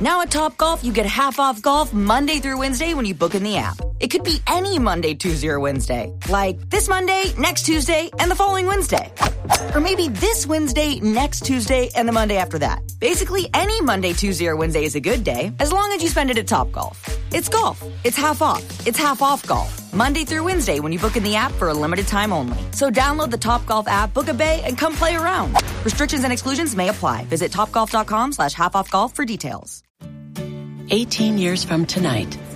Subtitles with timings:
[0.00, 3.42] Now at Topgolf, you get half off golf Monday through Wednesday when you book in
[3.42, 3.93] the app.
[4.04, 6.12] It could be any Monday, Tuesday, or Wednesday.
[6.28, 9.10] Like this Monday, next Tuesday, and the following Wednesday.
[9.74, 12.82] Or maybe this Wednesday, next Tuesday, and the Monday after that.
[13.00, 16.30] Basically, any Monday, Tuesday, or Wednesday is a good day, as long as you spend
[16.30, 16.96] it at Topgolf.
[17.32, 17.82] It's golf.
[18.04, 18.86] It's half off.
[18.86, 19.72] It's half off golf.
[19.94, 22.58] Monday through Wednesday when you book in the app for a limited time only.
[22.72, 25.56] So download the Topgolf app, book a bay, and come play around.
[25.82, 27.24] Restrictions and exclusions may apply.
[27.24, 29.82] Visit topgolf.com slash half off golf for details.
[30.90, 32.36] 18 years from tonight,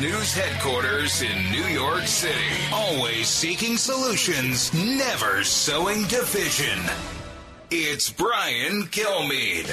[0.00, 2.38] News headquarters in New York City,
[2.72, 6.78] always seeking solutions, never sowing division.
[7.72, 9.66] It's Brian Kilmeade.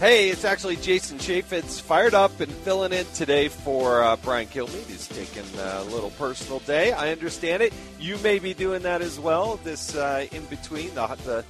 [0.00, 4.88] Hey, it's actually Jason Chaffetz fired up and filling in today for uh, Brian Kilmeade.
[4.88, 6.90] He's taking a little personal day.
[6.90, 7.72] I understand it.
[8.00, 9.60] You may be doing that as well.
[9.62, 11.44] This uh, in between the, the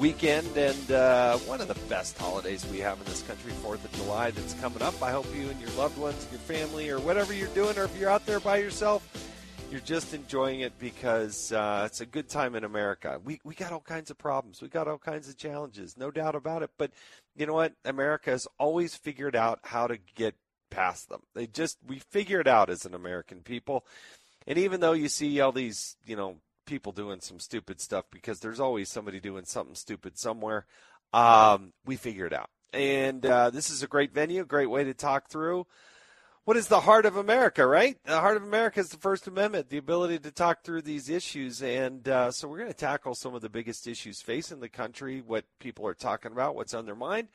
[0.00, 3.92] weekend and uh, one of the best holidays we have in this country, Fourth of
[3.92, 5.00] July, that's coming up.
[5.02, 7.94] I hope you and your loved ones, your family, or whatever you're doing, or if
[7.98, 9.06] you're out there by yourself,
[9.70, 13.20] you're just enjoying it because uh, it's a good time in America.
[13.22, 16.34] We we got all kinds of problems, we got all kinds of challenges, no doubt
[16.34, 16.70] about it.
[16.78, 16.92] But
[17.36, 17.74] you know what?
[17.84, 20.34] America has always figured out how to get
[20.70, 21.20] past them.
[21.34, 23.84] They just we figure it out as an American people.
[24.46, 26.36] And even though you see all these, you know,
[26.70, 30.66] people doing some stupid stuff because there's always somebody doing something stupid somewhere.
[31.12, 32.48] Um, we figure it out.
[32.72, 35.66] And uh, this is a great venue, great way to talk through
[36.44, 37.98] what is the heart of America, right?
[38.04, 41.60] The heart of America is the First Amendment, the ability to talk through these issues.
[41.60, 45.22] And uh, so we're going to tackle some of the biggest issues facing the country,
[45.26, 47.28] what people are talking about, what's on their mind.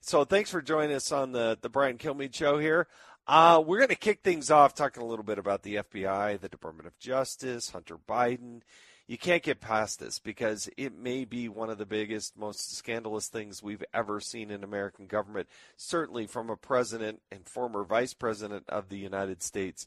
[0.00, 2.88] So thanks for joining us on the, the Brian Kilmeade show here.
[3.28, 6.48] Uh, we're going to kick things off talking a little bit about the FBI, the
[6.48, 8.62] Department of Justice, Hunter Biden.
[9.06, 13.28] You can't get past this because it may be one of the biggest, most scandalous
[13.28, 15.46] things we've ever seen in American government,
[15.76, 19.86] certainly from a president and former vice president of the United States.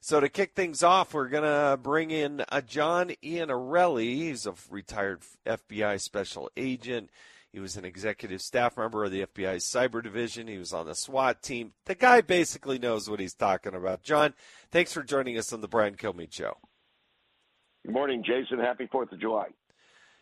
[0.00, 4.14] So to kick things off, we're going to bring in John Iannarelli.
[4.14, 7.10] He's a retired FBI special agent.
[7.52, 10.46] He was an executive staff member of the FBI's cyber division.
[10.46, 11.72] He was on the SWAT team.
[11.86, 14.04] The guy basically knows what he's talking about.
[14.04, 14.34] John,
[14.70, 16.56] thanks for joining us on the Brian Kilmeade Show.
[17.84, 18.60] Good morning, Jason.
[18.60, 19.48] Happy 4th of July.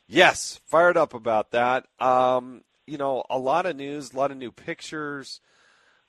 [0.06, 1.86] Yes, fired up about that.
[2.00, 5.42] Um, you know, a lot of news, a lot of new pictures,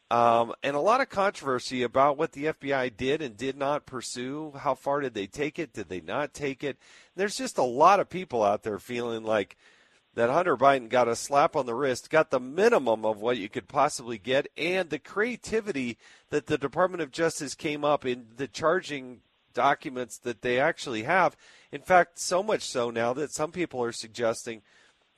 [0.09, 4.53] um, and a lot of controversy about what the FBI did and did not pursue.
[4.57, 5.73] How far did they take it?
[5.73, 6.77] Did they not take it?
[7.17, 9.57] There's just a lot of people out there feeling like–
[10.15, 13.49] that Hunter Biden got a slap on the wrist, got the minimum of what you
[13.49, 15.97] could possibly get, and the creativity
[16.29, 19.21] that the Department of Justice came up in the charging
[19.53, 21.35] documents that they actually have.
[21.71, 24.61] In fact, so much so now that some people are suggesting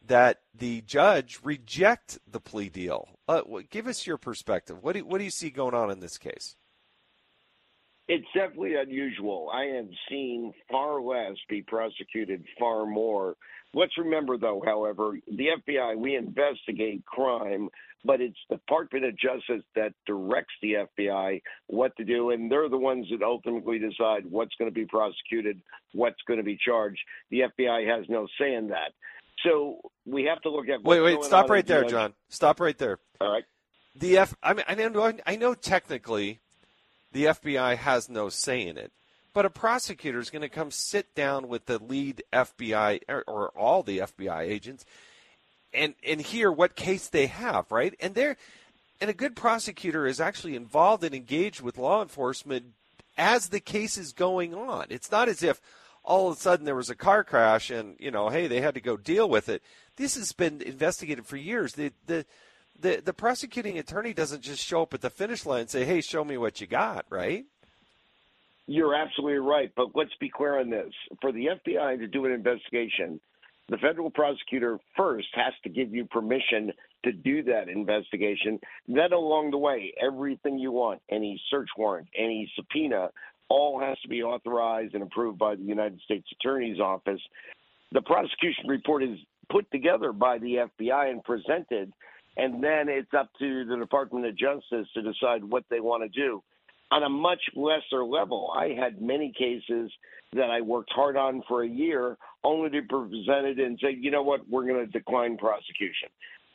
[0.06, 3.09] that the judge reject the plea deal.
[3.28, 4.84] Uh, give us your perspective.
[4.84, 6.56] What do, what do you see going on in this case?
[8.07, 9.50] It's definitely unusual.
[9.53, 13.35] I have seen far less be prosecuted, far more
[13.73, 17.69] Let's remember, though, however, the FBI, we investigate crime,
[18.03, 22.69] but it's the Department of Justice that directs the FBI what to do, and they're
[22.69, 25.61] the ones that ultimately decide what's going to be prosecuted,
[25.93, 26.99] what's going to be charged.
[27.29, 28.91] The FBI has no say in that.
[29.45, 30.83] So we have to look at.
[30.83, 32.13] Wait, wait, stop right there, John.
[32.29, 32.99] Stop right there.
[33.19, 33.43] All right.
[33.95, 34.35] The F.
[34.43, 36.39] I mean, I know, I know technically,
[37.11, 38.91] the FBI has no say in it.
[39.34, 43.50] But a prosecutor is going to come sit down with the lead FBI or, or,
[43.50, 44.86] all the FBI agents
[45.74, 47.95] and and hear what case they have, right?
[48.00, 48.38] And they're
[49.00, 52.66] and a good prosecutor is actually involved and engaged with law enforcement
[53.18, 54.86] as the case is going on.
[54.89, 55.62] It's not as if
[56.04, 58.74] all of a sudden there was a car crash and you know, hey, they had
[58.75, 59.63] to go deal with it.
[59.95, 61.74] This has been investigated for years.
[61.74, 62.25] The the
[62.80, 66.01] the, the prosecuting attorney doesn't just show up at the finish line and say, "Hey,
[66.01, 67.45] show me what you got," right?
[68.71, 69.69] You're absolutely right.
[69.75, 70.94] But let's be clear on this.
[71.19, 73.19] For the FBI to do an investigation,
[73.68, 76.71] the federal prosecutor first has to give you permission
[77.03, 78.62] to do that investigation.
[78.88, 83.09] Then, along the way, everything you want, any search warrant, any subpoena,
[83.50, 87.19] all has to be authorized and approved by the United States Attorney's Office.
[87.91, 89.17] The prosecution report is
[89.50, 91.91] put together by the FBI and presented,
[92.38, 96.09] and then it's up to the Department of Justice to decide what they want to
[96.17, 96.41] do.
[96.91, 99.91] On a much lesser level, I had many cases
[100.33, 104.11] that I worked hard on for a year, only to be presented and say, you
[104.11, 106.09] know what, we're going to decline prosecution.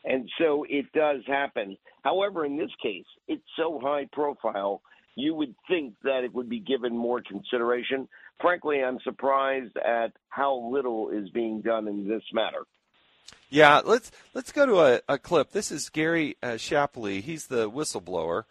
[0.05, 1.77] And so it does happen.
[2.05, 4.83] However, in this case, it's so high profile,
[5.17, 8.07] you would think that it would be given more consideration.
[8.41, 12.65] Frankly, I'm surprised at how little is being done in this matter.
[13.49, 15.53] Yeah, let's let's go to a, a clip.
[15.53, 17.21] This is Gary uh, Shapley.
[17.21, 18.45] He's the whistleblower.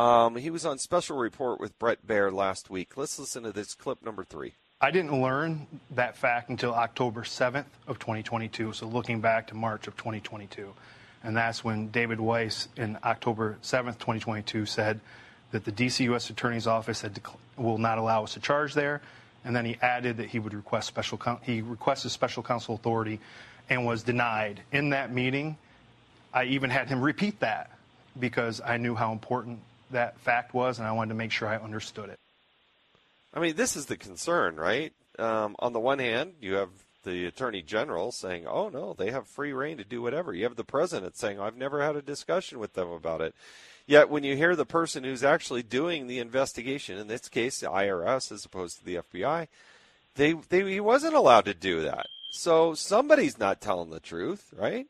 [0.00, 2.96] Um, he was on special report with Bret Baier last week.
[2.96, 4.54] Let's listen to this clip number three.
[4.80, 8.72] I didn't learn that fact until October 7th of 2022.
[8.72, 10.72] So looking back to March of 2022,
[11.22, 15.00] and that's when David Weiss in October 7th, 2022, said
[15.50, 16.30] that the DC U.S.
[16.30, 19.02] Attorney's Office had dec- will not allow us to charge there,
[19.44, 23.20] and then he added that he would request special he requested special counsel authority,
[23.68, 24.62] and was denied.
[24.72, 25.58] In that meeting,
[26.32, 27.70] I even had him repeat that
[28.18, 29.58] because I knew how important
[29.90, 32.18] that fact was, and I wanted to make sure I understood it.
[33.32, 34.92] I mean, this is the concern, right?
[35.18, 36.70] Um, on the one hand, you have
[37.04, 40.56] the attorney general saying, "Oh no, they have free rein to do whatever." You have
[40.56, 43.34] the president saying, "I've never had a discussion with them about it."
[43.86, 47.66] Yet, when you hear the person who's actually doing the investigation, in this case, the
[47.68, 49.48] IRS as opposed to the FBI,
[50.14, 52.06] they, they he wasn't allowed to do that.
[52.30, 54.86] So somebody's not telling the truth, right?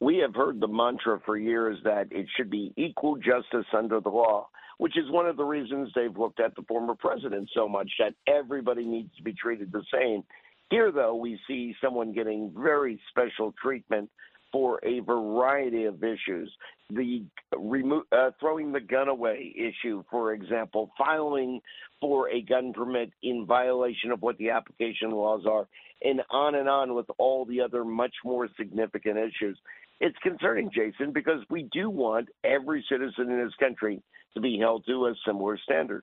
[0.00, 4.10] We have heard the mantra for years that it should be equal justice under the
[4.10, 4.48] law
[4.78, 8.14] which is one of the reasons they've looked at the former president so much that
[8.26, 10.22] everybody needs to be treated the same.
[10.70, 14.08] Here, though, we see someone getting very special treatment
[14.52, 16.50] for a variety of issues.
[16.90, 17.24] The
[17.56, 21.60] remo- uh, throwing the gun away issue, for example, filing
[22.00, 25.66] for a gun permit in violation of what the application laws are,
[26.02, 29.58] and on and on with all the other much more significant issues.
[30.00, 34.02] It's concerning, Jason, because we do want every citizen in this country
[34.34, 36.02] to be held to a similar standard.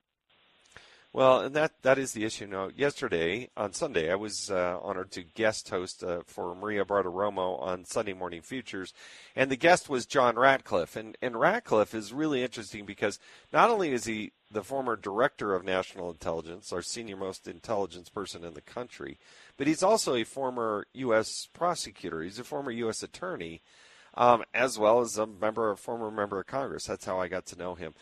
[1.16, 2.46] Well, and that that is the issue.
[2.46, 7.58] Now, yesterday on Sunday, I was uh, honored to guest host uh, for Maria Bartiromo
[7.62, 8.92] on Sunday Morning Futures,
[9.34, 10.94] and the guest was John Ratcliffe.
[10.94, 13.18] And and Ratcliffe is really interesting because
[13.50, 18.44] not only is he the former director of national intelligence, our senior most intelligence person
[18.44, 19.18] in the country,
[19.56, 21.48] but he's also a former U.S.
[21.54, 22.22] prosecutor.
[22.22, 23.02] He's a former U.S.
[23.02, 23.62] attorney,
[24.16, 26.86] um, as well as a member, a former member of Congress.
[26.86, 27.94] That's how I got to know him.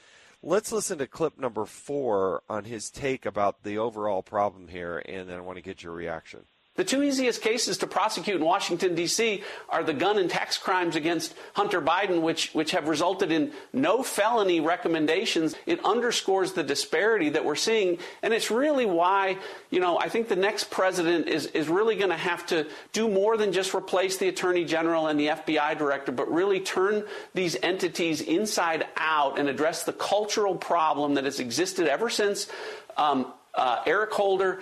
[0.42, 5.28] Let's listen to clip number four on his take about the overall problem here, and
[5.28, 6.40] then I want to get your reaction.
[6.76, 9.44] The two easiest cases to prosecute in Washington, D.C.
[9.68, 14.02] are the gun and tax crimes against Hunter Biden, which, which have resulted in no
[14.02, 15.54] felony recommendations.
[15.66, 17.98] It underscores the disparity that we're seeing.
[18.24, 19.38] And it's really why,
[19.70, 23.08] you know, I think the next president is, is really going to have to do
[23.08, 27.04] more than just replace the attorney general and the FBI director, but really turn
[27.34, 32.48] these entities inside out and address the cultural problem that has existed ever since
[32.96, 34.60] um, uh, Eric Holder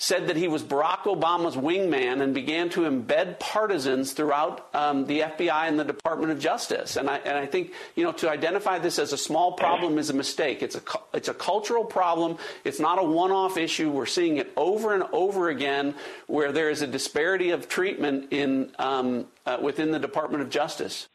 [0.00, 5.20] said that he was Barack Obama's wingman and began to embed partisans throughout um, the
[5.20, 6.96] FBI and the Department of Justice.
[6.96, 10.08] And I, and I think, you know, to identify this as a small problem is
[10.08, 10.62] a mistake.
[10.62, 10.82] It's a,
[11.12, 12.38] it's a cultural problem.
[12.64, 13.90] It's not a one off issue.
[13.90, 15.94] We're seeing it over and over again
[16.28, 21.08] where there is a disparity of treatment in, um, uh, within the Department of Justice.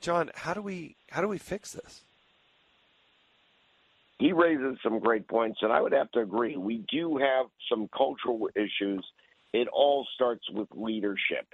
[0.00, 2.00] John, how do we how do we fix this?
[4.18, 6.56] He raises some great points, and I would have to agree.
[6.56, 9.04] We do have some cultural issues.
[9.52, 11.46] It all starts with leadership.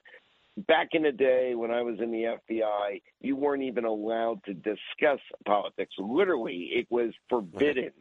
[0.69, 4.55] Back in the day when I was in the FBI, you weren't even allowed to
[4.55, 5.95] discuss politics.
[5.99, 7.93] Literally, it was forbidden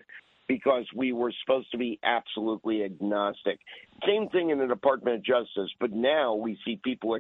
[0.48, 3.58] because we were supposed to be absolutely agnostic.
[4.06, 7.16] Same thing in the Department of Justice, but now we see people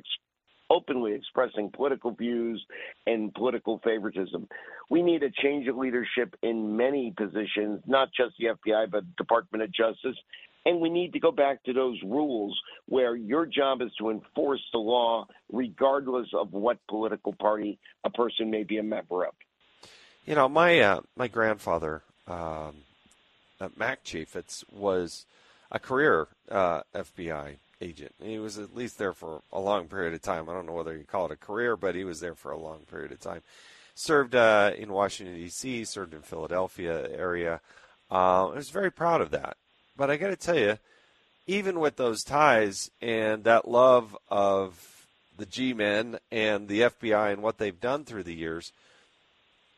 [0.71, 2.65] openly expressing political views
[3.05, 4.47] and political favoritism.
[4.89, 9.63] We need a change of leadership in many positions, not just the FBI, but Department
[9.63, 10.15] of Justice.
[10.65, 14.61] And we need to go back to those rules where your job is to enforce
[14.71, 19.33] the law regardless of what political party a person may be a member of.
[20.25, 22.83] You know, my uh, my grandfather, um,
[23.59, 25.25] uh, Mac Chaffetz, was
[25.71, 28.13] a career uh, FBI agent.
[28.21, 30.50] He was at least there for a long period of time.
[30.50, 32.57] I don't know whether you call it a career, but he was there for a
[32.57, 33.41] long period of time.
[33.95, 37.59] Served uh, in Washington D.C., served in Philadelphia area.
[38.09, 39.57] Uh, I was very proud of that.
[39.97, 40.77] But I got to tell you,
[41.47, 45.05] even with those ties and that love of
[45.38, 48.71] the G-men and the FBI and what they've done through the years,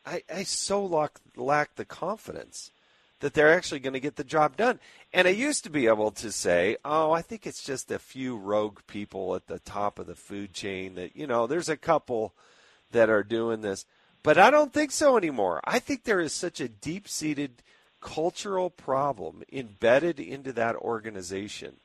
[0.06, 2.70] I, I so lack, lack the confidence
[3.24, 4.78] that they're actually going to get the job done.
[5.14, 8.36] And I used to be able to say, oh, I think it's just a few
[8.36, 12.34] rogue people at the top of the food chain that, you know, there's a couple
[12.90, 13.86] that are doing this.
[14.22, 15.62] But I don't think so anymore.
[15.64, 17.62] I think there is such a deep seated
[18.02, 21.76] cultural problem embedded into that organization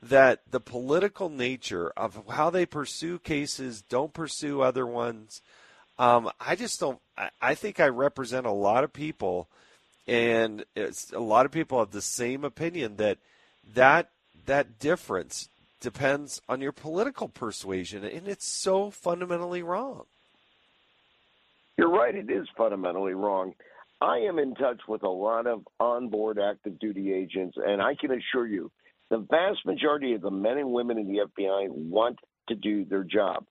[0.00, 5.42] that the political nature of how they pursue cases, don't pursue other ones.
[5.98, 7.00] Um, I just don't.
[7.16, 9.48] I, I think I represent a lot of people
[10.08, 10.64] and
[11.12, 13.18] a lot of people have the same opinion that
[13.74, 14.10] that
[14.46, 15.50] that difference
[15.80, 20.04] depends on your political persuasion, and it's so fundamentally wrong.
[21.76, 23.54] You're right; it is fundamentally wrong.
[24.00, 28.10] I am in touch with a lot of onboard active duty agents, and I can
[28.12, 28.70] assure you,
[29.10, 33.04] the vast majority of the men and women in the FBI want to do their
[33.04, 33.44] job.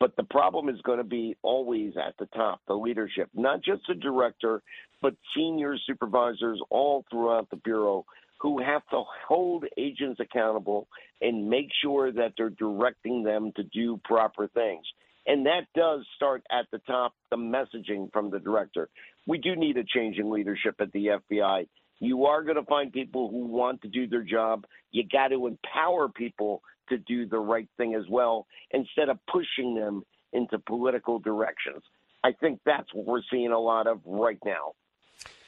[0.00, 3.82] But the problem is going to be always at the top, the leadership, not just
[3.88, 4.62] the director,
[5.00, 8.04] but senior supervisors all throughout the Bureau
[8.40, 10.88] who have to hold agents accountable
[11.22, 14.84] and make sure that they're directing them to do proper things.
[15.26, 18.88] And that does start at the top, the messaging from the director.
[19.26, 21.66] We do need a change in leadership at the FBI.
[22.00, 24.66] You are going to find people who want to do their job.
[24.90, 29.74] You got to empower people to do the right thing as well instead of pushing
[29.74, 31.82] them into political directions.
[32.22, 34.72] I think that's what we're seeing a lot of right now.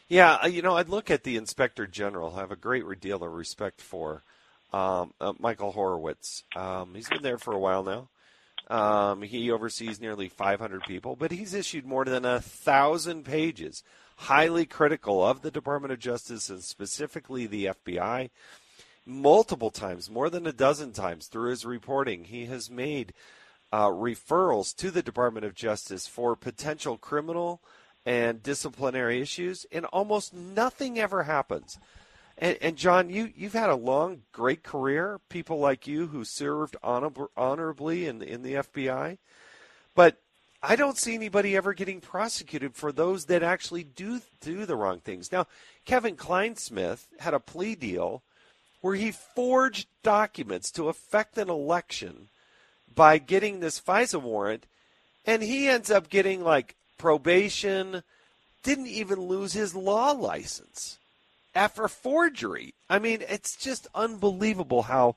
[0.09, 2.35] Yeah, uh, you know, I'd look at the inspector general.
[2.37, 4.23] I have a great deal of respect for
[4.73, 6.45] um, uh, Michael Horowitz.
[6.55, 8.09] Um, he's been there for a while now.
[8.69, 13.83] Um, he oversees nearly 500 people, but he's issued more than a thousand pages,
[14.17, 18.31] highly critical of the Department of Justice and specifically the FBI.
[19.07, 23.13] Multiple times, more than a dozen times through his reporting, he has made
[23.73, 27.63] uh, referrals to the Department of Justice for potential criminal
[28.05, 31.79] and disciplinary issues, and almost nothing ever happens.
[32.39, 35.21] And, and, John, you you've had a long, great career.
[35.29, 39.19] People like you who served honor, honorably in in the FBI,
[39.95, 40.21] but
[40.63, 45.01] I don't see anybody ever getting prosecuted for those that actually do do the wrong
[45.01, 45.33] things.
[45.33, 45.47] Now,
[45.85, 48.23] Kevin Clinesmith had a plea deal
[48.81, 52.29] where he forged documents to affect an election
[52.95, 54.67] by getting this FISA warrant,
[55.27, 58.03] and he ends up getting like probation,
[58.63, 60.99] didn't even lose his law license
[61.55, 62.75] after forgery.
[62.89, 65.17] I mean, it's just unbelievable how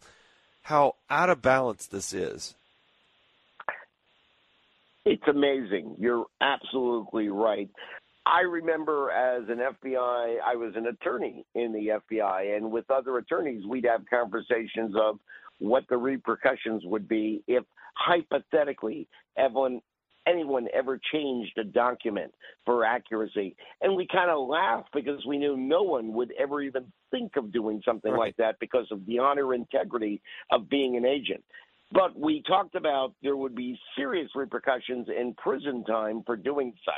[0.63, 2.53] how out of balance this is.
[5.05, 5.95] It's amazing.
[5.99, 7.69] You're absolutely right.
[8.25, 13.17] I remember as an FBI, I was an attorney in the FBI, and with other
[13.17, 15.19] attorneys, we'd have conversations of
[15.59, 17.63] what the repercussions would be if
[17.95, 19.07] hypothetically
[19.37, 19.81] Evelyn
[20.27, 22.31] anyone ever changed a document
[22.65, 23.55] for accuracy.
[23.81, 27.51] And we kind of laughed because we knew no one would ever even think of
[27.51, 28.19] doing something right.
[28.19, 30.21] like that because of the honor integrity
[30.51, 31.43] of being an agent.
[31.91, 36.93] But we talked about there would be serious repercussions in prison time for doing such.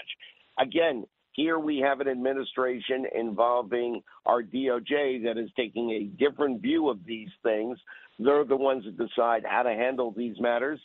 [0.62, 6.90] Again, here we have an administration involving our DOJ that is taking a different view
[6.90, 7.80] of these things.
[8.20, 10.80] They're the ones that decide how to handle these matters.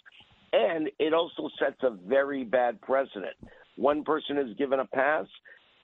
[0.53, 3.37] And it also sets a very bad precedent.
[3.77, 5.27] One person is given a pass.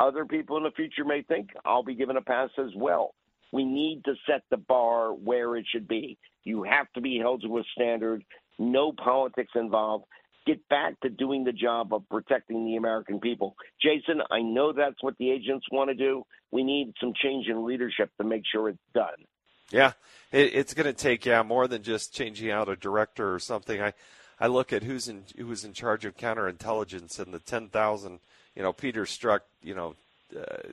[0.00, 3.14] Other people in the future may think, I'll be given a pass as well.
[3.52, 6.16] We need to set the bar where it should be.
[6.44, 8.24] You have to be held to a standard,
[8.58, 10.06] no politics involved.
[10.46, 13.54] Get back to doing the job of protecting the American people.
[13.80, 16.24] Jason, I know that's what the agents want to do.
[16.50, 19.26] We need some change in leadership to make sure it's done.
[19.70, 19.92] Yeah,
[20.32, 23.80] it, it's going to take yeah more than just changing out a director or something.
[23.80, 23.92] I
[24.38, 28.18] I look at who's in who's in charge of counterintelligence and the ten thousand,
[28.56, 29.94] you know, Peter Strzok, you know,
[30.36, 30.72] uh,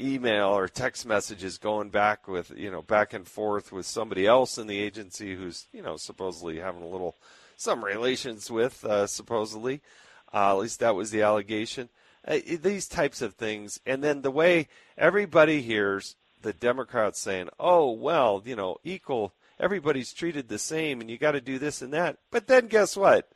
[0.00, 4.58] email or text messages going back with you know back and forth with somebody else
[4.58, 7.14] in the agency who's you know supposedly having a little
[7.62, 9.80] some relations with uh, supposedly,
[10.34, 11.88] uh, at least that was the allegation.
[12.26, 17.92] Uh, these types of things, and then the way everybody hears the Democrats saying, "Oh
[17.92, 21.92] well, you know, equal." everybody's treated the same and you got to do this and
[21.92, 22.18] that.
[22.30, 23.30] But then guess what?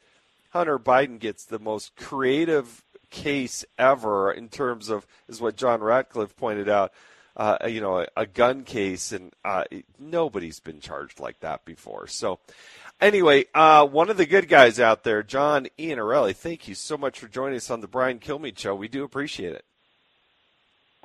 [0.50, 6.36] Hunter Biden gets the most creative case ever in terms of, is what John Ratcliffe
[6.36, 6.92] pointed out,
[7.36, 9.64] uh, you know, a, a, gun case, and uh,
[9.98, 12.06] nobody's been charged like that before.
[12.06, 12.40] So,
[13.00, 17.20] anyway, uh, one of the good guys out there, John Iannarelli, thank you so much
[17.20, 18.74] for joining us on the Brian Kilmeade Show.
[18.74, 19.64] We do appreciate it.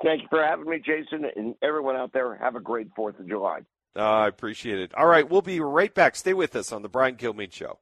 [0.02, 2.34] Thank you for having me, Jason, and everyone out there.
[2.36, 3.60] Have a great 4th of July.
[3.94, 4.94] Uh, I appreciate it.
[4.94, 6.16] All right, we'll be right back.
[6.16, 7.78] Stay with us on the Brian Kilmeade Show.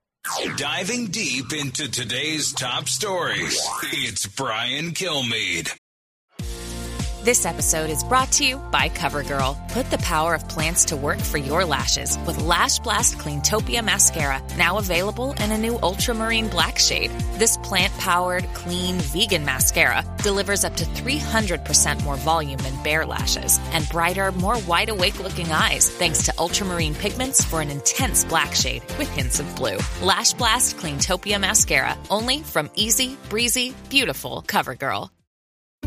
[0.57, 5.75] Diving deep into today's top stories, it's Brian Kilmeade.
[7.23, 9.69] This episode is brought to you by CoverGirl.
[9.69, 14.43] Put the power of plants to work for your lashes with Lash Blast Cleantopia Mascara,
[14.57, 17.11] now available in a new ultramarine black shade.
[17.35, 23.61] This plant powered, clean, vegan mascara delivers up to 300% more volume than bare lashes
[23.73, 28.55] and brighter, more wide awake looking eyes thanks to ultramarine pigments for an intense black
[28.55, 29.77] shade with hints of blue.
[30.01, 35.11] Lash Blast Cleantopia Mascara, only from Easy, Breezy, Beautiful CoverGirl.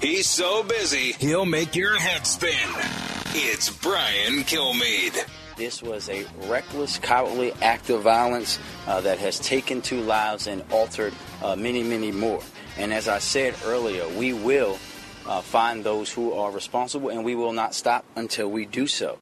[0.00, 2.52] He's so busy, he'll make your head spin.
[3.34, 5.26] It's Brian Kilmeade.
[5.56, 10.62] This was a reckless, cowardly act of violence uh, that has taken two lives and
[10.70, 11.12] altered
[11.42, 12.40] uh, many, many more.
[12.76, 14.78] And as I said earlier, we will
[15.26, 19.18] uh, find those who are responsible, and we will not stop until we do so.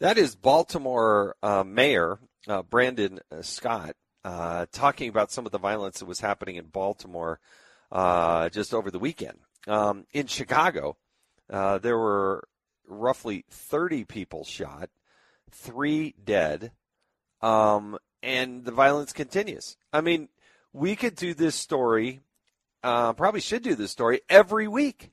[0.00, 6.00] That is Baltimore uh, Mayor uh, Brandon Scott uh, talking about some of the violence
[6.00, 7.38] that was happening in Baltimore
[7.92, 9.38] uh, just over the weekend.
[9.66, 10.96] Um, in Chicago,
[11.50, 12.48] uh, there were
[12.86, 14.90] roughly 30 people shot,
[15.50, 16.72] three dead,
[17.42, 19.76] um, and the violence continues.
[19.92, 20.28] I mean,
[20.72, 22.20] we could do this story,
[22.82, 25.10] uh, probably should do this story every week.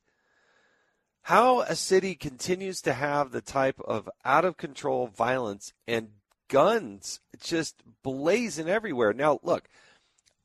[1.23, 6.09] How a city continues to have the type of out of control violence and
[6.47, 9.11] guns just blazing everywhere.
[9.11, 9.67] Now, look,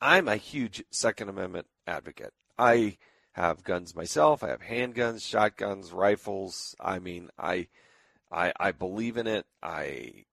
[0.01, 2.33] I'm a huge Second Amendment advocate.
[2.59, 2.99] I
[3.33, 4.43] have guns myself.
[4.43, 6.77] I have handguns, shotguns, rifles.
[6.81, 7.69] I mean, I,
[8.31, 9.47] I, I believe in it.
[9.63, 10.25] I,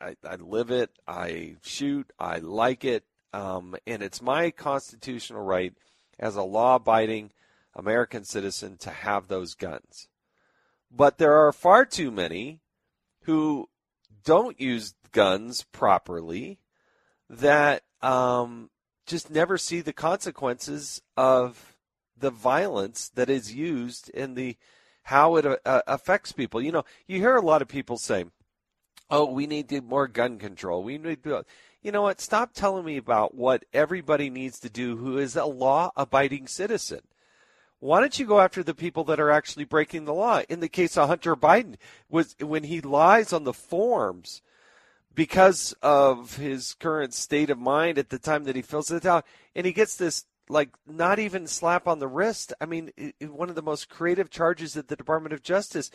[0.00, 0.90] I, I live it.
[1.06, 2.10] I shoot.
[2.18, 3.04] I like it.
[3.32, 5.72] Um, and it's my constitutional right
[6.18, 7.32] as a law-abiding
[7.74, 10.08] American citizen to have those guns.
[10.90, 12.60] But there are far too many
[13.22, 13.68] who
[14.24, 16.58] don't use guns properly
[17.30, 18.68] that um,
[19.06, 21.71] just never see the consequences of
[22.22, 24.56] the violence that is used in the
[25.02, 26.62] how it uh, affects people.
[26.62, 28.24] You know, you hear a lot of people say,
[29.10, 30.82] "Oh, we need to more gun control.
[30.82, 31.44] We need to."
[31.82, 32.20] You know what?
[32.20, 37.00] Stop telling me about what everybody needs to do who is a law-abiding citizen.
[37.80, 40.42] Why don't you go after the people that are actually breaking the law?
[40.48, 41.74] In the case of Hunter Biden,
[42.08, 44.40] was when he lies on the forms
[45.14, 49.26] because of his current state of mind at the time that he fills it out,
[49.56, 52.52] and he gets this like not even slap on the wrist.
[52.60, 55.90] I mean, one of the most creative charges at the Department of Justice.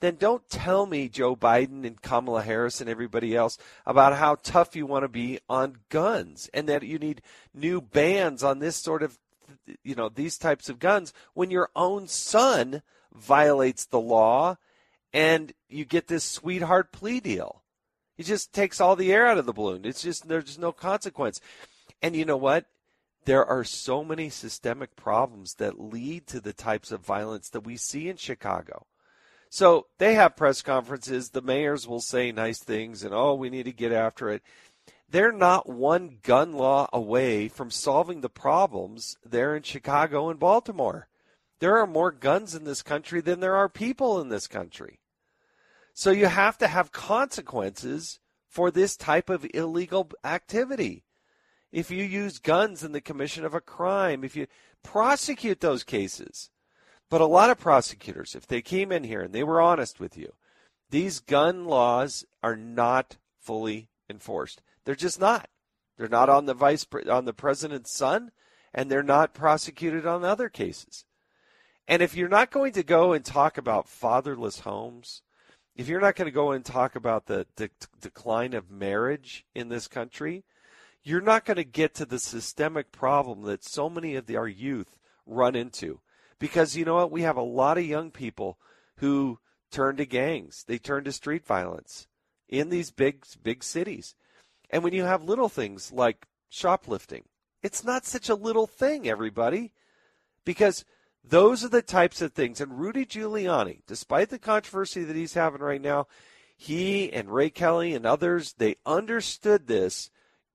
[0.00, 4.76] Then don't tell me Joe Biden and Kamala Harris and everybody else about how tough
[4.76, 7.22] you want to be on guns and that you need
[7.54, 9.18] new bans on this sort of
[9.82, 12.82] you know these types of guns when your own son
[13.14, 14.56] violates the law
[15.12, 17.62] and you get this sweetheart plea deal.
[18.18, 19.84] It just takes all the air out of the balloon.
[19.84, 21.40] It's just there's no consequence.
[22.02, 22.66] And you know what?
[23.24, 27.76] There are so many systemic problems that lead to the types of violence that we
[27.76, 28.86] see in Chicago.
[29.48, 31.30] So they have press conferences.
[31.30, 34.42] The mayors will say nice things and, oh, we need to get after it.
[35.08, 41.08] They're not one gun law away from solving the problems there in Chicago and Baltimore.
[41.60, 45.00] There are more guns in this country than there are people in this country.
[45.92, 51.04] So you have to have consequences for this type of illegal activity.
[51.72, 54.46] If you use guns in the commission of a crime, if you
[54.82, 56.50] prosecute those cases.
[57.08, 60.16] But a lot of prosecutors, if they came in here and they were honest with
[60.16, 60.34] you,
[60.90, 64.62] these gun laws are not fully enforced.
[64.84, 65.48] They're just not.
[65.96, 68.30] They're not on the vice on the president's son,
[68.74, 71.04] and they're not prosecuted on other cases.
[71.86, 75.22] And if you're not going to go and talk about fatherless homes,
[75.74, 79.68] if you're not going to go and talk about the, the decline of marriage in
[79.68, 80.44] this country,
[81.02, 84.48] you're not going to get to the systemic problem that so many of the, our
[84.48, 86.00] youth run into.
[86.38, 87.10] Because you know what?
[87.10, 88.58] We have a lot of young people
[88.96, 89.38] who
[89.70, 92.06] turn to gangs, they turn to street violence
[92.48, 94.14] in these big, big cities.
[94.70, 97.24] And when you have little things like shoplifting,
[97.62, 99.72] it's not such a little thing, everybody,
[100.44, 100.84] because
[101.24, 102.60] those are the types of things.
[102.60, 106.06] And Rudy Giuliani, despite the controversy that he's having right now,
[106.56, 110.10] he and Ray Kelly and others, they understood this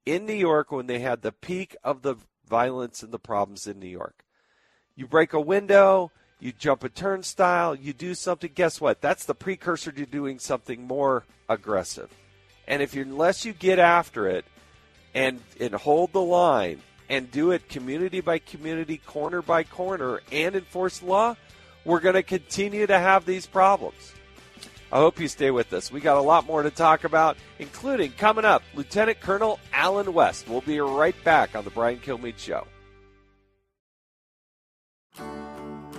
[0.07, 2.15] in New York when they had the peak of the
[2.47, 4.23] violence and the problems in New York.
[4.95, 8.51] You break a window, you jump a turnstile, you do something.
[8.55, 9.01] Guess what?
[9.01, 12.09] That's the precursor to doing something more aggressive.
[12.67, 14.45] And if you unless you get after it
[15.13, 20.55] and and hold the line and do it community by community, corner by corner, and
[20.55, 21.35] enforce law,
[21.83, 24.13] we're going to continue to have these problems.
[24.91, 25.91] I hope you stay with us.
[25.91, 30.47] We got a lot more to talk about, including coming up, Lieutenant Colonel Allen West.
[30.47, 32.65] We'll be right back on the Brian Kilmeade Show.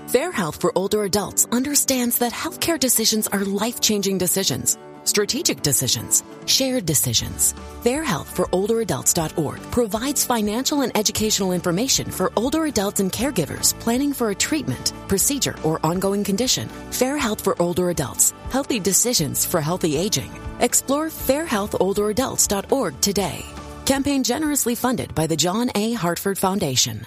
[0.08, 6.22] Fair Health for Older Adults understands that healthcare decisions are life changing decisions strategic decisions,
[6.46, 7.54] shared decisions.
[7.82, 14.92] FairHealthForOlderAdults.org provides financial and educational information for older adults and caregivers planning for a treatment,
[15.08, 16.68] procedure, or ongoing condition.
[16.90, 18.34] Fair Health for Older Adults.
[18.50, 20.30] Healthy decisions for healthy aging.
[20.60, 23.44] Explore FairHealthOlderAdults.org today.
[23.86, 25.94] Campaign generously funded by the John A.
[25.94, 27.06] Hartford Foundation.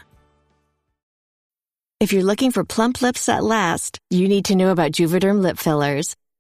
[2.02, 5.60] If you're looking for plump lips that last, you need to know about Juvederm lip
[5.60, 6.16] fillers.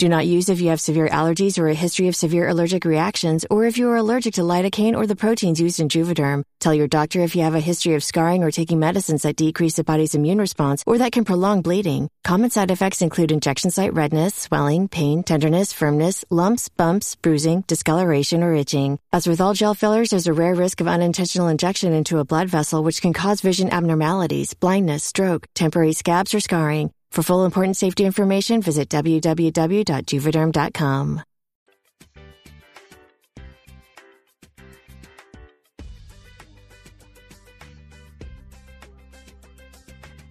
[0.00, 3.44] Do not use if you have severe allergies or a history of severe allergic reactions,
[3.50, 6.42] or if you are allergic to lidocaine or the proteins used in Juvederm.
[6.58, 9.74] Tell your doctor if you have a history of scarring or taking medicines that decrease
[9.74, 12.08] the body's immune response or that can prolong bleeding.
[12.24, 18.42] Common side effects include injection site redness, swelling, pain, tenderness, firmness, lumps, bumps, bruising, discoloration,
[18.42, 18.98] or itching.
[19.12, 22.48] As with all gel fillers, there's a rare risk of unintentional injection into a blood
[22.48, 26.90] vessel, which can cause vision abnormalities, blindness, stroke, temporary scabs, or scarring.
[27.10, 31.22] For full important safety information, visit www.juvederm.com.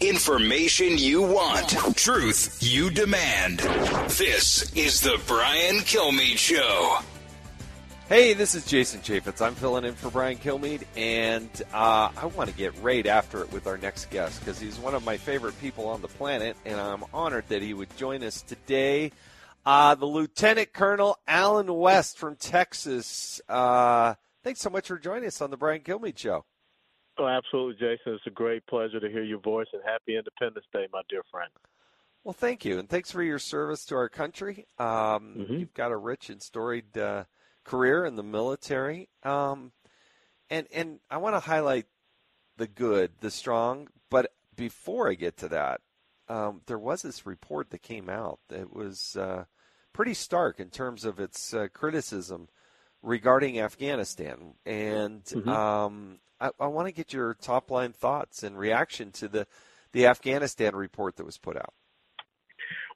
[0.01, 3.59] Information you want, truth you demand.
[4.07, 6.99] This is the Brian Kilmeade Show.
[8.09, 9.39] Hey, this is Jason Chaffetz.
[9.39, 13.53] I'm filling in for Brian Kilmeade, and uh, I want to get right after it
[13.53, 16.81] with our next guest because he's one of my favorite people on the planet, and
[16.81, 19.11] I'm honored that he would join us today.
[19.63, 23.41] Uh, the Lieutenant Colonel Allen West from Texas.
[23.47, 26.45] Uh, thanks so much for joining us on the Brian Kilmeade Show.
[27.19, 28.15] Oh, absolutely, Jason.
[28.15, 31.51] It's a great pleasure to hear your voice, and happy Independence Day, my dear friend.
[32.23, 34.65] Well, thank you, and thanks for your service to our country.
[34.79, 34.87] Um,
[35.37, 35.53] mm-hmm.
[35.53, 37.25] You've got a rich and storied uh,
[37.69, 39.09] career in the military.
[39.23, 39.71] Um,
[40.49, 41.85] and and I want to highlight
[42.57, 43.87] the good, the strong.
[44.09, 45.81] But before I get to that,
[46.27, 49.45] um, there was this report that came out that was uh,
[49.93, 52.47] pretty stark in terms of its uh, criticism
[53.03, 54.55] regarding Afghanistan.
[54.65, 55.49] And mm-hmm.
[55.49, 59.47] um, I, I want to get your top line thoughts and reaction to the
[59.91, 61.73] the Afghanistan report that was put out.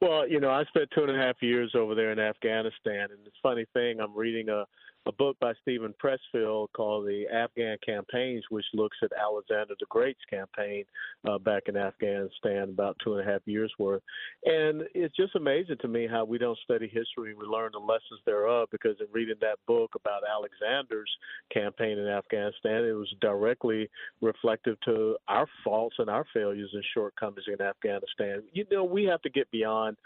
[0.03, 3.19] Well, you know, I spent two and a half years over there in Afghanistan, and
[3.25, 4.01] it's funny thing.
[4.01, 4.65] I'm reading a
[5.05, 10.23] a book by Steven Pressfield called The Afghan Campaigns, which looks at Alexander the Great's
[10.29, 10.85] campaign
[11.27, 14.01] uh, back in Afghanistan about two and a half years worth.
[14.45, 17.79] And it's just amazing to me how we don't study history and we learn the
[17.79, 21.11] lessons thereof because in reading that book about Alexander's
[21.51, 23.89] campaign in Afghanistan, it was directly
[24.21, 28.43] reflective to our faults and our failures and shortcomings in Afghanistan.
[28.53, 29.97] You know, we have to get beyond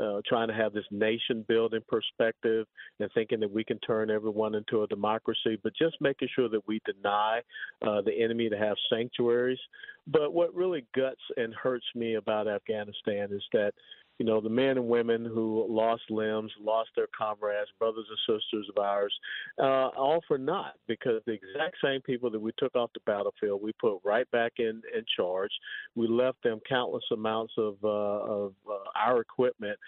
[0.00, 2.66] uh, trying to have this nation building perspective
[3.00, 6.66] and thinking that we can turn everyone into a democracy, but just making sure that
[6.66, 7.40] we deny
[7.86, 9.58] uh, the enemy to have sanctuaries.
[10.06, 13.72] But what really guts and hurts me about Afghanistan is that
[14.18, 18.66] you know, the men and women who lost limbs, lost their comrades, brothers and sisters
[18.74, 19.14] of ours,
[19.58, 23.62] uh, all for naught because the exact same people that we took off the battlefield,
[23.62, 25.50] we put right back in, in charge.
[25.94, 29.78] We left them countless amounts of, uh, of uh, our equipment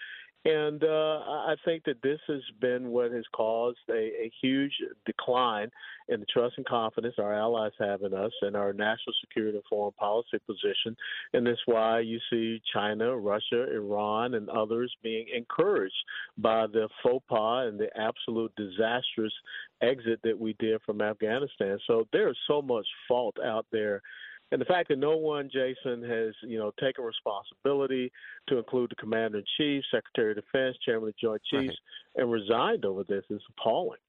[0.45, 4.71] and uh, I think that this has been what has caused a, a huge
[5.05, 5.69] decline
[6.07, 9.65] in the trust and confidence our allies have in us and our national security and
[9.69, 10.95] foreign policy position.
[11.33, 15.93] And that's why you see China, Russia, Iran, and others being encouraged
[16.37, 19.33] by the faux pas and the absolute disastrous
[19.81, 21.77] exit that we did from Afghanistan.
[21.85, 24.01] So there's so much fault out there
[24.51, 28.11] and the fact that no one, Jason, has you know taken responsibility
[28.47, 31.77] to include the commander in chief, secretary of defense, chairman of the joint chiefs,
[32.15, 32.21] right.
[32.23, 33.99] and resigned over this is appalling.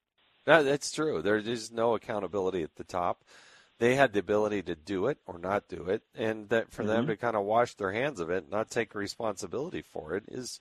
[0.47, 1.21] That, that's true.
[1.23, 3.23] There is no accountability at the top.
[3.79, 7.05] they had the ability to do it or not do it, and that for them
[7.05, 7.09] Mhm.
[7.09, 10.61] to kind of wash their hands of it, not take responsibility for it, is,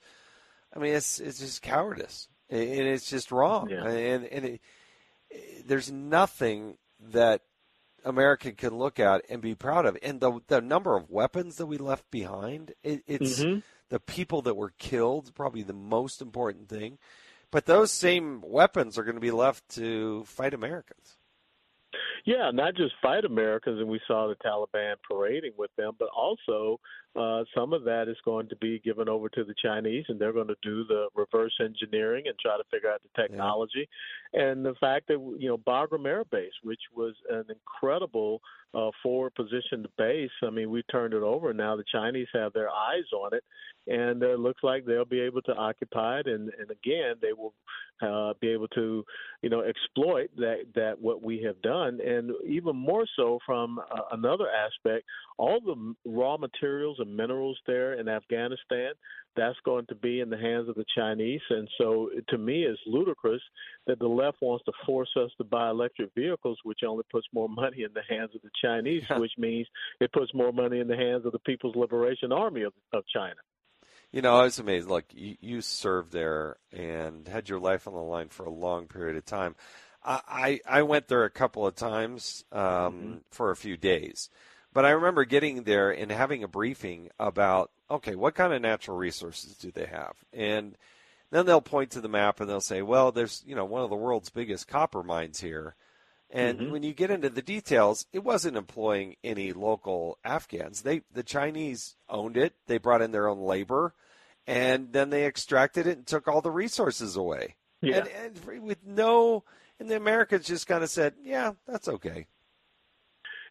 [0.74, 3.86] I mean, it's it's just cowardice, and it's just wrong, Yeah.
[3.86, 4.60] and and it,
[5.66, 6.78] there's nothing
[7.12, 7.42] that
[8.04, 11.66] America can look at and be proud of, and the the number of weapons that
[11.66, 13.62] we left behind, it, it's Mhm.
[13.88, 16.98] the people that were killed, probably the most important thing.
[17.50, 21.16] But those same weapons are going to be left to fight Americans.
[22.24, 26.78] Yeah, not just fight Americans, and we saw the Taliban parading with them, but also
[27.16, 30.32] uh, some of that is going to be given over to the Chinese, and they're
[30.32, 33.88] going to do the reverse engineering and try to figure out the technology.
[34.32, 38.40] And the fact that you know Bagram Air Base, which was an incredible
[38.74, 41.50] uh, forward positioned base, I mean, we turned it over.
[41.50, 43.44] And now the Chinese have their eyes on it,
[43.86, 46.26] and uh, it looks like they'll be able to occupy it.
[46.26, 47.54] And, and again, they will
[48.02, 49.04] uh, be able to,
[49.42, 54.00] you know, exploit that that what we have done, and even more so from uh,
[54.12, 55.04] another aspect,
[55.38, 58.92] all the raw materials and minerals there in Afghanistan,
[59.36, 61.40] that's going to be in the hands of the Chinese.
[61.50, 63.42] And so, to me, it's ludicrous
[63.86, 67.48] that the left wants to force us to buy electric vehicles, which only puts more
[67.48, 69.66] money in the hands of the Chinese, which means
[70.00, 73.36] it puts more money in the hands of the People's Liberation Army of, of China.
[74.12, 74.88] You know, I was amazed.
[74.88, 78.86] Look, you, you served there and had your life on the line for a long
[78.86, 79.54] period of time.
[80.02, 84.30] I, I, went there a couple of times um, for a few days.
[84.72, 88.96] But I remember getting there and having a briefing about, okay, what kind of natural
[88.96, 90.14] resources do they have?
[90.32, 90.76] And
[91.30, 93.90] then they'll point to the map and they'll say, well, there's, you know, one of
[93.90, 95.74] the world's biggest copper mines here.
[96.30, 96.70] And Mhm.
[96.70, 100.82] when you get into the details, it wasn't employing any local Afghans.
[100.82, 102.54] They the Chinese owned it.
[102.66, 103.94] They brought in their own labor,
[104.46, 107.56] and then they extracted it and took all the resources away.
[107.82, 108.06] Yeah.
[108.14, 109.42] And, and with no,
[109.80, 112.26] and the Americans just kind of said, "Yeah, that's okay."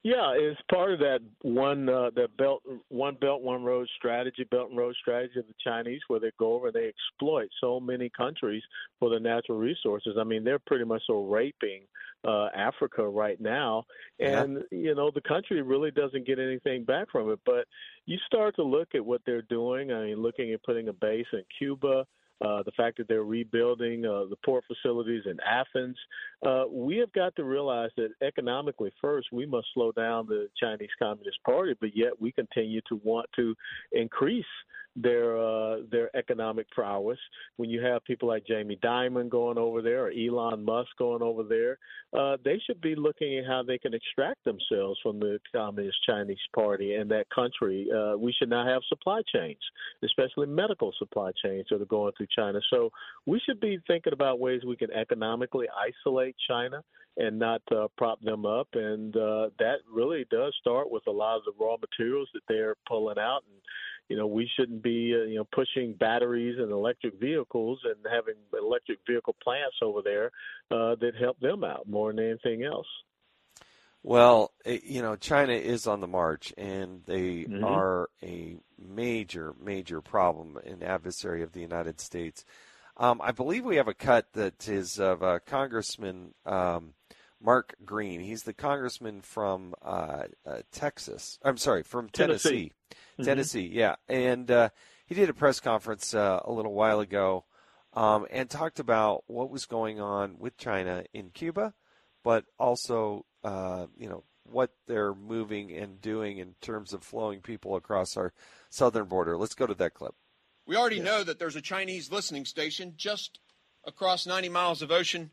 [0.01, 4.69] Yeah, it's part of that one uh, that belt one belt one road strategy, belt
[4.69, 8.09] and road strategy of the Chinese, where they go over and they exploit so many
[8.15, 8.63] countries
[8.97, 10.15] for their natural resources.
[10.17, 11.81] I mean, they're pretty much so raping
[12.25, 13.83] uh, Africa right now,
[14.19, 14.43] Yeah.
[14.43, 17.39] and you know the country really doesn't get anything back from it.
[17.45, 17.65] But
[18.05, 19.91] you start to look at what they're doing.
[19.91, 22.05] I mean, looking at putting a base in Cuba.
[22.41, 25.97] Uh, the fact that they're rebuilding uh, the port facilities in Athens.
[26.45, 30.89] Uh, we have got to realize that economically, first, we must slow down the Chinese
[30.97, 33.53] Communist Party, but yet we continue to want to
[33.91, 34.45] increase
[34.95, 37.19] their uh, their economic prowess.
[37.57, 41.43] When you have people like Jamie Dimon going over there or Elon Musk going over
[41.43, 41.77] there,
[42.17, 46.37] uh, they should be looking at how they can extract themselves from the Communist Chinese
[46.53, 47.87] Party and that country.
[47.95, 49.59] Uh, we should not have supply chains,
[50.03, 52.59] especially medical supply chains that are going through China.
[52.69, 52.89] So
[53.25, 56.83] we should be thinking about ways we can economically isolate China
[57.17, 58.67] and not uh, prop them up.
[58.73, 62.75] And uh, that really does start with a lot of the raw materials that they're
[62.87, 63.41] pulling out.
[63.51, 63.61] And
[64.09, 68.35] you know, we shouldn't be uh, you know pushing batteries and electric vehicles and having
[68.59, 70.31] electric vehicle plants over there
[70.71, 72.87] uh, that help them out more than anything else.
[74.01, 77.61] Well, it, you know, China is on the march, and they Mhm.
[77.61, 82.45] are a major, major problem, and adversary of the United States.
[82.95, 86.93] Um, I believe we have a cut that is of uh, Congressman um,
[87.41, 88.19] Mark Green.
[88.19, 91.39] He's the congressman from uh, uh, Texas.
[91.43, 92.49] I'm sorry, from Tennessee.
[92.49, 92.73] Tennessee.
[93.19, 93.25] Mhm.
[93.25, 93.95] Tennessee, yeah.
[94.07, 94.69] And uh,
[95.05, 97.45] he did a press conference uh, a little while ago
[97.93, 101.73] um, and talked about what was going on with China in Cuba,
[102.23, 107.75] but also, uh, you know, what they're moving and doing in terms of flowing people
[107.75, 108.33] across our
[108.69, 109.37] southern border.
[109.37, 110.15] Let's go to that clip.
[110.65, 113.39] We already know that there's a Chinese listening station just
[113.85, 115.31] across 90 miles of ocean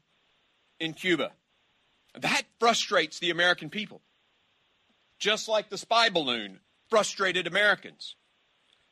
[0.81, 1.33] in Cuba.
[2.17, 4.01] That frustrates the American people,
[5.19, 8.17] just like the spy balloon frustrated Americans.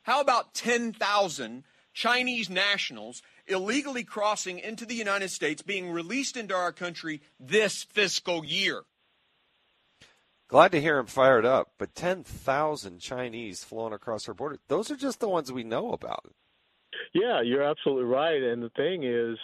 [0.03, 6.71] How about 10,000 Chinese nationals illegally crossing into the United States being released into our
[6.71, 8.83] country this fiscal year?
[10.47, 14.59] Glad to hear him fired up, but 10,000 Chinese flown across our border.
[14.67, 16.33] Those are just the ones we know about.
[17.13, 18.41] Yeah, you're absolutely right.
[18.41, 19.37] And the thing is,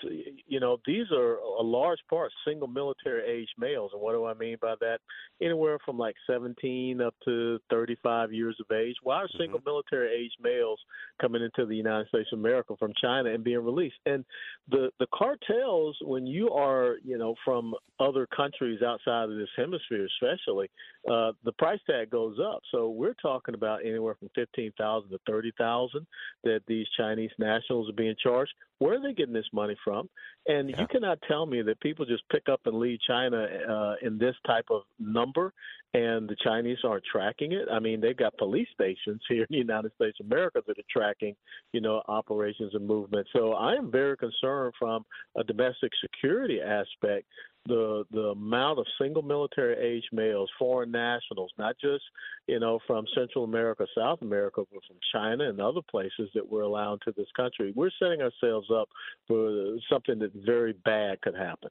[0.48, 3.92] you know, these are a large part single military age males.
[3.94, 5.00] And what do I mean by that?
[5.42, 8.96] Anywhere from like 17 up to 35 years of age.
[9.04, 10.80] Why are single military age males
[11.20, 13.96] coming into the United States of America from China and being released?
[14.06, 14.26] And
[14.70, 20.08] the the cartels, when you are, you know, from other countries outside of this hemisphere,
[20.22, 20.70] especially,
[21.10, 22.62] uh, the price tag goes up.
[22.72, 26.06] So we're talking about anywhere from 15,000 to 30,000
[26.44, 28.52] that these Chinese nationals are being charged.
[28.80, 30.10] Where are they getting this money from?
[30.48, 30.82] And yeah.
[30.82, 34.36] you cannot tell me that people just pick up and leave China uh, in this
[34.48, 35.54] type of number
[35.94, 37.68] and the Chinese aren't tracking it.
[37.72, 40.84] I mean, they've got police stations here in the United States of America that are
[40.90, 41.36] tracking,
[41.74, 43.28] you know, operations and movement.
[43.34, 47.26] So I am very concerned from a domestic security aspect
[47.68, 52.04] the the amount of single military age males, foreign nationals, not just
[52.48, 56.62] you know from Central America, South America, but from China and other places that we're
[56.62, 57.72] allowing to this country.
[57.76, 58.90] We're setting ourselves up
[59.28, 61.70] for something that very bad could happen.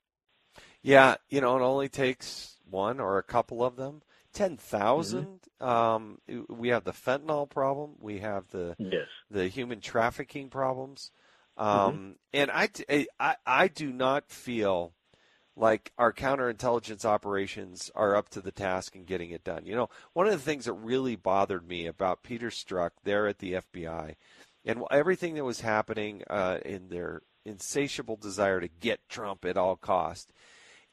[0.82, 5.26] Yeah, you know, it only takes one or a couple of them ten thousand.
[5.26, 5.68] mm mm-hmm.
[5.68, 7.96] um, we have the fentanyl problem.
[7.98, 9.06] We have the yes.
[9.30, 11.10] the human trafficking problems.
[11.56, 12.10] Um, mm-hmm.
[12.32, 12.70] And I,
[13.18, 14.94] I, I do not feel
[15.60, 19.66] like our counterintelligence operations are up to the task in getting it done.
[19.66, 23.38] You know, one of the things that really bothered me about Peter Strzok there at
[23.40, 24.16] the FBI
[24.64, 29.76] and everything that was happening uh, in their insatiable desire to get Trump at all
[29.76, 30.32] cost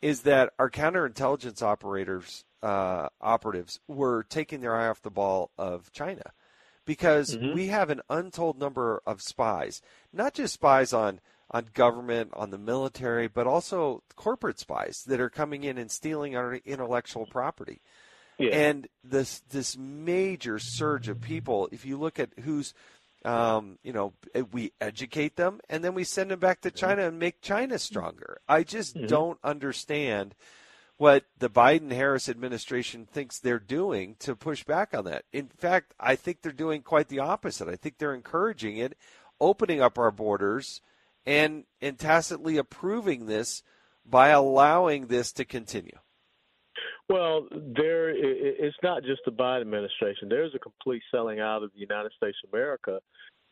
[0.02, 5.94] is that our counterintelligence operators uh, operatives were taking their eye off the ball of
[5.94, 6.34] China
[6.86, 7.54] because mm-hmm.
[7.54, 12.58] we have an untold number of spies, not just spies on on government, on the
[12.58, 17.82] military, but also corporate spies that are coming in and stealing our intellectual property.
[18.38, 18.52] Yeah.
[18.52, 22.74] And this this major surge of people, if you look at who's
[23.26, 24.14] um, you know,
[24.52, 26.72] we educate them and then we send them back to.
[26.72, 28.40] China and make China stronger.
[28.48, 29.08] I just mm-hmm.
[29.08, 30.36] don't understand
[30.98, 35.26] what the Biden Harris administration thinks they're doing to push back on that.
[35.32, 37.68] In fact, I think they're doing quite the opposite.
[37.68, 38.98] I think they're encouraging it,
[39.40, 40.82] opening up our borders,
[41.28, 43.62] and and tacitly approving this
[44.06, 46.00] by allowing this to continue.
[47.10, 50.30] Well, there it's not just the Biden administration.
[50.30, 53.00] There's a complete selling out of the United States of America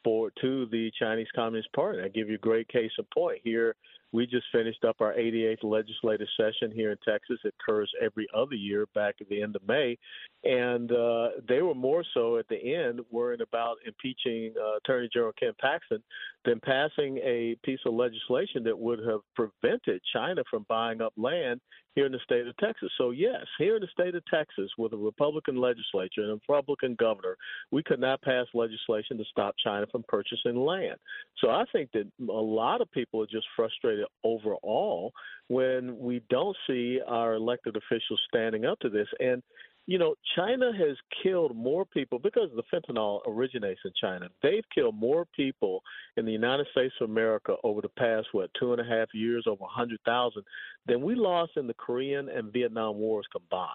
[0.04, 2.00] for to the Chinese Communist Party.
[2.02, 3.76] I give you a great case in point here
[4.16, 7.38] we just finished up our 88th legislative session here in Texas.
[7.44, 9.98] It occurs every other year back at the end of May.
[10.46, 15.34] And uh, they were more so at the end worrying about impeaching uh, Attorney General
[15.38, 16.02] Ken Paxton
[16.46, 21.60] than passing a piece of legislation that would have prevented China from buying up land
[21.96, 22.90] here in the state of Texas.
[22.98, 26.96] So, yes, here in the state of Texas, with a Republican legislature and a Republican
[27.00, 27.38] governor,
[27.72, 30.98] we could not pass legislation to stop China from purchasing land.
[31.40, 35.12] So, I think that a lot of people are just frustrated overall
[35.48, 39.08] when we don't see our elected officials standing up to this.
[39.20, 39.42] And
[39.88, 44.30] you know, China has killed more people because the fentanyl originates in China.
[44.42, 45.84] They've killed more people
[46.18, 49.46] in the United States of America over the past, what, two and a half years,
[49.48, 50.44] over 100,000,
[50.88, 53.70] than we lost in the Korean and Vietnam Wars combined.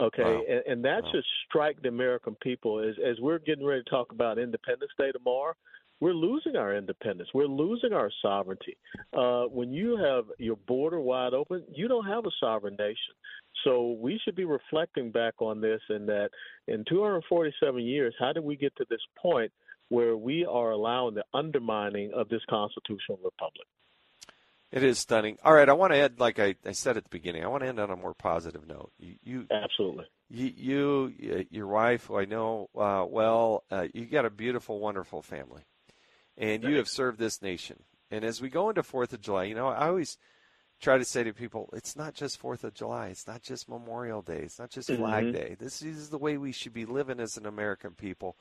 [0.00, 0.42] Okay, wow.
[0.48, 1.10] and, and that wow.
[1.12, 5.12] should strike the American people as as we're getting ready to talk about Independence Day
[5.12, 5.54] tomorrow
[6.02, 7.28] we're losing our independence.
[7.32, 8.76] We're losing our sovereignty.
[9.16, 13.14] Uh, when you have your border wide open, you don't have a sovereign nation.
[13.62, 16.30] So we should be reflecting back on this and that
[16.66, 19.52] in 247 years, how did we get to this point
[19.90, 23.68] where we are allowing the undermining of this constitutional republic?
[24.72, 25.38] It is stunning.
[25.44, 27.62] All right, I want to end, like I, I said at the beginning, I want
[27.62, 28.90] to end on a more positive note.
[28.98, 30.06] You, you absolutely.
[30.28, 35.22] You, you, your wife, who I know uh, well, uh, you got a beautiful, wonderful
[35.22, 35.62] family
[36.36, 37.82] and you have served this nation.
[38.10, 40.18] And as we go into Fourth of July, you know, I always
[40.80, 44.20] try to say to people, it's not just Fourth of July, it's not just Memorial
[44.20, 45.32] Day, it's not just Flag mm-hmm.
[45.32, 45.56] Day.
[45.58, 48.36] This is the way we should be living as an American people.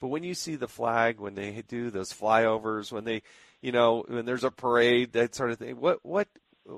[0.00, 3.22] But when you see the flag, when they do those flyovers, when they,
[3.62, 6.28] you know, when there's a parade, that sort of thing, what, what,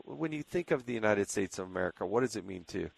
[0.04, 2.90] when you think of the United States of America, what does it mean to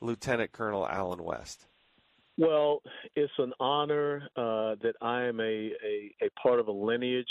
[0.00, 1.66] Lieutenant Colonel Allen West?
[2.36, 2.82] Well,
[3.14, 7.26] it's an honor uh, that I am a, a, a part of a lineage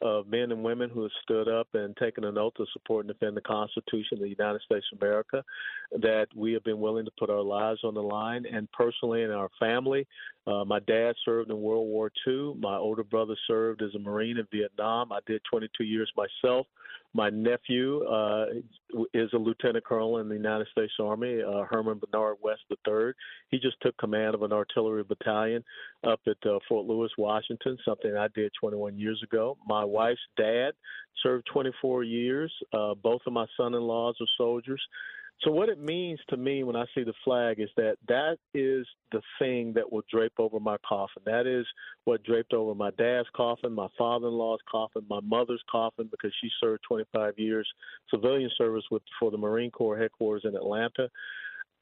[0.00, 3.12] of men and women who have stood up and taken an oath to support and
[3.12, 5.42] defend the Constitution of the United States of America,
[5.92, 8.44] that we have been willing to put our lives on the line.
[8.50, 10.06] And personally, in our family,
[10.46, 12.54] uh, my dad served in World War II.
[12.60, 15.12] My older brother served as a Marine in Vietnam.
[15.12, 16.66] I did 22 years myself.
[17.14, 18.46] My nephew uh,
[19.14, 23.12] is a lieutenant colonel in the United States Army, uh, Herman Bernard West III.
[23.50, 25.64] He just took command of an artillery battalion
[26.04, 29.56] up at uh, Fort Lewis, Washington, something I did 21 years ago.
[29.66, 30.72] My wife's dad
[31.22, 32.52] served 24 years.
[32.72, 34.82] Uh, both of my son in laws are soldiers.
[35.42, 38.86] So what it means to me when I see the flag is that that is
[39.12, 41.22] the thing that will drape over my coffin.
[41.26, 41.64] That is
[42.04, 46.82] what draped over my dad's coffin, my father-in-law's coffin, my mother's coffin because she served
[46.88, 47.68] 25 years
[48.10, 51.08] civilian service with for the Marine Corps headquarters in Atlanta.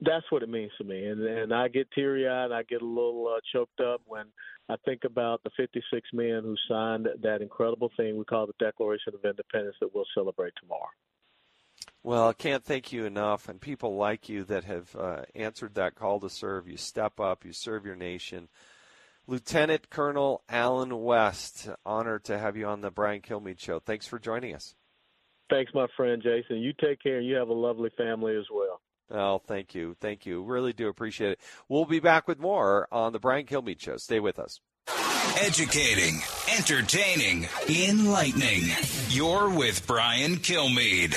[0.00, 2.84] that's what it means to me, and and I get teary eyed, I get a
[2.84, 4.26] little uh, choked up when
[4.68, 9.14] I think about the 56 men who signed that incredible thing we call the Declaration
[9.14, 10.90] of Independence that we'll celebrate tomorrow.
[12.02, 15.96] Well, I can't thank you enough, and people like you that have uh, answered that
[15.96, 16.68] call to serve.
[16.68, 18.48] You step up, you serve your nation.
[19.26, 23.80] Lieutenant Colonel Allen West, honored to have you on the Brian Kilmeade Show.
[23.80, 24.76] Thanks for joining us.
[25.50, 26.58] Thanks, my friend Jason.
[26.58, 28.80] You take care, and you have a lovely family as well.
[29.10, 29.96] Oh, thank you.
[30.00, 30.42] Thank you.
[30.42, 31.40] Really do appreciate it.
[31.68, 33.96] We'll be back with more on the Brian Kilmeade Show.
[33.96, 34.60] Stay with us.
[35.40, 36.20] Educating,
[36.56, 38.62] entertaining, enlightening.
[39.08, 41.16] You're with Brian Kilmeade.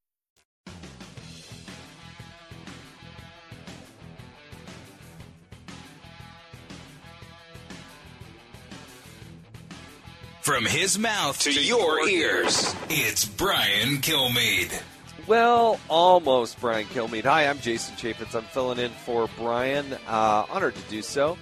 [10.51, 14.81] From his mouth to, your ears, it's Brian Kilmeade.
[15.25, 17.23] Well, almost Brian Kilmeade.
[17.23, 18.35] Hi, I'm Jason Chaffetz.
[18.35, 19.85] I'm filling in for Brian.
[20.09, 21.37] Uh, honored to do so.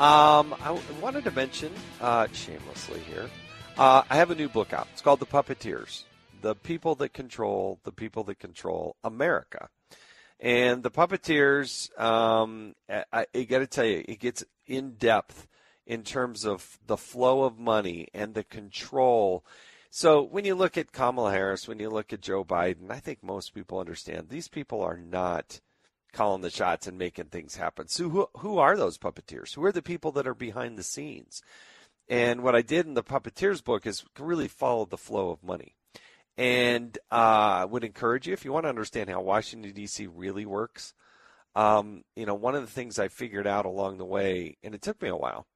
[0.00, 1.70] Um, I w- wanted to mention,
[2.00, 3.30] uh, shamelessly here,
[3.78, 4.88] uh, I have a new book out.
[4.94, 6.02] It's called The Puppeteers
[6.42, 9.68] The People That Control, The People That Control America.
[10.40, 15.46] And The Puppeteers, um, I, I got to tell you, it gets in depth
[15.86, 19.44] in terms of the flow of money and the control.
[19.90, 23.22] So when you look at Kamala Harris, when you look at Joe Biden, I think
[23.22, 25.60] most people understand these people are not
[26.12, 27.88] calling the shots and making things happen.
[27.88, 29.54] So who who are those puppeteers?
[29.54, 31.42] Who are the people that are behind the scenes?
[32.08, 35.76] And what I did in the puppeteers book is really follow the flow of money.
[36.36, 40.06] And uh, I would encourage you if you want to understand how Washington D.C.
[40.08, 40.94] really works.
[41.54, 44.82] Um, you know, one of the things I figured out along the way, and it
[44.82, 45.46] took me a while,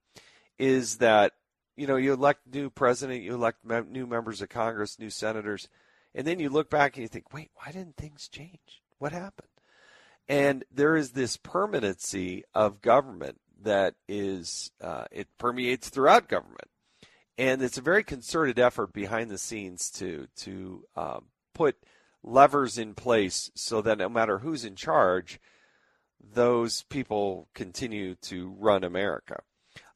[0.58, 1.32] is that
[1.76, 5.68] you know you elect new president, you elect new members of Congress, new senators,
[6.14, 8.82] and then you look back and you think, wait, why didn't things change?
[8.98, 9.48] What happened?
[10.28, 16.68] And there is this permanency of government that is uh, it permeates throughout government,
[17.36, 21.76] and it's a very concerted effort behind the scenes to to um, put
[22.22, 25.38] levers in place so that no matter who's in charge,
[26.32, 29.42] those people continue to run America.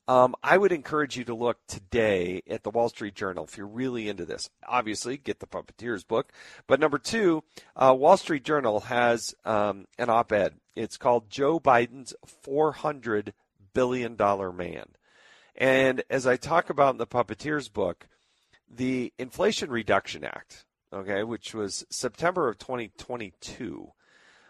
[0.09, 3.67] Um, I would encourage you to look today at the Wall Street Journal if you're
[3.67, 4.49] really into this.
[4.67, 6.33] Obviously, get the Puppeteers book.
[6.67, 7.45] But number two,
[7.77, 10.55] uh, Wall Street Journal has um, an op ed.
[10.75, 13.33] It's called Joe Biden's $400
[13.75, 14.17] billion
[14.57, 14.87] man.
[15.55, 18.09] And as I talk about in the Puppeteers book,
[18.67, 23.93] the Inflation Reduction Act, okay, which was September of 2022,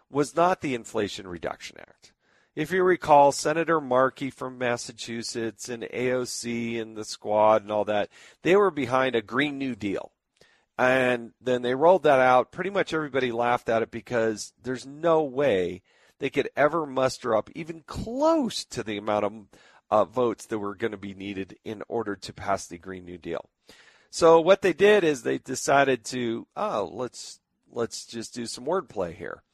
[0.09, 2.13] was not the Inflation Reduction Act
[2.59, 8.09] if you recall, Senator Markey from Massachusetts and AOC and the squad and all that,
[8.43, 10.11] they were behind a Green New Deal.
[10.77, 12.51] And then they rolled that out.
[12.51, 15.83] Pretty much everybody laughed at it because there's no way
[16.19, 19.33] they could ever muster up even close to the amount of
[19.93, 23.19] uh, votes that were going to be needed in order to pass the Green New
[23.19, 23.49] Deal.
[24.11, 27.39] So what they did is they decided to, oh, let's
[27.71, 29.45] let's just do some wordplay here.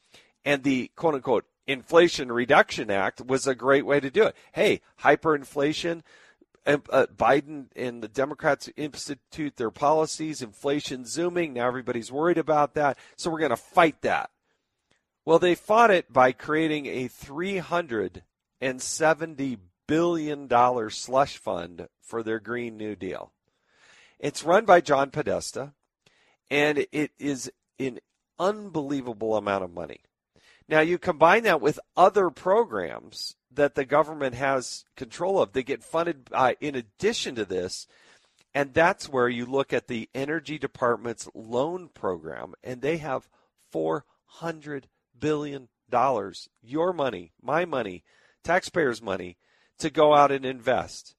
[0.42, 4.36] And the quote unquote Inflation Reduction Act was a great way to do it.
[4.52, 6.02] Hey, hyperinflation.
[6.66, 11.52] Uh, Biden and the Democrats institute their policies, inflation zooming.
[11.52, 12.96] Now everybody's worried about that.
[13.16, 14.30] So we're going to fight that.
[15.26, 22.96] Well, they fought it by creating a $370 billion slush fund for their Green New
[22.96, 23.32] Deal.
[24.18, 25.74] It's run by John Podesta,
[26.50, 28.00] and it is an
[28.38, 30.00] unbelievable amount of money.
[30.68, 35.52] Now, you combine that with other programs that the government has control of.
[35.52, 36.28] They get funded
[36.60, 37.86] in addition to this.
[38.54, 43.28] And that's where you look at the Energy Department's loan program, and they have
[43.74, 44.84] $400
[45.18, 45.68] billion
[46.62, 48.04] your money, my money,
[48.42, 49.36] taxpayers' money,
[49.78, 51.14] to go out and invest.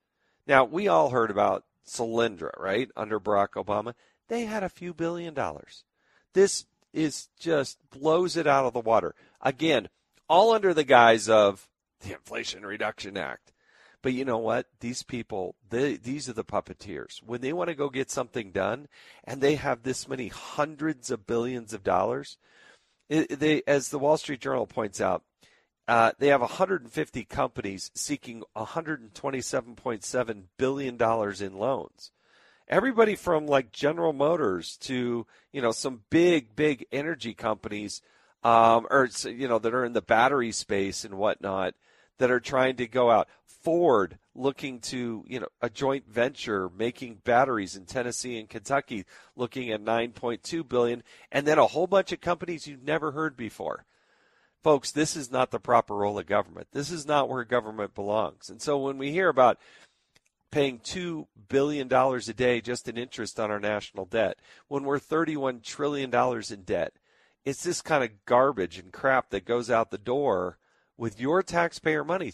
[0.47, 3.93] Now, we all heard about Solyndra, right, under Barack Obama.
[4.27, 5.83] They had a few billion dollars.
[6.33, 9.13] This is just blows it out of the water.
[9.45, 9.87] Again,
[10.27, 11.69] all under the guise of
[12.01, 13.53] the Inflation Reduction Act.
[14.01, 14.67] But you know what?
[14.81, 17.23] These people, they, these are the puppeteers.
[17.23, 18.87] When they want to go get something done
[19.23, 22.37] and they have this many hundreds of billions of dollars,
[23.07, 25.23] they, as the Wall Street Journal points out,
[25.87, 32.11] uh, they have 150 companies seeking 127.7 billion dollars in loans.
[32.67, 38.01] Everybody from like General Motors to you know some big big energy companies,
[38.45, 41.73] um, or you know that are in the battery space and whatnot,
[42.19, 43.27] that are trying to go out.
[43.45, 49.71] Ford looking to you know a joint venture making batteries in Tennessee and Kentucky, looking
[49.71, 53.85] at 9.2 billion, and then a whole bunch of companies you've never heard before
[54.65, 56.67] folks, this is not the proper role of government.
[56.71, 58.49] This is not where government belongs.
[58.49, 59.59] And so when we hear about
[60.49, 65.61] paying $2 billion a day just in interest on our national debt, when we're $31
[65.61, 66.93] trillion in debt,
[67.45, 70.57] it's this kind of garbage and crap that goes out the door
[70.97, 72.33] with your taxpayer money.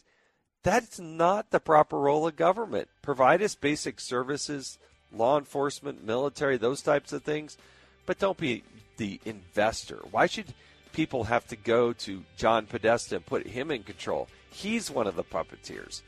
[0.63, 2.87] That's not the proper role of government.
[3.01, 4.79] Provide us basic services,
[5.11, 7.57] law enforcement, military, those types of things,
[8.05, 8.63] but don't be
[8.97, 9.99] the investor.
[10.11, 10.53] Why should
[10.91, 14.27] people have to go to John Podesta and put him in control.
[14.49, 16.01] He's one of the puppeteers.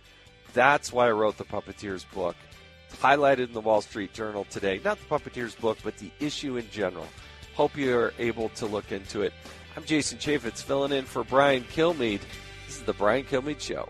[0.54, 2.36] That's why I wrote the Puppeteers book.
[3.02, 4.80] Highlighted in the Wall Street Journal today.
[4.84, 7.08] Not the Puppeteers book, but the issue in general.
[7.56, 9.32] Hope you're able to look into it.
[9.78, 12.22] I'm Jason Chaffetz filling in for Brian Kilmeade.
[12.66, 13.90] This is the Brian Kilmeade Show.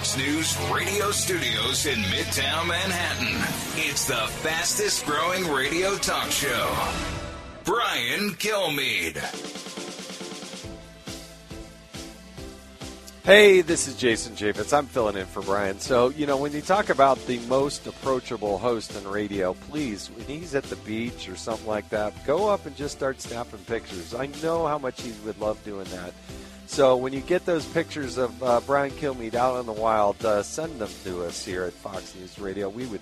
[0.00, 3.36] Fox News radio studios in Midtown Manhattan.
[3.76, 6.74] It's the fastest growing radio talk show.
[7.64, 9.18] Brian Kilmeade.
[13.24, 14.72] Hey, this is Jason Chaffetz.
[14.72, 15.78] I'm filling in for Brian.
[15.80, 20.24] So, you know, when you talk about the most approachable host on radio, please, when
[20.24, 24.14] he's at the beach or something like that, go up and just start snapping pictures.
[24.14, 26.14] I know how much he would love doing that.
[26.70, 30.40] So when you get those pictures of uh, Brian Kilmeade out in the wild, uh,
[30.44, 32.68] send them to us here at Fox News Radio.
[32.68, 33.00] We would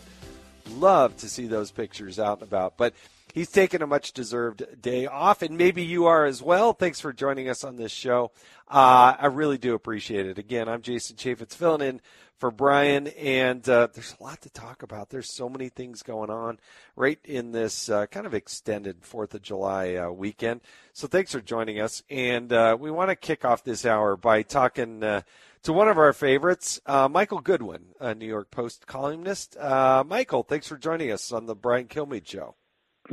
[0.71, 2.79] love to see those pictures out and about.
[2.79, 2.95] But
[3.35, 6.73] he's taken a much deserved day off, and maybe you are as well.
[6.73, 8.33] Thanks for joining us on this show.
[8.69, 10.39] Uh, I really do appreciate it.
[10.39, 12.01] Again, I'm Jason Chaffetz filling in
[12.39, 15.11] for Brian, and uh, there's a lot to talk about.
[15.11, 16.59] There's so many things going on
[16.97, 20.61] right in this uh, kind of extended Fourth of July uh, weekend.
[20.93, 24.43] So thanks for joining us, and uh, we want to kick off this hour by
[24.43, 25.23] talking uh,
[25.65, 29.57] to one of our favorites, uh, Michael Goodwin, a New York Post columnist.
[29.61, 32.55] Michael, thanks for joining us on the Brian Kilmeade Show.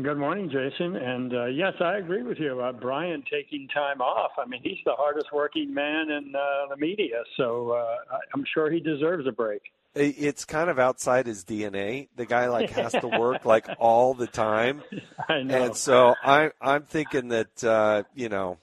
[0.02, 0.98] Good morning, Jason.
[0.98, 4.32] And uh, yes, I agree with you about Brian taking time off.
[4.38, 8.70] I mean, he's the hardest working man in uh, the media, so uh, I'm sure
[8.70, 9.62] he deserves a break.
[9.96, 12.10] It's kind of outside his DNA.
[12.18, 14.84] The guy like has to work like all the time,
[15.30, 15.64] I know.
[15.64, 18.58] and so I, I'm thinking that uh, you know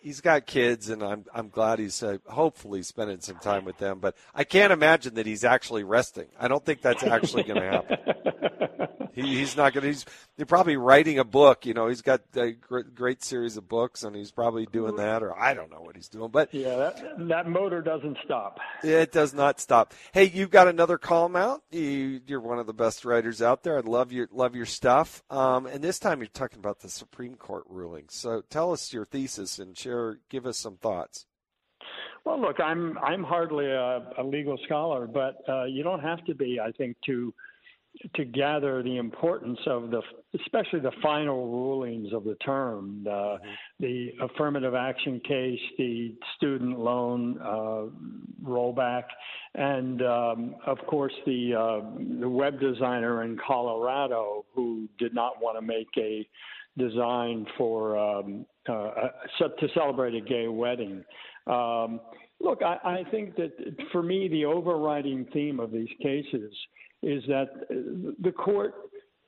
[0.00, 3.98] he's got kids, and I'm I'm glad he's uh, hopefully spending some time with them.
[4.00, 6.26] But I can't imagine that he's actually resting.
[6.38, 7.98] I don't think that's actually going to happen.
[9.16, 9.88] he, he's not going to.
[9.88, 10.04] He's
[10.36, 11.64] they're probably writing a book.
[11.64, 15.22] You know, he's got a great, great series of books, and he's probably doing that,
[15.22, 16.30] or I don't know what he's doing.
[16.30, 18.58] But yeah, that, that motor doesn't stop.
[18.82, 19.94] It does not stop.
[20.12, 21.62] Hey, you've got another column out.
[21.70, 23.78] You, you're one of the best writers out there.
[23.78, 25.22] I love your love your stuff.
[25.30, 28.04] Um, and this time you're talking about the Supreme Court ruling.
[28.08, 30.18] So tell us your thesis and share.
[30.30, 31.26] Give us some thoughts.
[32.24, 36.34] Well, look, I'm I'm hardly a, a legal scholar, but uh, you don't have to
[36.34, 37.32] be, I think, to
[38.14, 40.02] to gather the importance of the,
[40.38, 43.46] especially the final rulings of the term, the, mm-hmm.
[43.80, 47.86] the affirmative action case, the student loan uh,
[48.46, 49.04] rollback,
[49.54, 55.56] and um, of course the uh, the web designer in Colorado who did not want
[55.56, 56.28] to make a
[56.78, 58.90] design for um, uh,
[59.38, 61.04] to celebrate a gay wedding.
[61.46, 62.00] Um,
[62.40, 63.52] look, I, I think that
[63.92, 66.52] for me, the overriding theme of these cases
[67.02, 67.46] is that
[68.22, 68.74] the court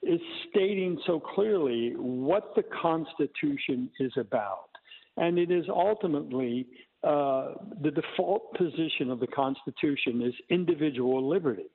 [0.02, 0.20] is
[0.50, 4.68] stating so clearly what the Constitution is about.
[5.16, 6.66] And it is ultimately
[7.02, 11.70] uh, the default position of the Constitution is individual liberty.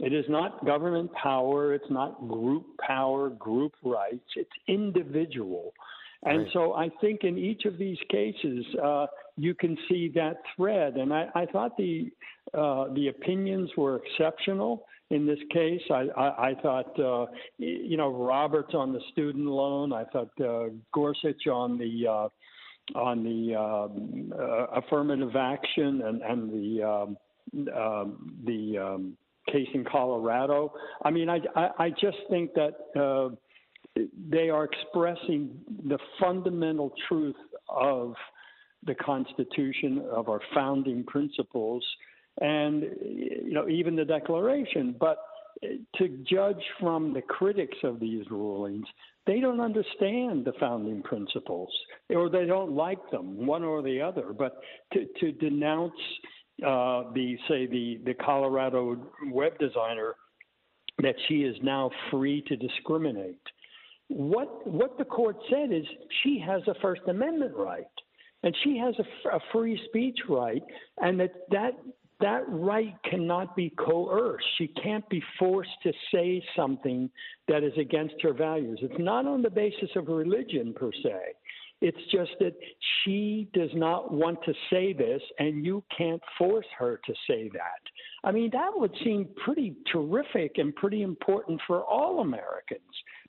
[0.00, 5.74] It is not government power, it's not group power, group rights, it's individual.
[6.22, 6.48] And right.
[6.52, 10.96] so I think in each of these cases, uh, you can see that thread.
[10.96, 12.10] And I, I thought the
[12.52, 15.80] uh, the opinions were exceptional in this case.
[15.90, 17.26] I, I, I thought, uh,
[17.58, 19.92] you know, Roberts on the student loan.
[19.92, 22.28] I thought uh, Gorsuch on the uh,
[22.98, 27.16] on the um, uh, affirmative action and and the um,
[27.74, 29.16] um, the um,
[29.52, 30.72] case in Colorado.
[31.04, 32.74] I mean, I I, I just think that.
[32.98, 33.36] Uh,
[34.30, 35.50] they are expressing
[35.88, 37.34] the fundamental truth
[37.68, 38.14] of
[38.86, 41.84] the Constitution, of our founding principles,
[42.40, 44.94] and you know even the Declaration.
[44.98, 45.18] But
[45.96, 48.86] to judge from the critics of these rulings,
[49.26, 51.68] they don't understand the founding principles,
[52.08, 54.32] or they don't like them, one or the other.
[54.36, 54.60] But
[54.94, 55.92] to, to denounce
[56.66, 58.96] uh, the say the the Colorado
[59.30, 60.14] web designer
[61.02, 63.40] that she is now free to discriminate.
[64.08, 65.84] What what the court said is
[66.22, 67.84] she has a First Amendment right,
[68.42, 70.62] and she has a, a free speech right,
[70.98, 71.72] and that that
[72.20, 74.44] that right cannot be coerced.
[74.58, 77.10] She can't be forced to say something
[77.48, 78.78] that is against her values.
[78.82, 81.18] It's not on the basis of religion per se.
[81.80, 82.54] It's just that
[83.02, 87.80] she does not want to say this, and you can't force her to say that.
[88.22, 92.82] I mean, that would seem pretty terrific and pretty important for all Americans.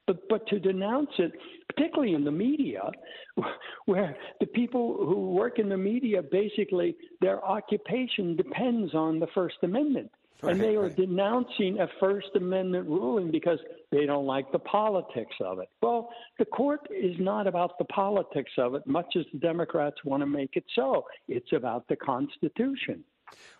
[0.08, 1.32] But, but to denounce it,
[1.70, 2.90] particularly in the media,
[3.86, 9.58] where the people who work in the media basically their occupation depends on the First
[9.64, 10.12] Amendment.
[10.42, 10.96] Right, and they are right.
[10.96, 13.60] denouncing a First Amendment ruling because
[13.92, 15.70] they don't like the politics of it.
[15.82, 20.22] Well, the court is not about the politics of it, much as the Democrats want
[20.22, 21.06] to make it so.
[21.28, 23.04] It's about the Constitution.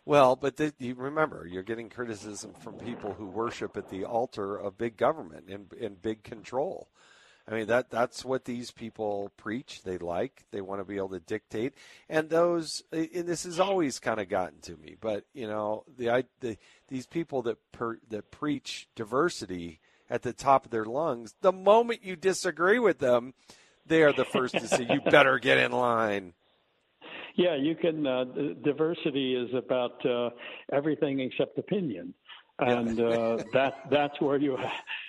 [0.06, 4.58] Well, but the, you remember, you're getting criticism from people who worship at the altar
[4.58, 6.90] of big government and, and big control.
[7.48, 9.84] I mean that that's what these people preach.
[9.84, 10.44] They like.
[10.52, 11.74] They want to be able to dictate.
[12.10, 14.96] And those and this has always kind of gotten to me.
[15.00, 19.80] But you know the, I the these people that per, that preach diversity
[20.10, 21.34] at the top of their lungs.
[21.42, 23.34] The moment you disagree with them,
[23.86, 26.34] they are the first to say, "You better get in line."
[27.36, 28.06] Yeah, you can.
[28.06, 28.26] Uh,
[28.64, 30.32] diversity is about uh,
[30.74, 32.14] everything except opinion,
[32.62, 34.58] and uh, that that's where you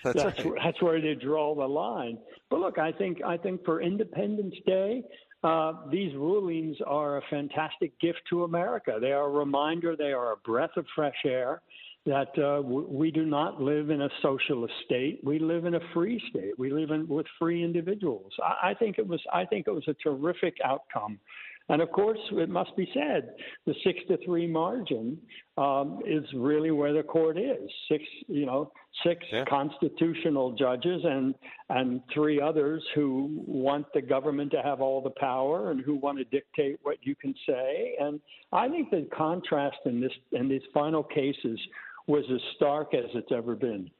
[0.05, 0.55] that's that's, right.
[0.65, 2.19] that's where they draw the line.
[2.51, 5.03] But look, I think I think for Independence Day,
[5.45, 8.99] uh, these rulings are a fantastic gift to America.
[9.01, 9.97] They are a reminder.
[9.97, 11.63] They are a breath of fresh air.
[12.05, 15.21] That uh, w- we do not live in a socialist state.
[15.23, 16.59] We live in a free state.
[16.59, 18.33] We live in with free individuals.
[18.43, 19.21] I, I think it was.
[19.33, 21.21] I think it was a terrific outcome
[21.69, 23.35] and of course, it must be said,
[23.67, 25.19] the six to three margin
[25.57, 27.71] um, is really where the court is.
[27.91, 28.73] Six, you know,
[29.07, 29.45] six yeah.
[29.49, 31.35] constitutional judges and
[31.71, 36.19] and three others who want the government to have all the power and who want
[36.19, 37.95] to dictate what you can say.
[38.01, 38.21] And
[38.53, 41.61] I think the contrast in this in these final cases
[42.07, 43.91] was as stark as it's ever been.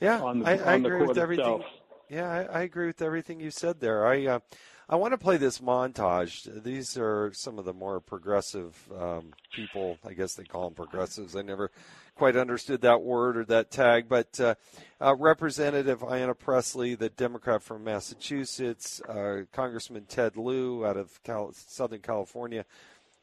[0.00, 1.44] Yeah, the, I, I agree with everything.
[1.44, 1.62] Itself.
[2.08, 4.06] Yeah, I, I, agree with everything you said there.
[4.06, 4.26] I.
[4.26, 4.38] Uh,
[4.90, 6.62] I want to play this montage.
[6.62, 9.98] These are some of the more progressive um, people.
[10.02, 11.36] I guess they call them progressives.
[11.36, 11.70] I never
[12.14, 14.08] quite understood that word or that tag.
[14.08, 14.54] But uh,
[14.98, 21.52] uh, Representative Ayanna Pressley, the Democrat from Massachusetts, uh, Congressman Ted Lieu out of Cal-
[21.52, 22.64] Southern California,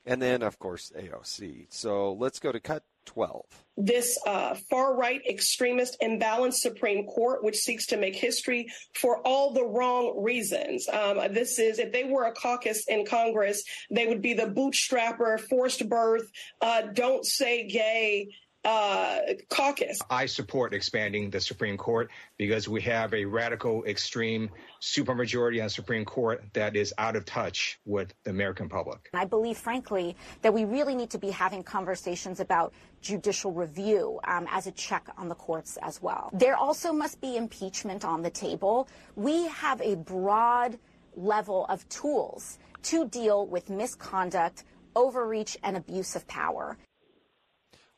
[0.05, 1.65] and then, of course, AOC.
[1.69, 3.45] So let's go to cut 12.
[3.77, 9.51] This uh, far right extremist imbalanced Supreme Court, which seeks to make history for all
[9.51, 10.87] the wrong reasons.
[10.87, 15.39] Um, this is, if they were a caucus in Congress, they would be the bootstrapper,
[15.39, 16.29] forced birth,
[16.61, 18.29] uh, don't say gay,
[18.65, 19.99] uh, caucus.
[20.09, 24.49] I support expanding the Supreme Court because we have a radical, extreme
[24.81, 29.09] supermajority on the Supreme Court that is out of touch with the American public.
[29.13, 34.47] I believe, frankly, that we really need to be having conversations about judicial review um,
[34.49, 36.31] as a check on the courts as well.
[36.33, 38.87] There also must be impeachment on the table.
[39.15, 40.79] We have a broad
[41.15, 44.63] level of tools to deal with misconduct,
[44.95, 46.77] overreach, and abuse of power.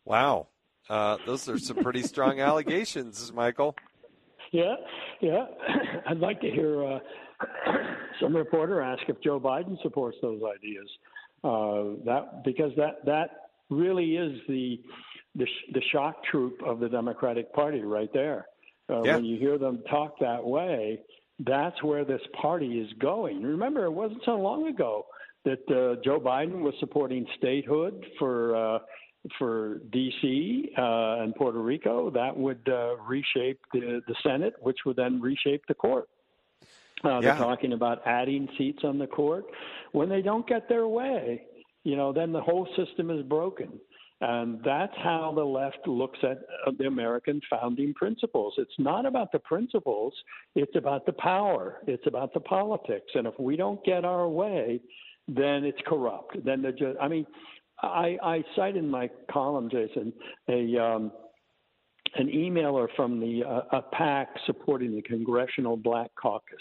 [0.06, 0.48] Wow.
[0.90, 3.76] Uh, those are some pretty strong allegations, Michael.
[4.52, 4.76] Yeah,
[5.22, 5.46] yeah.
[6.08, 7.00] I'd like to hear uh,
[8.22, 10.88] some reporter ask if Joe Biden supports those ideas.
[11.44, 13.30] Uh, that because that that
[13.70, 14.80] really is the
[15.36, 18.48] the, the shock troop of the Democratic Party right there.
[18.90, 19.16] Uh, yeah.
[19.16, 21.02] When you hear them talk that way,
[21.40, 23.44] that's where this party is going.
[23.44, 25.06] Remember, it wasn't so long ago
[25.46, 28.80] that uh, Joe Biden was supporting statehood for uh,
[29.38, 30.72] for D.C.
[30.78, 32.10] Uh, and Puerto Rico.
[32.10, 36.10] That would uh, reshape the, the Senate, which would then reshape the court.
[37.04, 39.46] Uh, they're talking about adding seats on the court.
[39.92, 41.44] When they don't get their way,
[41.84, 43.80] you know, then the whole system is broken.
[44.20, 46.40] And that's how the left looks at
[46.80, 48.56] the American founding principles.
[48.58, 50.14] It's not about the principles,
[50.56, 53.12] it's about the power, it's about the politics.
[53.14, 54.82] And if we don't get our way,
[55.28, 56.44] then it's corrupt.
[56.44, 57.28] Then they're just, I mean,
[57.82, 60.14] I, I cite in my column, Jason,
[60.50, 61.12] a um,
[62.16, 66.58] an emailer from the uh, a PAC supporting the Congressional Black Caucus,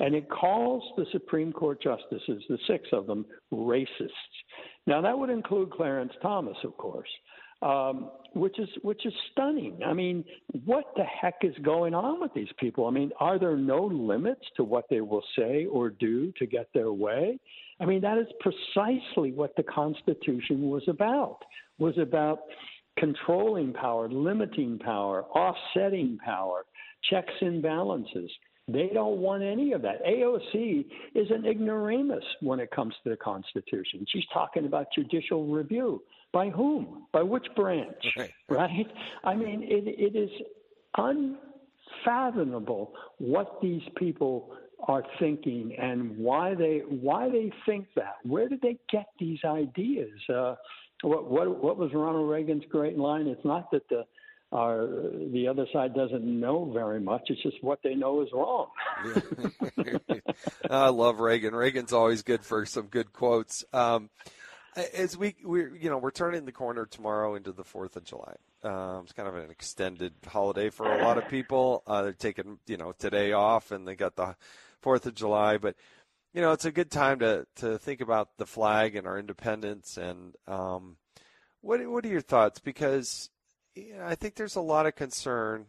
[0.00, 4.10] and it calls the Supreme Court justices, the six of them, racists.
[4.86, 7.08] Now that would include Clarence Thomas, of course,
[7.62, 9.80] um, which is which is stunning.
[9.84, 10.24] I mean,
[10.64, 12.86] what the heck is going on with these people?
[12.86, 16.68] I mean, are there no limits to what they will say or do to get
[16.74, 17.38] their way?
[17.80, 21.38] I mean, that is precisely what the Constitution was about.
[21.78, 22.40] Was about
[22.98, 26.64] controlling power, limiting power, offsetting power,
[27.10, 28.30] checks and balances.
[28.66, 30.04] They don't want any of that.
[30.06, 34.06] AOC is an ignoramus when it comes to the Constitution.
[34.08, 36.02] She's talking about judicial review.
[36.32, 37.06] By whom?
[37.12, 38.02] By which branch?
[38.16, 38.30] Right?
[38.48, 38.86] right?
[39.22, 40.30] I mean, it, it is
[40.96, 44.56] unfathomable what these people
[44.88, 48.16] are thinking and why they why they think that.
[48.22, 50.18] Where did they get these ideas?
[50.28, 50.54] Uh,
[51.02, 53.26] what, what what was Ronald Reagan's great line?
[53.26, 54.04] It's not that the
[54.52, 54.86] our
[55.32, 57.22] the other side doesn't know very much.
[57.26, 58.68] It's just what they know is wrong.
[60.70, 61.54] I love Reagan.
[61.54, 63.64] Reagan's always good for some good quotes.
[63.72, 64.10] Um,
[64.76, 68.34] as we we you know we're turning the corner tomorrow into the Fourth of July.
[68.62, 71.82] Um, it's kind of an extended holiday for a lot of people.
[71.86, 74.36] Uh, they're taking you know today off, and they got the
[74.84, 75.56] Fourth of July.
[75.56, 75.76] But
[76.34, 79.96] you know, it's a good time to to think about the flag and our independence.
[79.96, 80.98] And um,
[81.62, 82.60] what what are your thoughts?
[82.60, 83.30] Because
[83.74, 85.66] you know, I think there's a lot of concern.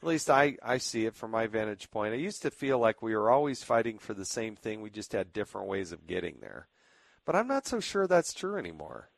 [0.00, 2.14] At least I, I see it from my vantage point.
[2.14, 4.80] I used to feel like we were always fighting for the same thing.
[4.80, 6.68] We just had different ways of getting there.
[7.24, 9.10] But I'm not so sure that's true anymore.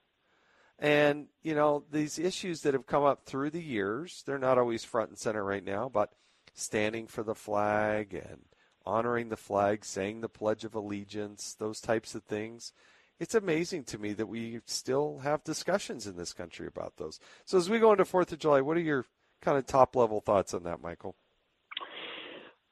[0.78, 4.82] And, you know, these issues that have come up through the years, they're not always
[4.82, 6.14] front and center right now, but
[6.54, 8.40] standing for the flag and
[8.86, 12.72] honoring the flag, saying the Pledge of Allegiance, those types of things.
[13.18, 17.20] It's amazing to me that we still have discussions in this country about those.
[17.44, 19.04] So as we go into Fourth of July, what are your
[19.42, 21.14] kind of top level thoughts on that, Michael?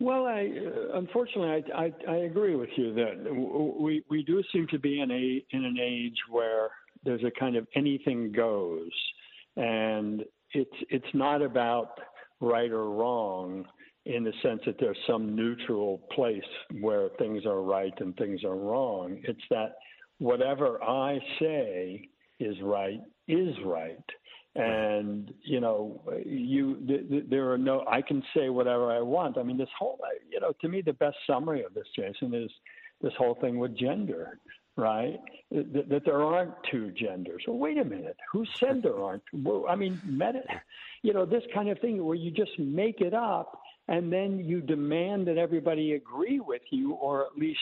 [0.00, 0.48] Well, I
[0.94, 3.34] unfortunately I, I, I agree with you that
[3.80, 6.68] we we do seem to be in a in an age where
[7.04, 8.92] there's a kind of anything goes,
[9.56, 11.98] and it's it's not about
[12.40, 13.64] right or wrong
[14.08, 16.40] in the sense that there's some neutral place
[16.80, 19.20] where things are right and things are wrong.
[19.24, 19.74] It's that
[20.18, 22.08] whatever I say
[22.40, 24.04] is right is right.
[24.54, 27.84] And you know, you th- th- there are no.
[27.86, 29.36] I can say whatever I want.
[29.36, 30.00] I mean, this whole,
[30.32, 32.50] you know, to me, the best summary of this, Jason, is
[33.02, 34.40] this whole thing with gender,
[34.76, 35.20] right?
[35.52, 37.44] That, that there aren't two genders.
[37.46, 38.16] Well, wait a minute.
[38.32, 39.22] Who said there aren't?
[39.32, 40.00] Well, I mean,
[41.02, 43.57] you know, this kind of thing where you just make it up
[43.88, 47.58] and then you demand that everybody agree with you or at least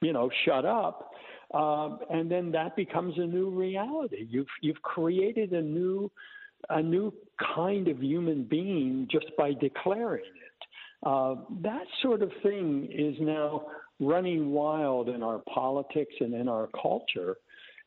[0.00, 1.10] you know shut up
[1.54, 4.26] um, and then that becomes a new reality.
[4.28, 6.10] You've you've created a new
[6.68, 7.12] a new
[7.54, 11.06] kind of human being just by declaring it.
[11.06, 13.66] Uh, that sort of thing is now
[14.00, 17.36] running wild in our politics and in our culture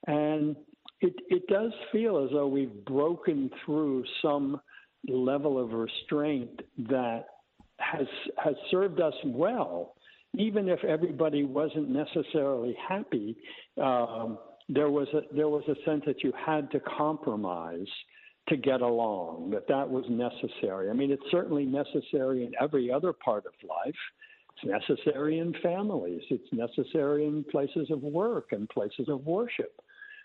[0.08, 0.56] and
[1.02, 4.60] it, it does feel as though we've broken through some
[5.08, 7.26] level of restraint that
[7.82, 8.08] has
[8.38, 9.96] has served us well,
[10.38, 13.36] even if everybody wasn't necessarily happy.
[13.82, 14.38] Um,
[14.70, 17.88] there was a there was a sense that you had to compromise
[18.50, 20.90] to get along, that that was necessary.
[20.90, 23.96] I mean, it's certainly necessary in every other part of life.
[24.56, 26.22] It's necessary in families.
[26.30, 29.80] It's necessary in places of work and places of worship.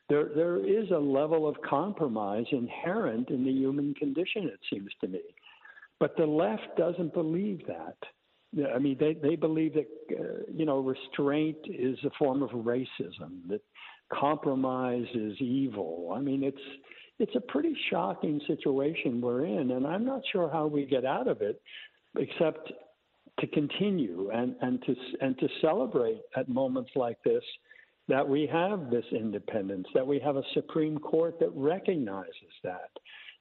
[0.09, 5.09] There, there is a level of compromise inherent in the human condition, it seems to
[5.09, 5.21] me.
[5.99, 7.97] But the left doesn't believe that.
[8.75, 9.87] I mean, they, they believe that,
[10.19, 13.61] uh, you know, restraint is a form of racism, that
[14.13, 16.13] compromise is evil.
[16.15, 16.57] I mean, it's,
[17.19, 21.29] it's a pretty shocking situation we're in, and I'm not sure how we get out
[21.29, 21.61] of it,
[22.19, 22.73] except
[23.41, 27.43] to continue and, and to and to celebrate at moments like this
[28.09, 32.91] that we have this independence, that we have a Supreme Court that recognizes that,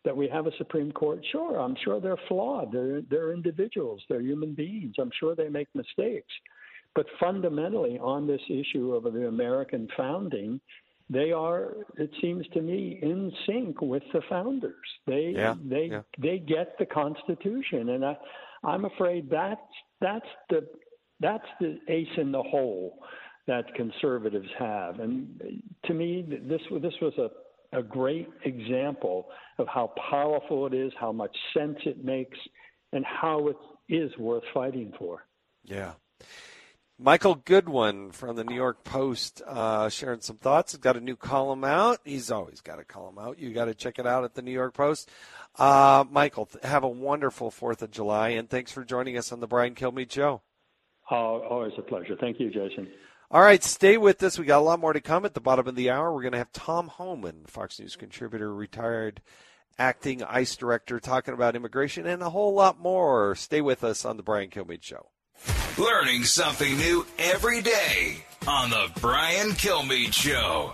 [0.06, 1.20] that we have a Supreme Court.
[1.32, 2.72] Sure, I'm sure they're flawed.
[2.72, 4.02] They're they're individuals.
[4.08, 4.96] They're human beings.
[5.00, 6.32] I'm sure they make mistakes,
[6.94, 10.62] but fundamentally on this issue of the American founding,
[11.10, 14.74] they are it seems to me in sync with the founders
[15.06, 16.02] they yeah, they yeah.
[16.20, 18.18] they get the constitution and i
[18.64, 19.62] i'm afraid that's
[20.02, 20.68] that's the
[21.20, 23.00] that's the ace in the hole
[23.48, 27.30] that conservatives have and to me this this was a
[27.76, 32.38] a great example of how powerful it is how much sense it makes
[32.94, 33.58] and how it
[33.90, 35.26] is worth fighting for
[35.64, 35.94] yeah
[36.98, 40.72] Michael Goodwin from the New York Post uh, sharing some thoughts.
[40.72, 42.00] He's got a new column out.
[42.06, 43.38] He's always got a column out.
[43.38, 45.12] You got to check it out at the New York Post.
[45.58, 49.48] Uh, Michael, have a wonderful 4th of July, and thanks for joining us on the
[49.48, 50.42] Brian Kilmeade Show.
[51.12, 52.16] Oh, always a pleasure.
[52.20, 52.88] Thank you, Jason.
[53.32, 54.38] All right, stay with us.
[54.38, 56.14] We got a lot more to come at the bottom of the hour.
[56.14, 59.22] We're going to have Tom Homan, Fox News contributor, retired
[59.80, 63.36] acting ICE director, talking about immigration and a whole lot more.
[63.36, 65.08] Stay with us on the Brian Kilmeade Show.
[65.78, 70.74] Learning something new every day on the Brian Kilmeade Show.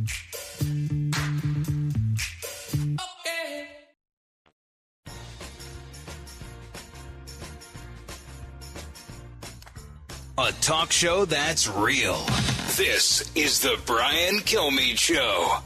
[10.41, 12.17] A talk show that's real.
[12.75, 15.59] This is the Brian Kilmeade Show.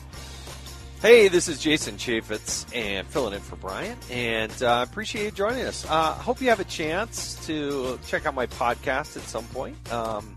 [1.02, 5.32] Hey, this is Jason Chaffetz and filling in for Brian, and I uh, appreciate you
[5.32, 5.90] joining us.
[5.90, 9.78] Uh, hope you have a chance to check out my podcast at some point.
[9.94, 10.36] Um,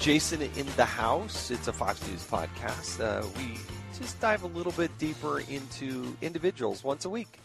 [0.00, 1.50] Jason in the House.
[1.50, 3.00] It's a Fox News podcast.
[3.00, 3.58] Uh, we
[3.98, 7.38] just dive a little bit deeper into individuals once a week.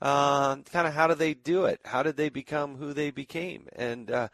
[0.00, 1.80] Uh, kind of how do they do it?
[1.84, 3.66] How did they become who they became?
[3.76, 4.28] And uh,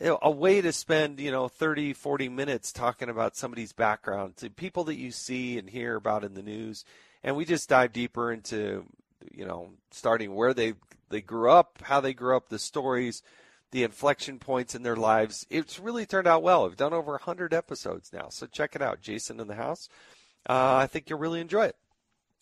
[0.00, 4.84] a way to spend you know 30 40 minutes talking about somebody's background to people
[4.84, 6.84] that you see and hear about in the news.
[7.22, 8.86] And we just dive deeper into
[9.30, 10.74] you know starting where they
[11.10, 13.22] they grew up how they grew up the stories
[13.72, 15.46] the inflection points in their lives.
[15.48, 16.66] It's really turned out well.
[16.66, 19.02] We've done over 100 episodes now so check it out.
[19.02, 19.88] Jason in the house.
[20.48, 21.76] Uh, i think you'll really enjoy it.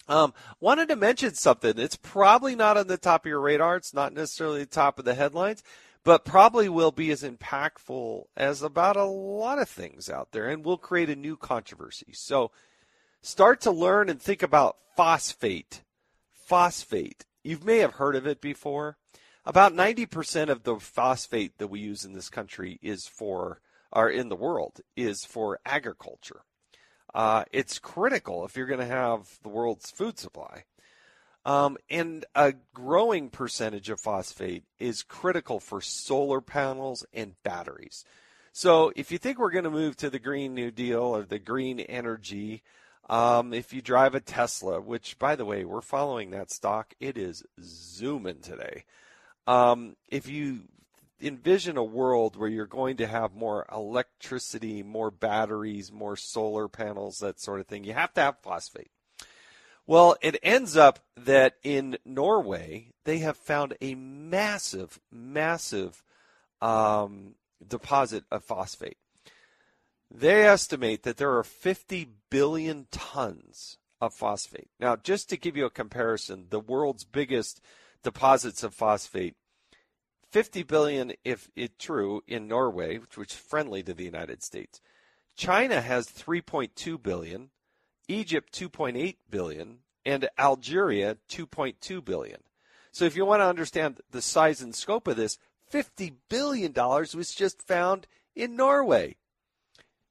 [0.08, 1.74] Um, wanted to mention something.
[1.76, 3.76] It's probably not on the top of your radar.
[3.76, 5.62] It's not necessarily the top of the headlines
[6.08, 10.64] but probably will be as impactful as about a lot of things out there and
[10.64, 12.14] will create a new controversy.
[12.14, 12.50] So
[13.20, 15.82] start to learn and think about phosphate.
[16.30, 17.26] Phosphate.
[17.44, 18.96] You may have heard of it before.
[19.44, 23.60] About 90% of the phosphate that we use in this country is for,
[23.92, 26.40] or in the world, is for agriculture.
[27.12, 30.64] Uh, it's critical if you're going to have the world's food supply.
[31.48, 38.04] Um, and a growing percentage of phosphate is critical for solar panels and batteries.
[38.52, 41.38] So if you think we're going to move to the Green New Deal or the
[41.38, 42.62] green energy,
[43.08, 47.16] um, if you drive a Tesla, which by the way, we're following that stock, it
[47.16, 48.84] is zooming today.
[49.46, 50.64] Um, if you
[51.18, 57.20] envision a world where you're going to have more electricity, more batteries, more solar panels,
[57.20, 58.90] that sort of thing, you have to have phosphate.
[59.88, 66.04] Well, it ends up that in Norway, they have found a massive, massive
[66.60, 67.36] um,
[67.66, 68.98] deposit of phosphate.
[70.10, 74.68] They estimate that there are 50 billion tons of phosphate.
[74.78, 77.62] Now, just to give you a comparison, the world's biggest
[78.02, 79.36] deposits of phosphate
[80.30, 84.82] 50 billion if it true in Norway, which is friendly to the United States.
[85.34, 87.48] China has 3.2 billion,
[88.08, 92.40] Egypt 2.8 billion, and Algeria 2.2 billion.
[92.90, 95.38] So if you want to understand the size and scope of this,
[95.68, 99.16] 50 billion dollars was just found in Norway.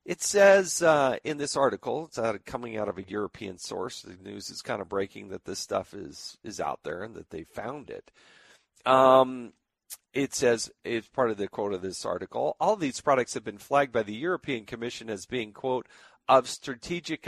[0.06, 4.04] It says uh, in this article, it's out, coming out of a European source.
[4.04, 7.30] The news is kind of breaking that this stuff is is out there and that
[7.30, 8.10] they found it.
[8.86, 9.52] Um,
[10.14, 12.56] it says it's part of the quote of this article.
[12.60, 15.88] All these products have been flagged by the European Commission as being quote
[16.30, 17.28] of strategic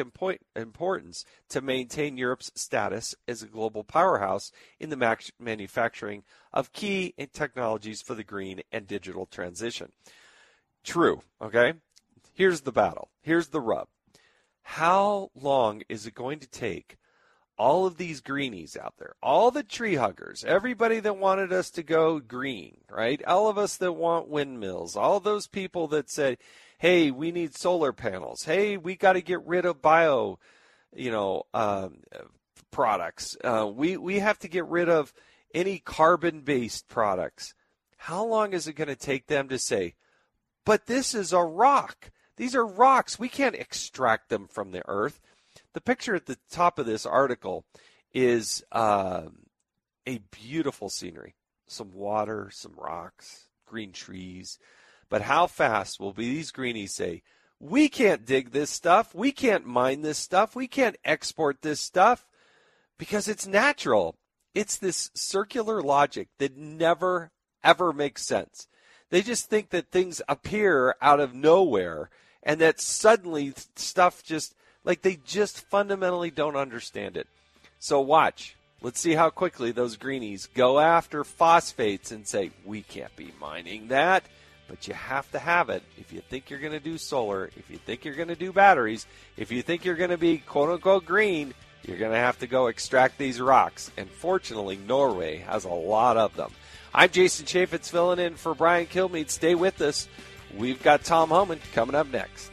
[0.56, 8.02] importance to maintain Europe's status as a global powerhouse in the manufacturing of key technologies
[8.02, 9.92] for the green and digital transition.
[10.84, 11.74] True, okay?
[12.34, 13.10] Here's the battle.
[13.22, 13.88] Here's the rub.
[14.62, 16.98] How long is it going to take
[17.58, 21.84] all of these greenies out there, all the tree huggers, everybody that wanted us to
[21.84, 23.22] go green, right?
[23.26, 26.38] All of us that want windmills, all those people that said,
[26.80, 28.44] hey, we need solar panels.
[28.44, 30.40] Hey, we got to get rid of bio,
[30.96, 31.98] you know, um,
[32.72, 33.38] products.
[33.44, 35.14] Uh, we, we have to get rid of
[35.54, 37.54] any carbon based products.
[37.98, 39.96] How long is it going to take them to say,
[40.66, 42.12] but this is a rock?
[42.38, 43.20] These are rocks.
[43.20, 45.20] We can't extract them from the earth.
[45.74, 47.66] The picture at the top of this article
[48.14, 49.40] is um,
[50.08, 51.36] a beautiful scenery
[51.68, 54.58] some water, some rocks, green trees.
[55.10, 57.24] But how fast will these greenies say,
[57.60, 62.26] we can't dig this stuff, we can't mine this stuff, we can't export this stuff
[62.98, 64.16] because it's natural.
[64.56, 67.32] It's this circular logic that never,
[67.64, 68.68] ever makes sense.
[69.10, 72.10] They just think that things appear out of nowhere
[72.44, 77.28] and that suddenly stuff just like they just fundamentally don't understand it.
[77.80, 78.56] So watch.
[78.82, 83.90] Let's see how quickly those greenies go after phosphates and say, we can't be mining
[83.90, 84.24] that.
[84.70, 87.72] But you have to have it if you think you're going to do solar, if
[87.72, 90.70] you think you're going to do batteries, if you think you're going to be quote
[90.70, 93.90] unquote green, you're going to have to go extract these rocks.
[93.98, 96.52] And fortunately, Norway has a lot of them.
[96.94, 99.32] I'm Jason Chaffetz filling in for Brian Kilmeade.
[99.32, 100.08] Stay with us.
[100.56, 102.52] We've got Tom Homan coming up next.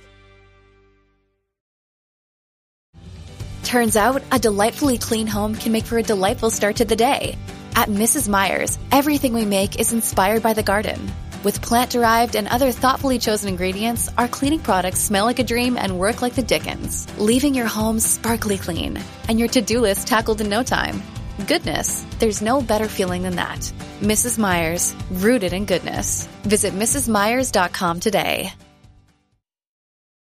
[3.63, 7.37] Turns out, a delightfully clean home can make for a delightful start to the day.
[7.75, 8.29] At Mrs.
[8.29, 11.13] Meyer's, everything we make is inspired by the garden.
[11.47, 15.77] With plant derived and other thoughtfully chosen ingredients, our cleaning products smell like a dream
[15.77, 20.09] and work like the Dickens, leaving your home sparkly clean and your to do list
[20.09, 21.01] tackled in no time.
[21.47, 23.61] Goodness, there's no better feeling than that.
[24.01, 24.39] Mrs.
[24.39, 26.27] Meyer's, rooted in goodness.
[26.43, 28.53] Visit MrsMeyers.com today.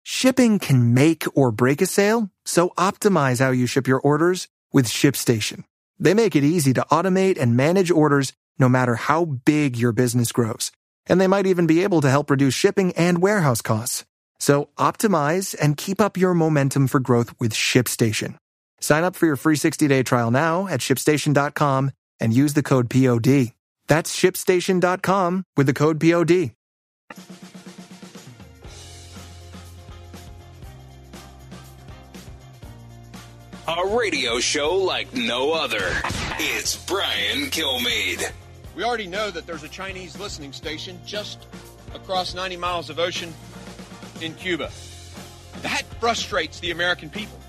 [0.03, 4.87] Shipping can make or break a sale, so optimize how you ship your orders with
[4.87, 5.63] ShipStation.
[5.97, 10.33] They make it easy to automate and manage orders no matter how big your business
[10.33, 10.69] grows.
[11.09, 14.05] And they might even be able to help reduce shipping and warehouse costs.
[14.39, 18.35] So optimize and keep up your momentum for growth with ShipStation.
[18.79, 23.53] Sign up for your free 60-day trial now at shipstation.com and use the code POD.
[23.87, 26.51] That's shipstation.com with the code POD.
[33.69, 35.91] A radio show like no other.
[36.39, 38.31] It's Brian Kilmeade.
[38.77, 41.47] We already know that there's a Chinese listening station just
[41.95, 43.33] across 90 miles of ocean
[44.21, 44.69] in Cuba.
[45.63, 47.39] That frustrates the American people.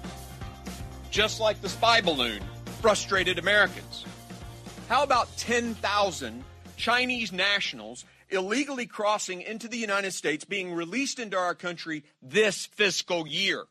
[1.11, 2.41] Just like the spy balloon
[2.81, 4.07] frustrated Americans.
[4.89, 6.45] How about 10,000
[6.79, 13.29] Chinese nationals illegally crossing into the United States being released into our country this fiscal
[13.29, 13.67] year?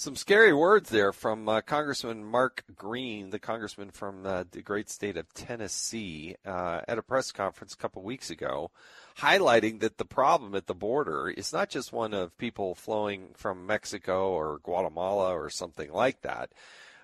[0.00, 4.88] Some scary words there from uh, Congressman Mark Green, the congressman from uh, the great
[4.88, 8.70] state of Tennessee, uh, at a press conference a couple weeks ago,
[9.18, 13.66] highlighting that the problem at the border is not just one of people flowing from
[13.66, 16.50] Mexico or Guatemala or something like that,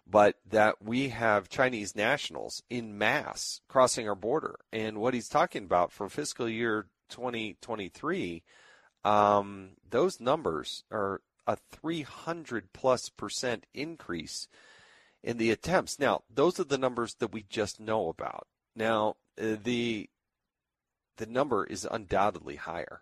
[0.06, 4.58] but that we have Chinese nationals in mass crossing our border.
[4.72, 8.42] And what he's talking about for fiscal year 2023,
[9.04, 14.48] um, those numbers are a 300 plus percent increase
[15.22, 15.98] in the attempts.
[15.98, 18.46] Now, those are the numbers that we just know about.
[18.74, 20.08] Now, uh, the
[21.16, 23.00] the number is undoubtedly higher.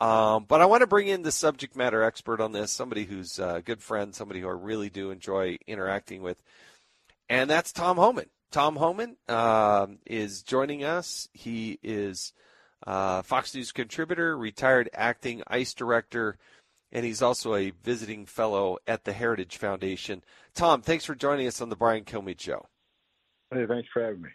[0.00, 3.38] Um, but I want to bring in the subject matter expert on this, somebody who's
[3.38, 6.40] a good friend, somebody who I really do enjoy interacting with,
[7.28, 8.26] and that's Tom Homan.
[8.50, 11.28] Tom Homan um, is joining us.
[11.32, 12.32] He is
[12.86, 16.38] uh, Fox News contributor, retired acting ICE director,
[16.92, 20.22] and he's also a visiting fellow at the Heritage Foundation.
[20.54, 22.66] Tom, thanks for joining us on the Brian Kilmeade Show.
[23.50, 24.30] Hey, thanks for having me.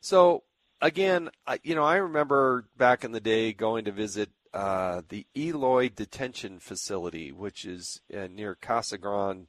[0.00, 0.44] So,
[0.80, 1.30] again,
[1.62, 6.58] you know, I remember back in the day going to visit uh, the Eloy Detention
[6.58, 9.48] Facility, which is uh, near Casa Grande,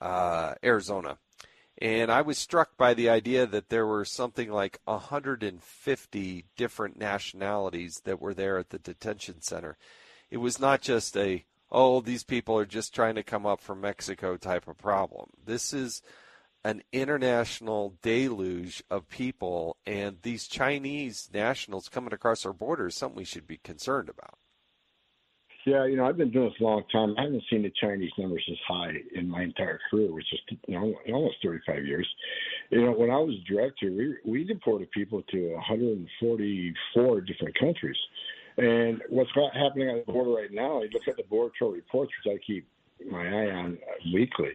[0.00, 1.18] uh, Arizona.
[1.78, 8.00] And I was struck by the idea that there were something like 150 different nationalities
[8.04, 9.76] that were there at the detention center.
[10.30, 13.80] It was not just a, oh, these people are just trying to come up from
[13.80, 15.30] Mexico type of problem.
[15.44, 16.02] This is
[16.64, 23.18] an international deluge of people, and these Chinese nationals coming across our border is something
[23.18, 24.38] we should be concerned about.
[25.66, 27.16] Yeah, you know, I've been doing this a long time.
[27.18, 30.78] I haven't seen the Chinese numbers as high in my entire career, which is you
[30.78, 32.08] know almost 35 years.
[32.70, 37.96] You know, when I was director, we we deported people to 144 different countries.
[38.58, 42.12] And what's happening on the border right now, I look at the Border Patrol reports,
[42.24, 42.68] which I keep
[43.10, 43.76] my eye on
[44.14, 44.52] weekly.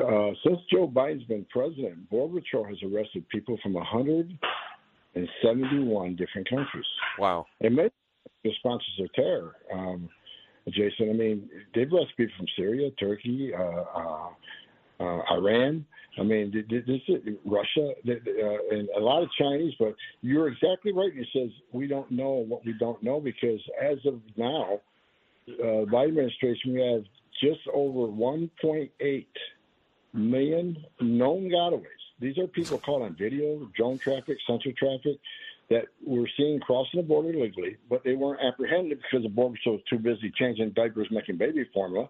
[0.00, 6.86] Uh, since Joe Biden's been president, Border Patrol has arrested people from 171 different countries.
[7.18, 7.44] Wow.
[7.60, 7.90] And many
[8.44, 9.56] responses of terror.
[9.72, 10.08] Um,
[10.68, 14.30] Jason, I mean, they've arrested people from Syria, Turkey, uh, uh,
[15.00, 15.84] uh, Iran.
[16.18, 18.12] I mean, this is Russia uh,
[18.70, 19.74] and a lot of Chinese.
[19.78, 21.12] But you're exactly right.
[21.12, 24.80] He says we don't know what we don't know because as of now,
[25.48, 27.04] uh, Biden administration we have
[27.42, 29.26] just over 1.8
[30.12, 31.82] million known gotaways.
[32.20, 35.18] These are people caught on video, drone traffic, sensor traffic
[35.70, 39.80] that we're seeing crossing the border legally, but they weren't apprehended because the border was
[39.88, 42.08] too busy changing diapers, making baby formula,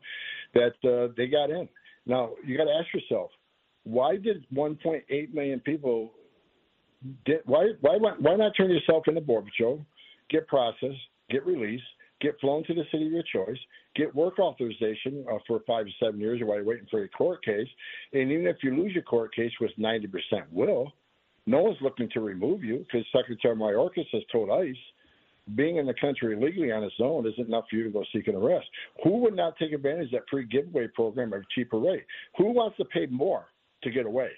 [0.55, 1.69] that uh, they got in.
[2.07, 3.31] Now you got to ask yourself,
[3.85, 6.13] why did 1.8 million people?
[7.27, 9.85] Did, why why why not turn yourself into border patrol,
[10.31, 11.01] get processed,
[11.31, 11.85] get released,
[12.21, 13.59] get flown to the city of your choice,
[13.95, 17.45] get work authorization uh, for five to seven years while you're waiting for a court
[17.45, 17.69] case,
[18.13, 20.07] and even if you lose your court case, which 90%
[20.51, 20.93] will,
[21.47, 24.77] no one's looking to remove you because Secretary Mayorkas has told ICE
[25.55, 28.29] being in the country illegally on its own isn't enough for you to go seek
[28.29, 28.67] an arrest.
[29.03, 32.05] Who would not take advantage of that free giveaway program at a cheaper rate?
[32.39, 33.47] Who wants to pay more
[33.83, 34.31] to get away?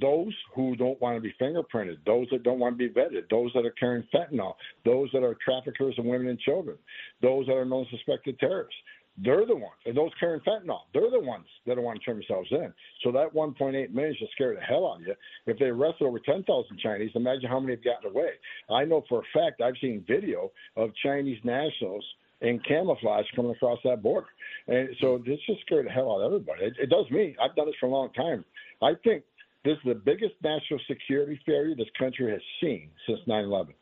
[0.00, 3.50] Those who don't want to be fingerprinted, those that don't want to be vetted, those
[3.54, 4.54] that are carrying fentanyl,
[4.84, 6.78] those that are traffickers of women and children,
[7.20, 8.76] those that are known suspected terrorists.
[9.22, 12.16] They're the ones, and those carrying fentanyl, they're the ones that don't want to turn
[12.16, 12.72] themselves in.
[13.02, 15.14] So that 1.8 million should scare the hell out of you.
[15.46, 18.30] If they arrested over 10,000 Chinese, imagine how many have gotten away.
[18.70, 22.04] I know for a fact I've seen video of Chinese nationals
[22.40, 24.28] in camouflage coming across that border.
[24.68, 26.66] And so this just scared the hell out of everybody.
[26.66, 27.36] It, it does me.
[27.42, 28.44] I've done this for a long time.
[28.82, 29.24] I think
[29.64, 33.74] this is the biggest national security failure this country has seen since 9 11.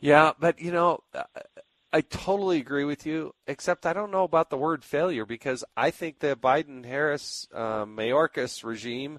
[0.00, 1.24] Yeah, but you know, uh,
[1.92, 5.90] I totally agree with you, except I don't know about the word failure because I
[5.90, 9.18] think the Biden Harris uh, Mayorkas regime,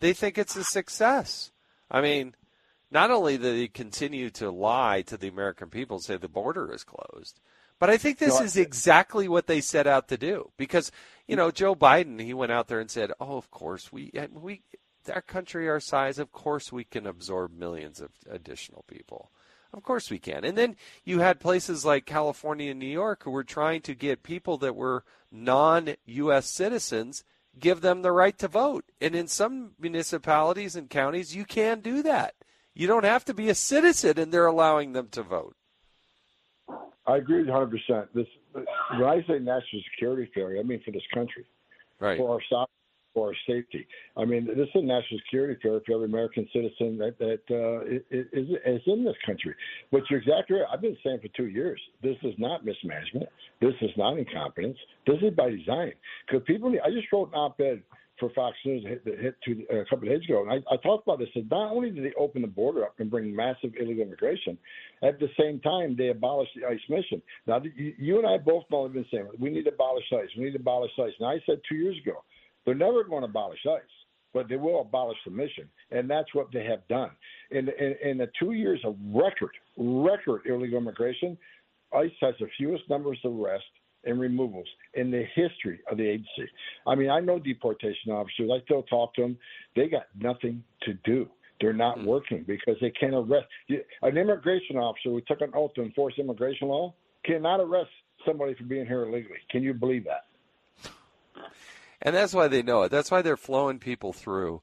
[0.00, 1.50] they think it's a success.
[1.90, 2.34] I mean,
[2.90, 6.84] not only do they continue to lie to the American people, say the border is
[6.84, 7.40] closed,
[7.78, 10.50] but I think this is exactly what they set out to do.
[10.58, 10.92] Because
[11.26, 14.62] you know, Joe Biden, he went out there and said, "Oh, of course we we
[15.10, 19.30] our country our size, of course we can absorb millions of additional people."
[19.72, 20.44] Of course we can.
[20.44, 24.22] And then you had places like California and New York who were trying to get
[24.22, 26.46] people that were non U.S.
[26.46, 27.24] citizens,
[27.58, 28.84] give them the right to vote.
[29.00, 32.34] And in some municipalities and counties, you can do that.
[32.74, 35.54] You don't have to be a citizen, and they're allowing them to vote.
[37.06, 38.08] I agree 100%.
[38.14, 41.44] This, when I say national security failure, I mean for this country,
[41.98, 42.18] right.
[42.18, 42.40] for our
[43.14, 43.86] for our safety.
[44.16, 47.84] I mean, this is a national security failure for every American citizen that, that uh,
[48.10, 48.26] is,
[48.64, 49.54] is in this country.
[49.90, 50.66] But you're exactly right.
[50.72, 53.28] I've been saying for two years, this is not mismanagement.
[53.60, 54.78] This is not incompetence.
[55.06, 55.92] This is by design.
[56.26, 57.82] Because people, I just wrote an op-ed
[58.20, 61.06] for Fox News that hit two, a couple of days ago, and I, I talked
[61.06, 61.28] about this.
[61.34, 64.58] That not only did they open the border up and bring massive illegal immigration,
[65.02, 67.22] at the same time they abolished the ICE mission.
[67.46, 70.28] Now, you, you and I both know have been saying we need to abolish ICE.
[70.36, 71.12] We need to abolish ICE.
[71.18, 72.22] And I said two years ago
[72.64, 73.80] they're never going to abolish ICE.
[74.32, 77.10] but they will abolish the mission, and that's what they have done.
[77.50, 81.36] In, in, in the two years of record, record illegal immigration,
[81.92, 83.66] ICE has the fewest numbers of arrests
[84.04, 86.48] and removals in the history of the agency.
[86.86, 88.50] I mean, I know deportation officers.
[88.52, 89.38] I still talk to them.
[89.76, 91.28] They got nothing to do.
[91.60, 92.06] They're not mm.
[92.06, 93.46] working because they can't arrest.
[94.02, 97.90] An immigration officer who took an oath to enforce immigration law cannot arrest
[98.26, 99.38] somebody for being here illegally.
[99.50, 100.24] Can you believe that?
[102.02, 102.90] And that's why they know it.
[102.90, 104.62] That's why they're flowing people through.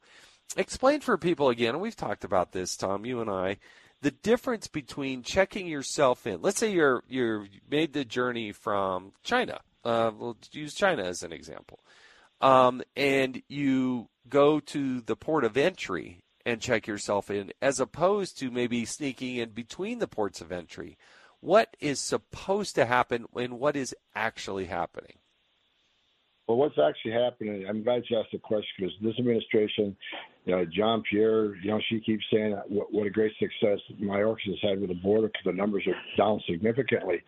[0.55, 3.57] Explain for people again, we've talked about this, Tom, you and I,
[4.01, 6.41] the difference between checking yourself in.
[6.41, 9.59] Let's say you're you're made the journey from China.
[9.83, 11.79] Uh, we'll use China as an example,
[12.41, 18.39] um, and you go to the port of entry and check yourself in, as opposed
[18.39, 20.97] to maybe sneaking in between the ports of entry.
[21.39, 25.17] What is supposed to happen, and what is actually happening?
[26.47, 27.65] Well, what's actually happening?
[27.67, 29.95] I'm glad you asked the question because this administration,
[30.45, 34.55] you know, Jean-Pierre, you know, she keeps saying what, what a great success Mayorkas has
[34.61, 37.21] had with the border because the numbers are down significantly.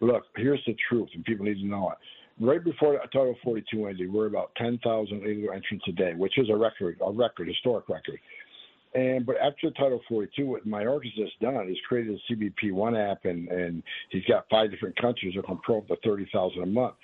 [0.00, 1.98] Look, here's the truth, and people need to know it.
[2.44, 6.50] Right before Title 42 ended, we are about 10,000 illegal entrants a day, which is
[6.50, 8.18] a record, a record, historic record.
[8.94, 13.24] And but after Title 42, what Mayorkas has done is created a CBP One app,
[13.24, 16.94] and and he's got five different countries that can pro up to 30,000 a month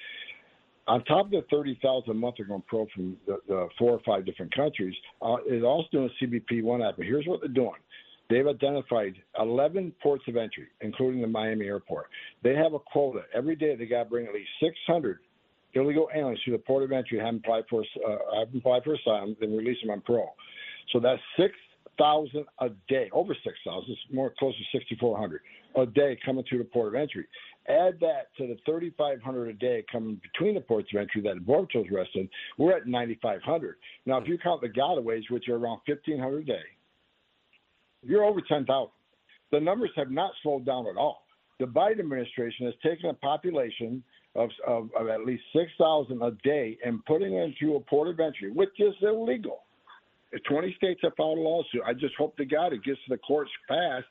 [0.91, 4.01] on top of the 30,000 a month they're going pro from the, the, four or
[4.05, 6.97] five different countries, uh, is also doing a CBP One app.
[6.97, 7.79] But here's what they're doing.
[8.29, 12.07] They've identified 11 ports of entry, including the Miami airport.
[12.43, 13.21] They have a quota.
[13.33, 15.21] Every day they got to bring at least 600
[15.75, 19.37] illegal aliens through the port of entry, haven't applied for, uh, haven't applied for asylum,
[19.39, 20.35] then release them on parole.
[20.93, 25.41] So that's 6,000 a day, over 6,000, it's more close to 6,400
[25.77, 27.27] a day coming through the port of entry.
[27.69, 31.87] Add that to the 3,500 a day coming between the ports of entry that Patrol's
[31.93, 32.28] arrested,
[32.59, 33.77] we're at 9,500.
[34.07, 36.62] Now, if you count the gotaways, which are around 1,500 a day,
[38.03, 38.91] you're over 10,000.
[39.53, 41.27] The numbers have not slowed down at all.
[41.59, 44.03] The Biden administration has taken a population
[44.35, 48.19] of, of, of at least 6,000 a day and putting it into a port of
[48.20, 49.65] entry, which is illegal.
[50.49, 51.82] 20 states have filed a lawsuit.
[51.85, 54.07] I just hope to God it gets to the courts fast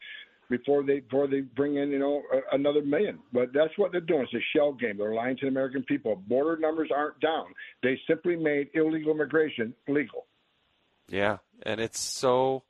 [0.49, 2.21] before they before they bring in you know
[2.51, 3.19] another million.
[3.31, 4.23] But that's what they're doing.
[4.23, 4.97] It's a shell game.
[4.97, 6.15] They're lying to the American people.
[6.27, 7.45] Border numbers aren't down.
[7.84, 10.26] They simply made illegal immigration legal.
[11.07, 12.63] Yeah, and it's so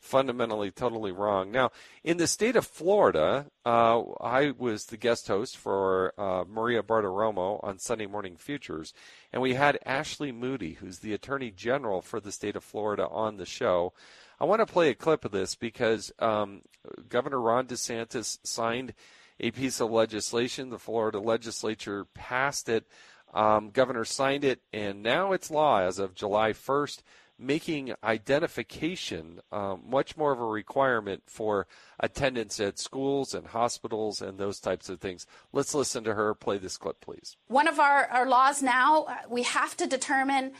[0.00, 1.50] fundamentally totally wrong.
[1.50, 1.70] Now,
[2.04, 7.62] in the state of Florida, uh, I was the guest host for uh, Maria Bartiromo
[7.64, 8.94] on Sunday Morning Futures,
[9.32, 13.36] and we had Ashley Moody, who's the Attorney General for the state of Florida, on
[13.36, 13.92] the show.
[14.40, 16.62] I want to play a clip of this because um,
[17.08, 18.94] Governor Ron DeSantis signed
[19.40, 20.70] a piece of legislation.
[20.70, 22.86] The Florida legislature passed it.
[23.34, 27.02] Um, governor signed it, and now it's law as of July 1st,
[27.38, 31.66] making identification um, much more of a requirement for
[32.00, 35.26] attendance at schools and hospitals and those types of things.
[35.52, 36.34] Let's listen to her.
[36.34, 37.36] Play this clip, please.
[37.48, 40.52] One of our, our laws now, uh, we have to determine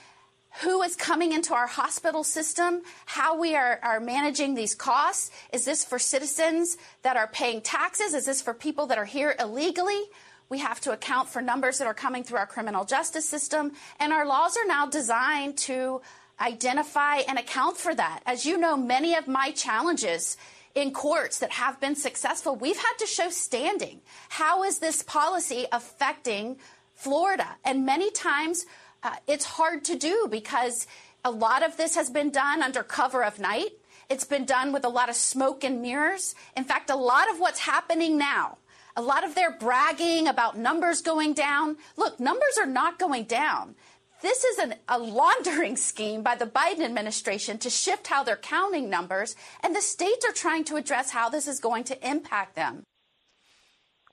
[0.62, 5.30] who is coming into our hospital system, how we are, are managing these costs.
[5.52, 8.14] Is this for citizens that are paying taxes?
[8.14, 10.02] Is this for people that are here illegally?
[10.48, 13.72] We have to account for numbers that are coming through our criminal justice system.
[14.00, 16.00] And our laws are now designed to
[16.40, 18.22] identify and account for that.
[18.24, 20.36] As you know, many of my challenges
[20.74, 24.00] in courts that have been successful, we've had to show standing.
[24.28, 26.58] How is this policy affecting
[26.94, 27.56] Florida?
[27.64, 28.64] And many times,
[29.02, 30.86] uh, it's hard to do because
[31.24, 33.72] a lot of this has been done under cover of night.
[34.08, 36.34] It's been done with a lot of smoke and mirrors.
[36.56, 38.58] In fact, a lot of what's happening now,
[38.96, 41.76] a lot of their bragging about numbers going down.
[41.96, 43.74] Look, numbers are not going down.
[44.20, 48.90] This is an, a laundering scheme by the Biden administration to shift how they're counting
[48.90, 52.82] numbers, and the states are trying to address how this is going to impact them.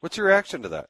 [0.01, 0.85] What's your reaction to that?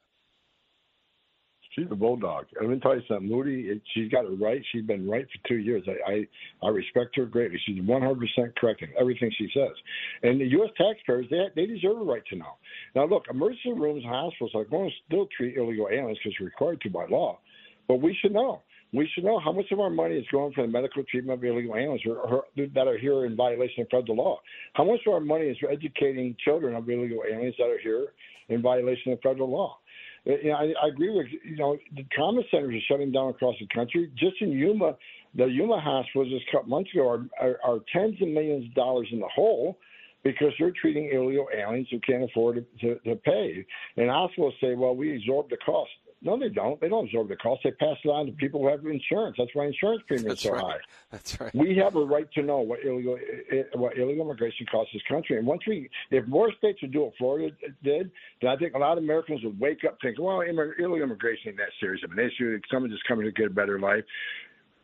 [1.75, 2.45] She's a bulldog.
[2.59, 3.29] I'm gonna tell you something.
[3.29, 4.61] Moody, she's got it right.
[4.71, 5.83] She's been right for two years.
[5.87, 7.59] I I, I respect her greatly.
[7.65, 9.75] She's 100 percent correct in everything she says.
[10.23, 10.71] And the U.S.
[10.77, 12.57] taxpayers, they they deserve a right to know.
[12.95, 16.45] Now, look, emergency rooms and hospitals are going to still treat illegal aliens because it's
[16.45, 17.39] required to by law.
[17.87, 18.61] But we should know.
[18.93, 21.43] We should know how much of our money is going for the medical treatment of
[21.43, 24.39] illegal aliens that are here in violation of federal law.
[24.73, 28.07] How much of our money is educating children of illegal aliens that are here
[28.47, 29.77] in violation of federal law?
[30.25, 33.55] You know, I, I agree with you know the trauma centers are shutting down across
[33.59, 34.11] the country.
[34.17, 34.95] Just in Yuma,
[35.35, 38.73] the Yuma hospital just a couple months ago are, are, are tens of millions of
[38.73, 39.77] dollars in the hole
[40.23, 43.65] because they're treating illegal aliens who can't afford to, to, to pay.
[43.95, 45.91] And hospitals say, well, we absorb the cost.
[46.25, 46.81] No, they don't.
[46.81, 47.61] They don't absorb the cost.
[47.63, 49.35] They pass it on to people who have insurance.
[49.37, 50.63] That's why insurance premiums That's are right.
[50.63, 50.77] high.
[51.11, 51.53] That's right.
[51.53, 53.19] We have a right to know what illegal
[53.51, 55.37] eh, what illegal immigration costs this country.
[55.37, 58.09] And once we, if more states would do what Florida did,
[58.41, 61.57] then I think a lot of Americans would wake up thinking, well, illegal immigration ain't
[61.57, 62.59] that serious of an issue.
[62.71, 64.03] Someone just coming to get a better life.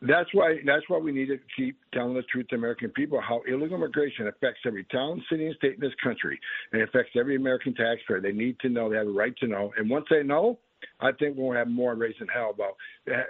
[0.04, 3.42] That's why that's why we need to keep telling the truth to American people how
[3.48, 6.40] illegal immigration affects every town, city, and state in this country,
[6.72, 8.22] and it affects every American taxpayer.
[8.22, 8.92] They need to know.
[8.92, 9.74] They have a right to know.
[9.76, 10.60] And once they know,
[11.00, 12.76] I think we'll have more raising hell about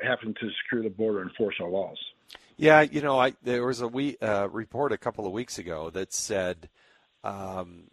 [0.03, 1.97] having to secure the border and enforce our laws.
[2.57, 5.89] Yeah, you know, I there was a we uh, report a couple of weeks ago
[5.91, 6.69] that said
[7.23, 7.85] um,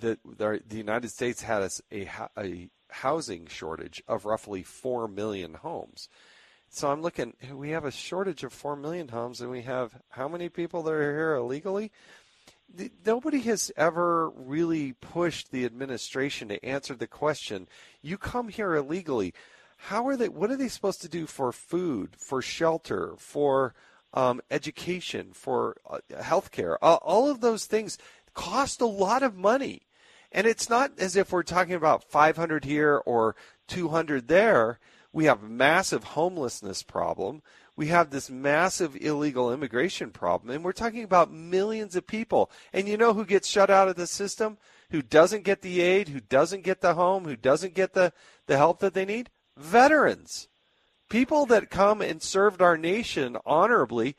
[0.00, 5.08] that there, the United States had a, a hou- a housing shortage of roughly four
[5.08, 6.08] million homes.
[6.68, 7.34] So I'm looking.
[7.52, 10.92] We have a shortage of four million homes, and we have how many people that
[10.92, 11.90] are here illegally?
[13.04, 17.68] Nobody has ever really pushed the administration to answer the question.
[18.02, 19.32] You come here illegally.
[19.76, 20.28] How are they?
[20.28, 23.74] What are they supposed to do for food, for shelter, for
[24.12, 26.76] um, education, for uh, healthcare?
[26.82, 27.98] Uh, all of those things
[28.34, 29.82] cost a lot of money.
[30.30, 33.36] And it's not as if we're talking about 500 here or
[33.68, 34.78] 200 there.
[35.12, 37.42] We have a massive homelessness problem.
[37.76, 40.54] We have this massive illegal immigration problem.
[40.54, 42.50] And we're talking about millions of people.
[42.72, 44.56] And you know who gets shut out of the system?
[44.92, 46.08] Who doesn't get the aid?
[46.08, 47.24] Who doesn't get the home?
[47.24, 48.12] Who doesn't get the,
[48.46, 49.30] the help that they need?
[49.56, 50.48] Veterans.
[51.08, 54.16] People that come and served our nation honorably,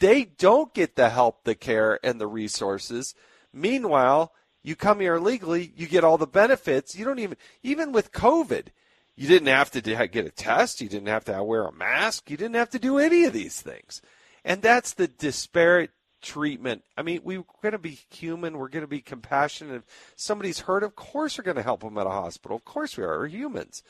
[0.00, 3.14] they don't get the help, the care, and the resources.
[3.52, 4.32] Meanwhile,
[4.64, 6.96] you come here illegally, you get all the benefits.
[6.96, 8.66] You don't even, even with COVID,
[9.14, 10.80] you didn't have to get a test.
[10.80, 12.30] You didn't have to wear a mask.
[12.30, 14.02] You didn't have to do any of these things.
[14.44, 15.90] And that's the disparate
[16.22, 16.82] treatment.
[16.96, 18.58] I mean, we're going to be human.
[18.58, 19.76] We're going to be compassionate.
[19.76, 22.56] If somebody's hurt, of course we're going to help them at a hospital.
[22.56, 23.18] Of course we are.
[23.18, 23.82] We're humans.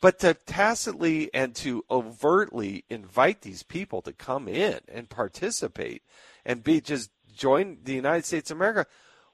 [0.00, 6.02] But to tacitly and to overtly invite these people to come in and participate
[6.44, 8.86] and be just join the United States of America,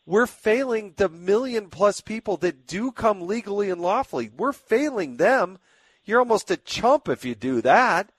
[0.04, 4.30] we're failing the million plus people that do come legally and lawfully.
[4.36, 5.58] We're failing them.
[6.04, 8.10] You're almost a chump if you do that.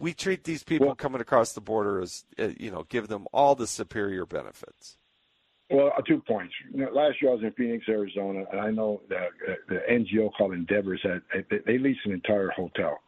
[0.00, 3.54] We treat these people coming across the border as, uh, you know, give them all
[3.54, 4.96] the superior benefits.
[5.70, 6.54] Well, uh, two points.
[6.72, 9.82] You know, last year I was in Phoenix, Arizona, and I know that uh, the
[9.88, 11.22] NGO called Endeavors had
[11.66, 12.98] they, leased an entire hotel.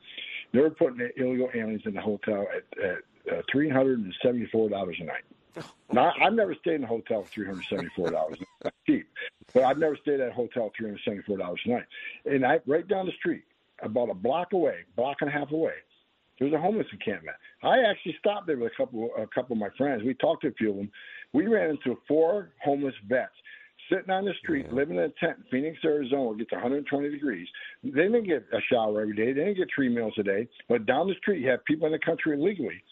[0.53, 2.99] They were putting illegal aliens in the hotel at, at
[3.33, 5.25] uh, three hundred and seventy-four dollars a night.
[5.93, 8.39] Now, I've never stayed in a hotel for three hundred seventy-four dollars.
[8.87, 9.07] Cheap,
[9.53, 11.85] but I've never stayed at a hotel three hundred seventy-four dollars a night.
[12.25, 13.45] And I right down the street,
[13.83, 15.75] about a block away, block and a half away,
[16.39, 17.37] there's a homeless encampment.
[17.63, 20.03] I actually stopped there with a couple a couple of my friends.
[20.05, 20.91] We talked to a few of them.
[21.33, 23.33] We ran into four homeless vets
[23.91, 27.11] sitting on the street, living in a tent in Phoenix, Arizona, where it gets 120
[27.11, 27.47] degrees.
[27.83, 29.33] They didn't get a shower every day.
[29.33, 30.49] They didn't get three meals a day.
[30.69, 32.83] But down the street, you have people in the country illegally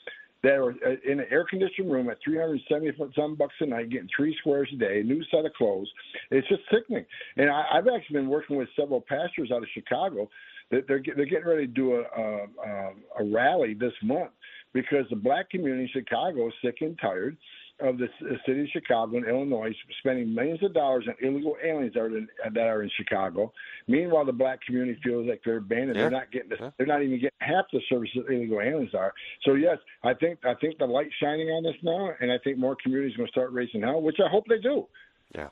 [0.43, 4.09] that are uh, in an air conditioned room at 370 some bucks a night, getting
[4.17, 5.91] three squares a day, a new set of clothes.
[6.31, 7.05] It's just sickening.
[7.37, 10.29] And I, I've actually been working with several pastors out of Chicago.
[10.71, 14.31] They're they're getting ready to do a, a a rally this month
[14.73, 17.37] because the black community in Chicago is sick and tired
[17.81, 18.09] of the
[18.47, 22.29] city of Chicago and Illinois spending millions of dollars on illegal aliens that are in,
[22.53, 23.53] that are in Chicago.
[23.89, 25.97] Meanwhile, the black community feels like they're abandoned.
[25.97, 26.03] Yeah.
[26.03, 29.15] They're not getting the, they're not even getting half the services that illegal aliens are.
[29.45, 32.59] So yes, I think I think the light's shining on this now, and I think
[32.59, 34.87] more communities are going to start raising hell, which I hope they do.
[35.35, 35.49] Yeah.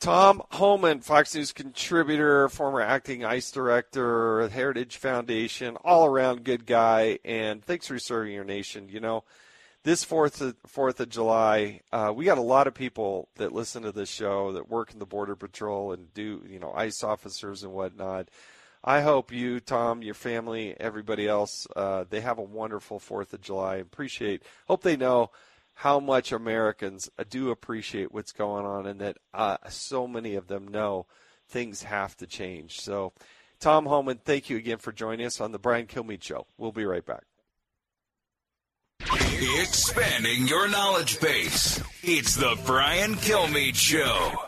[0.00, 7.18] Tom Homan, Fox News contributor, former acting ICE director, Heritage Foundation, all around good guy,
[7.24, 8.88] and thanks for serving your nation.
[8.88, 9.24] You know,
[9.82, 13.82] this Fourth of, Fourth of July, uh, we got a lot of people that listen
[13.82, 17.64] to this show that work in the Border Patrol and do, you know, ICE officers
[17.64, 18.28] and whatnot.
[18.84, 23.40] I hope you, Tom, your family, everybody else, uh, they have a wonderful Fourth of
[23.40, 23.76] July.
[23.76, 24.44] Appreciate.
[24.68, 25.32] Hope they know
[25.78, 30.48] how much Americans uh, do appreciate what's going on, and that uh, so many of
[30.48, 31.06] them know
[31.48, 32.80] things have to change.
[32.80, 33.12] So,
[33.60, 36.48] Tom Homan, thank you again for joining us on the Brian Kilmeade Show.
[36.56, 37.22] We'll be right back.
[39.00, 41.80] Expanding your knowledge base.
[42.02, 44.47] It's the Brian Kilmeade Show.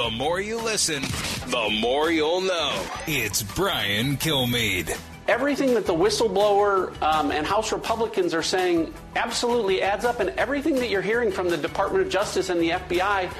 [0.00, 1.02] The more you listen,
[1.48, 2.86] the more you'll know.
[3.06, 4.98] It's Brian Kilmeade.
[5.28, 10.76] Everything that the whistleblower um, and House Republicans are saying absolutely adds up, and everything
[10.76, 13.30] that you're hearing from the Department of Justice and the FBI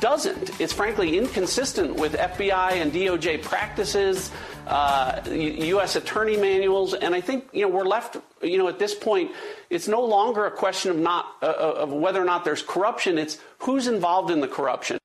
[0.00, 0.60] doesn't.
[0.60, 4.30] It's frankly inconsistent with FBI and DOJ practices,
[4.66, 5.96] uh, U.S.
[5.96, 8.18] attorney manuals, and I think you know we're left.
[8.42, 9.30] You know, at this point,
[9.70, 13.16] it's no longer a question of not uh, of whether or not there's corruption.
[13.16, 14.98] It's who's involved in the corruption.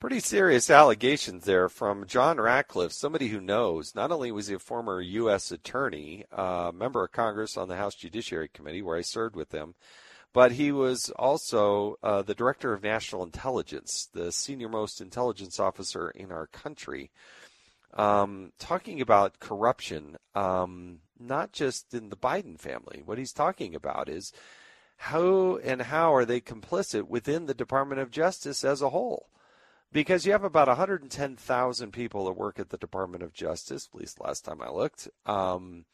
[0.00, 3.96] Pretty serious allegations there from John Ratcliffe, somebody who knows.
[3.96, 5.50] Not only was he a former U.S.
[5.50, 9.74] attorney, uh, member of Congress on the House Judiciary Committee, where I served with him,
[10.32, 16.10] but he was also uh, the director of national intelligence, the senior most intelligence officer
[16.10, 17.10] in our country.
[17.92, 23.02] Um, talking about corruption, um, not just in the Biden family.
[23.04, 24.32] What he's talking about is
[24.96, 29.28] how and how are they complicit within the Department of Justice as a whole?
[29.92, 34.20] Because you have about 110,000 people that work at the Department of Justice, at least
[34.20, 35.08] last time I looked.
[35.26, 35.84] Um,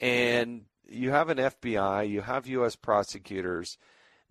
[0.00, 2.76] and you have an FBI, you have U.S.
[2.76, 3.78] prosecutors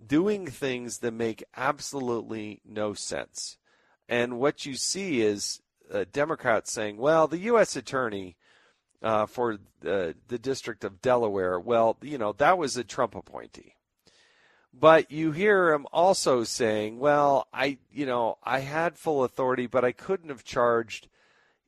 [0.05, 3.57] doing things that make absolutely no sense.
[4.07, 5.61] And what you see is
[5.91, 7.75] uh, Democrats saying, well, the U.S.
[7.75, 8.35] attorney
[9.01, 13.75] uh, for the, the District of Delaware, well, you know, that was a Trump appointee.
[14.73, 19.83] But you hear him also saying, well, I, you know, I had full authority, but
[19.83, 21.07] I couldn't have charged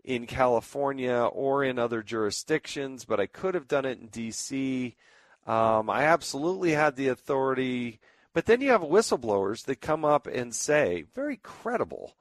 [0.04, 4.96] in California or in other jurisdictions, but I could have done it in D.C.
[5.46, 8.00] Um, I absolutely had the authority.
[8.34, 12.16] But then you have whistleblowers that come up and say, very credible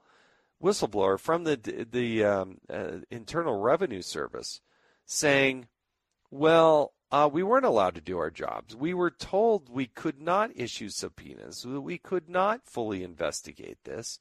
[0.61, 4.61] whistleblower from the the um, uh, Internal Revenue Service,
[5.05, 5.67] saying,
[6.29, 8.75] "Well, uh, we weren't allowed to do our jobs.
[8.75, 11.65] We were told we could not issue subpoenas.
[11.65, 14.19] We could not fully investigate this."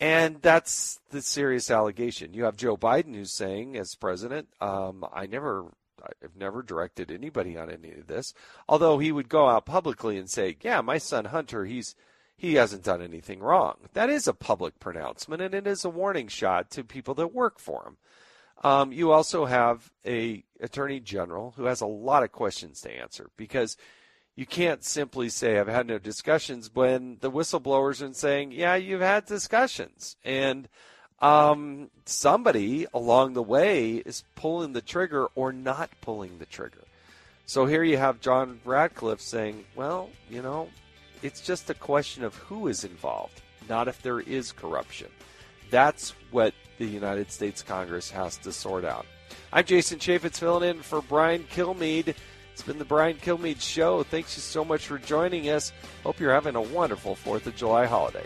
[0.00, 2.32] And that's the serious allegation.
[2.32, 5.66] You have Joe Biden who's saying, as president, um, I never,
[6.02, 8.32] I've never directed anybody on any of this.
[8.66, 11.94] Although he would go out publicly and say, "Yeah, my son Hunter, he's
[12.34, 16.28] he hasn't done anything wrong." That is a public pronouncement, and it is a warning
[16.28, 17.98] shot to people that work for him.
[18.62, 23.30] Um, you also have a attorney general who has a lot of questions to answer
[23.36, 23.76] because
[24.36, 29.00] you can't simply say I've had no discussions when the whistleblowers are saying, yeah, you've
[29.00, 30.68] had discussions, and
[31.20, 36.84] um, somebody along the way is pulling the trigger or not pulling the trigger.
[37.44, 40.68] So here you have John Ratcliffe saying, well, you know,
[41.22, 45.08] it's just a question of who is involved, not if there is corruption.
[45.70, 49.04] That's what the United States Congress has to sort out.
[49.52, 52.14] I'm Jason Chaffetz filling in for Brian Kilmeade.
[52.52, 54.02] It's been the Brian Kilmeade Show.
[54.02, 55.72] Thanks you so much for joining us.
[56.02, 58.24] Hope you're having a wonderful 4th of July holiday.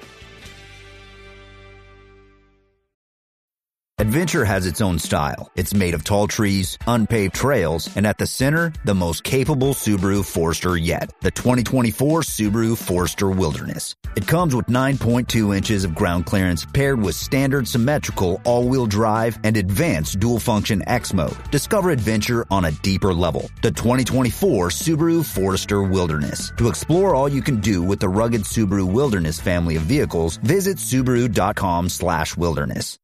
[4.04, 5.50] Adventure has its own style.
[5.56, 10.22] It's made of tall trees, unpaved trails, and at the center, the most capable Subaru
[10.22, 13.96] Forester yet, the 2024 Subaru Forester Wilderness.
[14.14, 19.56] It comes with 9.2 inches of ground clearance paired with standard symmetrical all-wheel drive and
[19.56, 21.38] advanced dual-function X mode.
[21.50, 23.48] Discover adventure on a deeper level.
[23.62, 26.52] The 2024 Subaru Forester Wilderness.
[26.58, 30.76] To explore all you can do with the rugged Subaru Wilderness family of vehicles, visit
[30.76, 32.98] Subaru.com slash wilderness.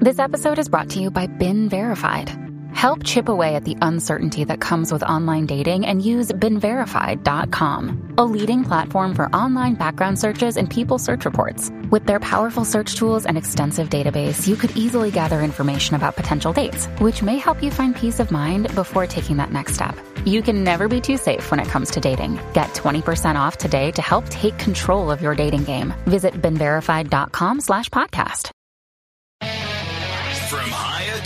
[0.00, 2.74] This episode is brought to you by BeenVerified.
[2.74, 8.24] Help chip away at the uncertainty that comes with online dating and use BeenVerified.com, a
[8.24, 11.70] leading platform for online background searches and people search reports.
[11.90, 16.54] With their powerful search tools and extensive database, you could easily gather information about potential
[16.54, 19.94] dates, which may help you find peace of mind before taking that next step.
[20.24, 22.40] You can never be too safe when it comes to dating.
[22.54, 25.92] Get 20% off today to help take control of your dating game.
[26.06, 28.50] Visit BeenVerified.com slash podcast.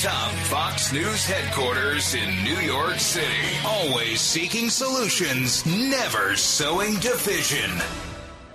[0.02, 3.26] High Fox News headquarters in New York City,
[3.64, 7.70] always seeking solutions, never sowing division.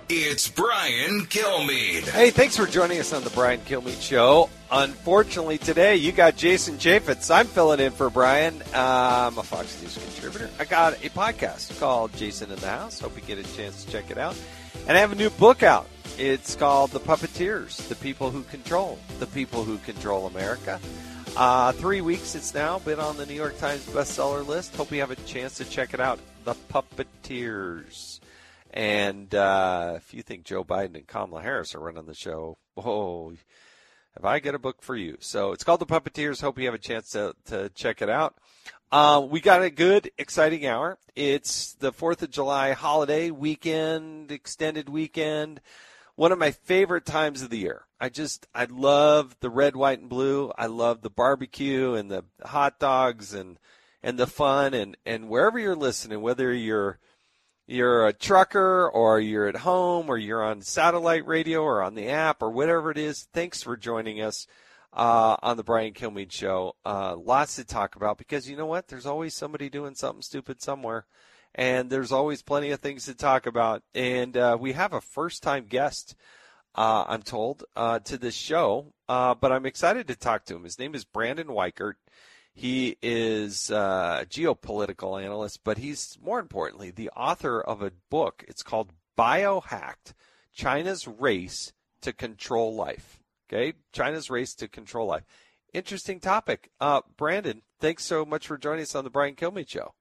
[0.08, 2.08] It's Brian Kilmeade.
[2.08, 4.50] Hey, thanks for joining us on the Brian Kilmeade Show.
[4.70, 7.34] Unfortunately, today you got Jason Chaffetz.
[7.34, 8.60] I'm filling in for Brian.
[8.74, 10.50] Uh, I'm a Fox News contributor.
[10.58, 13.00] I got a podcast called Jason in the House.
[13.00, 14.36] Hope you get a chance to check it out.
[14.86, 15.88] And I have a new book out.
[16.18, 20.78] It's called The Puppeteers, The People Who Control, The People Who Control America.
[21.36, 24.74] Uh, three weeks it's now been on the New York Times bestseller list.
[24.76, 26.18] Hope you have a chance to check it out.
[26.44, 28.20] The Puppeteers.
[28.72, 33.30] And uh, if you think Joe Biden and Kamala Harris are running the show, oh,
[34.14, 35.16] have I got a book for you?
[35.20, 36.40] So it's called The Puppeteers.
[36.40, 38.34] Hope you have a chance to, to check it out.
[38.92, 40.98] Uh, we got a good, exciting hour.
[41.14, 45.60] It's the 4th of July holiday weekend, extended weekend.
[46.16, 47.86] One of my favorite times of the year.
[48.00, 50.52] I just, I love the red, white, and blue.
[50.56, 53.58] I love the barbecue and the hot dogs and,
[54.02, 54.72] and the fun.
[54.74, 56.98] And, and wherever you're listening, whether you're,
[57.66, 62.08] you're a trucker or you're at home or you're on satellite radio or on the
[62.08, 64.46] app or whatever it is, thanks for joining us
[64.92, 66.76] uh, on the Brian Kilmeade Show.
[66.84, 68.88] Uh, lots to talk about because you know what?
[68.88, 71.06] There's always somebody doing something stupid somewhere,
[71.54, 73.82] and there's always plenty of things to talk about.
[73.94, 76.16] And uh, we have a first time guest,
[76.74, 80.64] uh, I'm told, uh, to this show, uh, but I'm excited to talk to him.
[80.64, 81.94] His name is Brandon Weichert.
[82.52, 88.44] He is a geopolitical analyst, but he's more importantly the author of a book.
[88.48, 90.14] It's called Biohacked
[90.52, 91.72] China's Race
[92.02, 93.20] to Control Life.
[93.52, 95.24] Okay, China's race to control life.
[95.74, 96.70] Interesting topic.
[96.80, 99.94] Uh, Brandon, thanks so much for joining us on the Brian Kilmeade Show.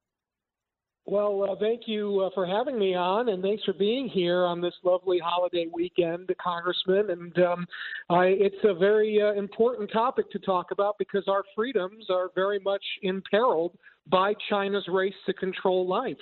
[1.09, 4.61] Well, uh, thank you uh, for having me on, and thanks for being here on
[4.61, 7.09] this lovely holiday weekend, Congressman.
[7.09, 7.65] And um,
[8.11, 12.59] I, it's a very uh, important topic to talk about because our freedoms are very
[12.59, 13.75] much imperiled
[14.05, 16.17] by China's race to control life.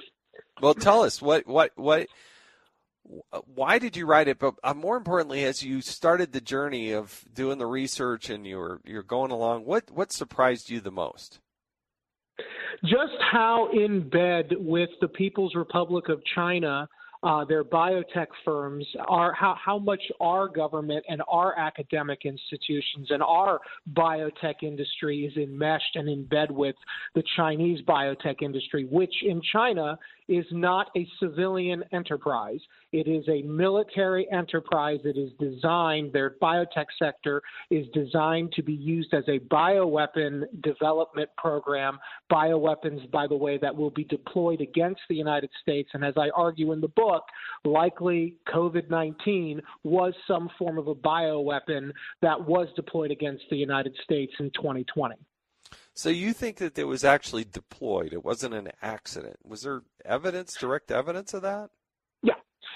[0.61, 2.07] Well, tell us what what what
[3.53, 4.39] why did you write it?
[4.39, 8.79] But uh, more importantly, as you started the journey of doing the research and you're
[8.85, 11.41] you're going along, what what surprised you the most?
[12.83, 16.87] Just how in bed with the People's Republic of China
[17.23, 23.23] uh, their biotech firms are how, how much our government and our academic institutions and
[23.23, 23.59] our
[23.93, 26.75] biotech industry is enmeshed and in bed with
[27.15, 29.97] the Chinese biotech industry, which in China
[30.27, 32.59] is not a civilian enterprise.
[32.93, 38.73] It is a military enterprise that is designed, their biotech sector is designed to be
[38.73, 41.99] used as a bioweapon development program.
[42.31, 45.89] Bioweapons, by the way, that will be deployed against the United States.
[45.93, 47.23] And as I argue in the book,
[47.65, 51.91] likely COVID 19 was some form of a bioweapon
[52.21, 55.15] that was deployed against the United States in 2020.
[55.93, 58.13] So you think that it was actually deployed?
[58.13, 59.37] It wasn't an accident.
[59.43, 61.71] Was there evidence, direct evidence of that?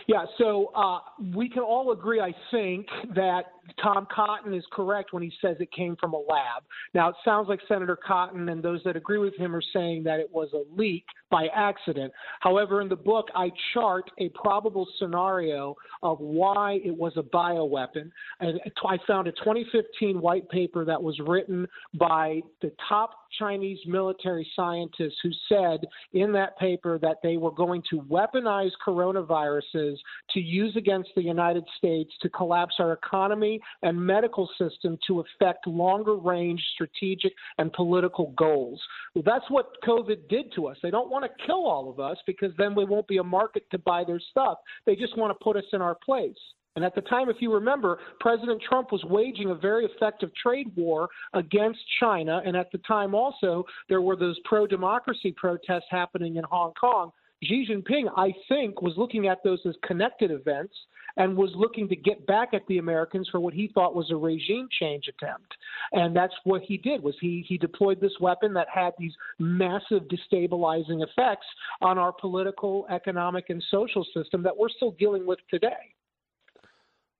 [0.08, 0.26] Yeah.
[0.38, 1.00] So uh,
[1.36, 3.44] we can all agree, I think, that
[3.82, 6.64] Tom Cotton is correct when he says it came from a lab.
[6.94, 10.20] Now, it sounds like Senator Cotton and those that agree with him are saying that
[10.20, 12.12] it was a leak by accident.
[12.42, 18.12] However, in the book, I chart a probable scenario of why it was a bioweapon.
[18.40, 24.46] And I found a 2015 white paper that was written by the top Chinese military
[24.56, 29.96] scientists who said in that paper that they were going to weaponize coronaviruses
[30.32, 35.68] to use against the United States to collapse our economy and medical system to affect
[35.68, 38.82] longer range strategic and political goals.
[39.16, 40.78] Well, that's what COVID did to us.
[40.82, 43.64] They don't want to kill all of us because then we won't be a market
[43.72, 44.58] to buy their stuff.
[44.86, 46.38] They just want to put us in our place.
[46.76, 50.72] And at the time, if you remember, President Trump was waging a very effective trade
[50.76, 52.42] war against China.
[52.46, 57.12] And at the time, also, there were those pro democracy protests happening in Hong Kong.
[57.44, 60.76] Xi Jinping, I think, was looking at those as connected events
[61.18, 64.16] and was looking to get back at the Americans for what he thought was a
[64.16, 65.54] regime change attempt.
[65.92, 70.04] And that's what he did was he he deployed this weapon that had these massive
[70.04, 71.48] destabilizing effects
[71.82, 75.94] on our political, economic and social system that we're still dealing with today.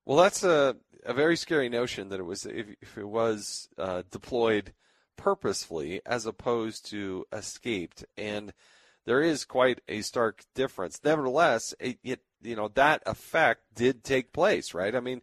[0.06, 4.04] Well, that's a a very scary notion that it was if, if it was uh,
[4.12, 4.74] deployed
[5.18, 8.54] purposefully as opposed to escaped and
[9.06, 11.00] there is quite a stark difference.
[11.04, 14.96] Nevertheless, it, it you know that effect did take place, right?
[14.96, 15.22] I mean,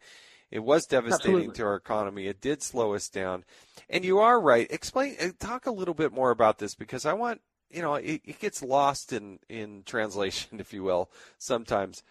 [0.51, 1.55] it was devastating Absolutely.
[1.55, 2.27] to our economy.
[2.27, 3.45] It did slow us down.
[3.91, 4.67] And you are right.
[4.71, 7.41] Explain, uh, talk a little bit more about this because I want,
[7.71, 12.03] you know, it, it gets lost in in translation, if you will, sometimes.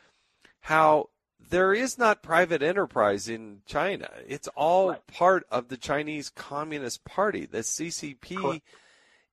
[0.62, 1.10] How
[1.50, 4.10] there is not private enterprise in China.
[4.28, 5.08] It's all right.
[5.08, 7.46] part of the Chinese Communist Party.
[7.46, 8.66] The CCP Correct.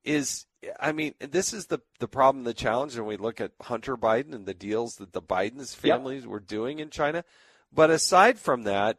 [0.05, 0.47] Is
[0.81, 4.35] I mean, this is the the problem, the challenge when we look at Hunter Biden
[4.35, 5.97] and the deals that the Biden's Yep.
[5.97, 7.25] families were doing in China.
[7.73, 8.99] But aside from that,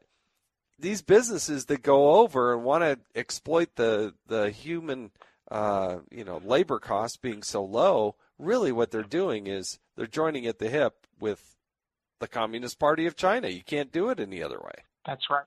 [0.77, 5.11] these businesses that go over and want to exploit the the human,
[5.49, 10.45] uh, you know, labor costs being so low, really what they're doing is they're joining
[10.45, 11.56] at the hip with
[12.19, 13.48] the Communist Party of China.
[13.48, 14.84] You can't do it any other way.
[15.06, 15.45] That's right.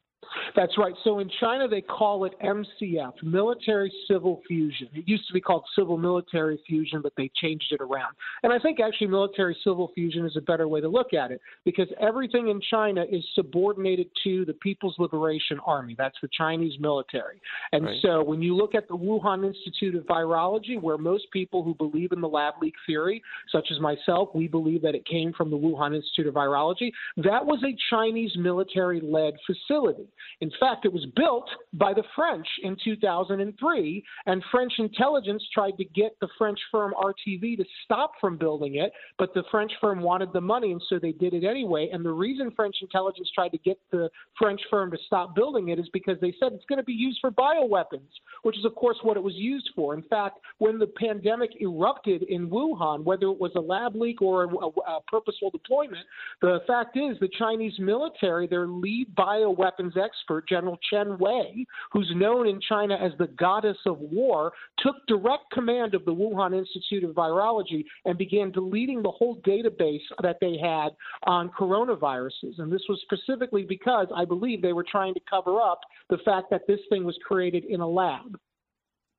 [0.56, 0.94] That's right.
[1.04, 4.88] So in China, they call it MCF, military civil fusion.
[4.94, 8.14] It used to be called civil military fusion, but they changed it around.
[8.42, 11.40] And I think actually military civil fusion is a better way to look at it
[11.64, 15.94] because everything in China is subordinated to the People's Liberation Army.
[15.96, 17.40] That's the Chinese military.
[17.72, 18.02] And Right.
[18.02, 22.12] so when you look at the Wuhan Institute of Virology, where most people who believe
[22.12, 25.56] in the lab leak theory, such as myself, we believe that it came from the
[25.56, 30.07] Wuhan Institute of Virology, that was a Chinese military led facility.
[30.40, 35.84] In fact, it was built by the French in 2003, and French intelligence tried to
[35.84, 40.32] get the French firm RTV to stop from building it, but the French firm wanted
[40.32, 41.88] the money, and so they did it anyway.
[41.92, 44.08] And the reason French intelligence tried to get the
[44.38, 47.18] French firm to stop building it is because they said it's going to be used
[47.20, 48.08] for bioweapons,
[48.42, 49.94] which is, of course, what it was used for.
[49.94, 54.44] In fact, when the pandemic erupted in Wuhan, whether it was a lab leak or
[54.44, 56.04] a, a, purposeful deployment,
[56.40, 62.46] the fact is the Chinese military, their lead bioweapons expert, General Chen Wei, who's known
[62.46, 67.14] in China as the goddess of war, took direct command of the Wuhan Institute of
[67.14, 70.90] Virology and began deleting the whole database that they had
[71.24, 72.58] on coronaviruses.
[72.58, 75.80] And this was specifically because I believe they were trying to cover up
[76.10, 78.38] the fact that this thing was created in a lab.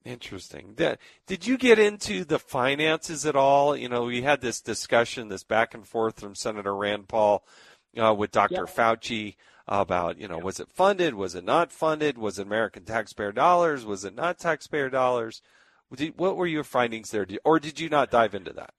[0.06, 0.76] Interesting.
[1.28, 3.76] Did you get into the finances at all?
[3.76, 7.44] You know, we had this discussion, this back and forth from Senator Rand Paul
[8.02, 8.66] uh, with Dr.
[8.68, 8.74] Yeah.
[8.74, 9.36] Fauci
[9.70, 11.14] about, you know, was it funded?
[11.14, 12.18] Was it not funded?
[12.18, 13.86] Was it American taxpayer dollars?
[13.86, 15.42] Was it not taxpayer dollars?
[16.16, 17.28] What were your findings there?
[17.46, 18.74] Or did you not dive into that?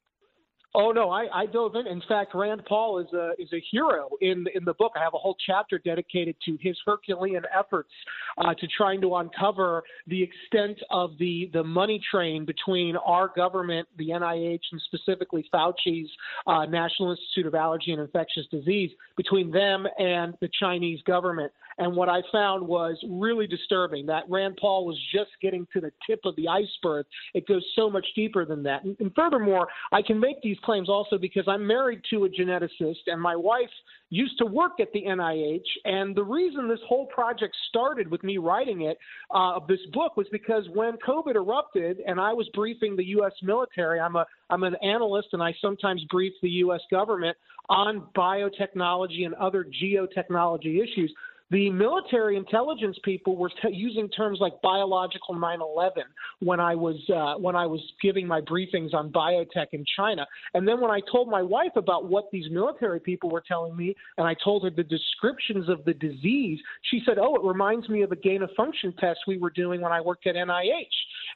[0.73, 1.89] Oh no, I, I dove in.
[1.89, 4.93] In fact, Rand Paul is a is a hero in in the book.
[4.95, 7.91] I have a whole chapter dedicated to his Herculean efforts
[8.39, 13.89] uh, to trying to uncover the extent of the the money train between our government,
[13.99, 16.09] the NIH, and specifically Fauci's
[16.47, 21.53] uh, National Institute of Allergy and Infectious Disease, between them and the Chinese government.
[21.81, 25.91] And what I found was really disturbing that Rand Paul was just getting to the
[26.07, 27.07] tip of the iceberg.
[27.33, 28.85] It goes so much deeper than that.
[28.85, 33.07] And, and furthermore, I can make these claims also because I'm married to a geneticist,
[33.07, 33.71] and my wife
[34.11, 35.65] used to work at the NIH.
[35.87, 38.99] And the reason this whole project started with me writing it,
[39.35, 43.33] uh, of this book, was because when COVID erupted and I was briefing the U.S.
[43.43, 46.81] military, I'm a I'm an analyst, and I sometimes brief the U.S.
[46.91, 47.37] government
[47.69, 51.15] on biotechnology and other geotechnology issues
[51.51, 56.05] the military intelligence people were t- using terms like biological 9/11
[56.41, 60.27] when I was uh, when I was giving my briefings on biotech in China.
[60.55, 63.97] And then when I told my wife about what these military people were telling me,
[64.17, 68.03] and I told her the descriptions of the disease, she said, "Oh, it reminds me
[68.03, 70.87] of a gain of function test we were doing when I worked at NIH."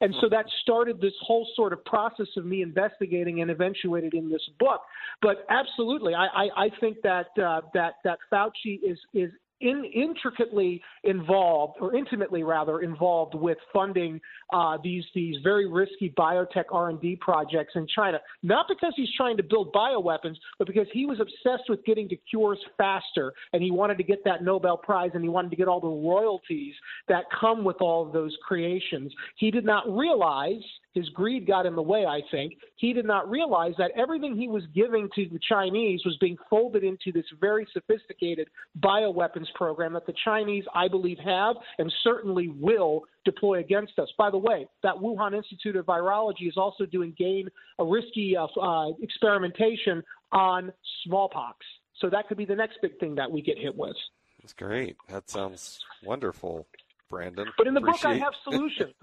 [0.01, 4.31] And so that started this whole sort of process of me investigating and eventuated in
[4.31, 4.83] this book.
[5.23, 10.83] But absolutely, I, I, I think that uh, that that Fauci is is in, intricately
[11.05, 14.21] involved, or intimately rather, involved with funding
[14.53, 18.21] uh, these these very risky biotech R and D projects in China.
[18.43, 22.17] Not because he's trying to build bioweapons, but because he was obsessed with getting to
[22.29, 25.69] cures faster, and he wanted to get that Nobel Prize, and he wanted to get
[25.69, 26.75] all the royalties
[27.09, 29.13] that come with all of those creations.
[29.37, 30.63] He did not realize
[30.95, 32.55] his greed got in the way, I think.
[32.77, 36.85] He did not realize that everything he was giving to the Chinese was being folded
[36.85, 38.49] into this very sophisticated
[38.81, 44.09] bioweapons program that the Chinese, I believe, have and certainly will deploy against us.
[44.17, 47.49] By the way, that Wuhan Institute of Virology is also doing gain
[47.79, 50.73] a risky uh, uh, experimentation on
[51.05, 51.59] smallpox.
[52.01, 53.97] So that could be the next big thing that we get hit with.
[54.41, 54.97] That's great.
[55.09, 56.67] That sounds wonderful,
[57.11, 57.47] Brandon.
[57.57, 58.95] But in the book, I have solutions.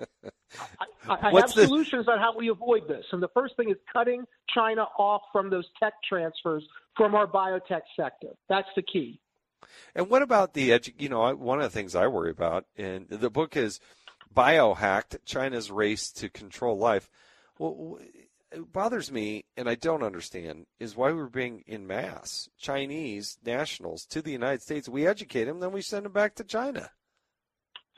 [1.08, 3.06] I, I What's have the- solutions on how we avoid this.
[3.12, 6.64] And the first thing is cutting China off from those tech transfers
[6.98, 8.30] from our biotech sector.
[8.50, 9.20] That's the key.
[9.96, 13.06] And what about the edu- you know, one of the things I worry about, in
[13.10, 13.80] the book is
[14.36, 17.10] biohacked China's race to control life.
[17.60, 18.00] Well,
[18.52, 24.06] it bothers me, and I don't understand, is why we're being in mass Chinese nationals
[24.08, 24.90] to the United States.
[24.90, 26.90] We educate them, then we send them back to China.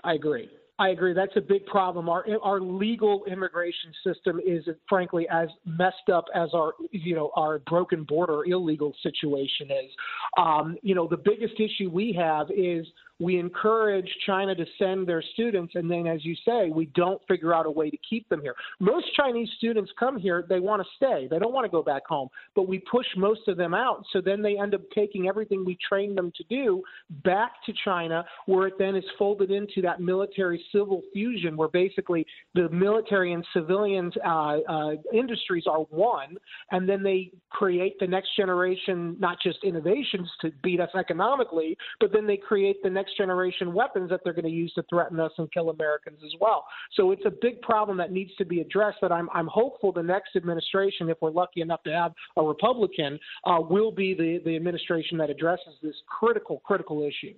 [0.03, 0.49] I agree.
[0.79, 1.13] I agree.
[1.13, 2.09] That's a big problem.
[2.09, 7.59] Our our legal immigration system is, frankly, as messed up as our you know our
[7.59, 9.91] broken border illegal situation is.
[10.37, 12.87] Um, you know, the biggest issue we have is
[13.19, 17.53] we encourage China to send their students, and then, as you say, we don't figure
[17.53, 18.55] out a way to keep them here.
[18.79, 22.05] Most Chinese students come here, they want to stay, they don't want to go back
[22.07, 24.03] home, but we push most of them out.
[24.11, 26.81] So then they end up taking everything we train them to do
[27.23, 32.25] back to China, where it then is folded into that military civil fusion, where basically
[32.55, 36.35] the military and civilian uh, uh, industries are one,
[36.71, 42.11] and then they create the next generation, not just innovations to beat us economically, but
[42.11, 45.31] then they create the next generation weapons that they're going to use to threaten us
[45.37, 46.65] and kill Americans as well.
[46.93, 48.97] So it's a big problem that needs to be addressed.
[49.01, 53.19] That I'm I'm hopeful the next administration, if we're lucky enough to have a Republican,
[53.45, 57.33] uh, will be the the administration that addresses this critical critical issue.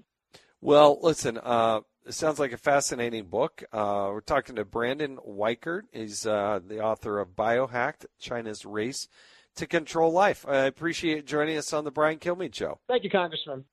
[0.61, 1.37] Well, listen.
[1.41, 3.63] Uh, it sounds like a fascinating book.
[3.73, 5.83] Uh, we're talking to Brandon Weichert.
[5.91, 9.07] He's uh, the author of Biohacked: China's Race
[9.55, 10.45] to Control Life.
[10.47, 12.79] I appreciate joining us on the Brian Kilmeade Show.
[12.87, 13.65] Thank you, Congressman.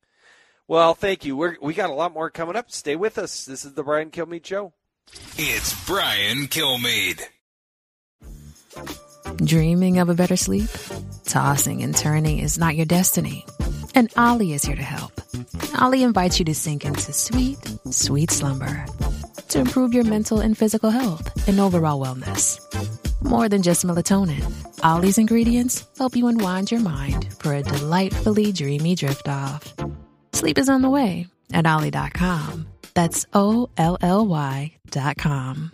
[0.69, 1.37] Well, thank you.
[1.37, 2.71] We're, we got a lot more coming up.
[2.71, 3.45] Stay with us.
[3.45, 4.73] This is the Brian Kilmeade Show.
[5.37, 7.23] It's Brian Kilmeade.
[9.45, 10.71] Dreaming of a better sleep?
[11.25, 13.45] Tossing and turning is not your destiny.
[13.95, 15.13] And Olly is here to help.
[15.81, 17.59] Olly invites you to sink into sweet,
[17.91, 18.87] sweet slumber
[19.49, 22.59] to improve your mental and physical health and overall wellness.
[23.23, 24.43] More than just melatonin,
[24.83, 29.75] Olly's ingredients help you unwind your mind for a delightfully dreamy drift off.
[30.33, 32.67] Sleep is on the way at Olly.com.
[32.95, 35.71] That's O L L Y.com.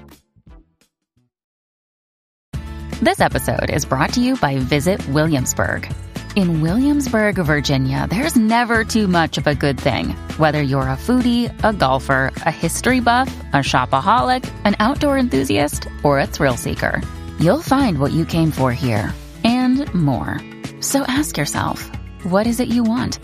[3.00, 5.88] This episode is brought to you by Visit Williamsburg.
[6.34, 10.10] In Williamsburg, Virginia, there's never too much of a good thing.
[10.36, 16.18] Whether you're a foodie, a golfer, a history buff, a shopaholic, an outdoor enthusiast, or
[16.18, 17.00] a thrill seeker,
[17.40, 19.12] you'll find what you came for here
[19.44, 20.40] and more.
[20.80, 21.88] So ask yourself,
[22.24, 23.18] what is it you want?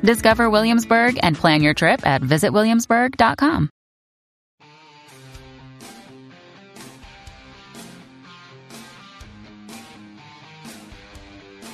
[0.00, 3.70] Discover Williamsburg and plan your trip at visitwilliamsburg.com.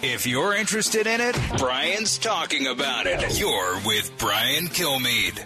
[0.06, 3.40] If you're interested in it, Brian's talking about it.
[3.40, 5.42] You're with Brian Kilmeade.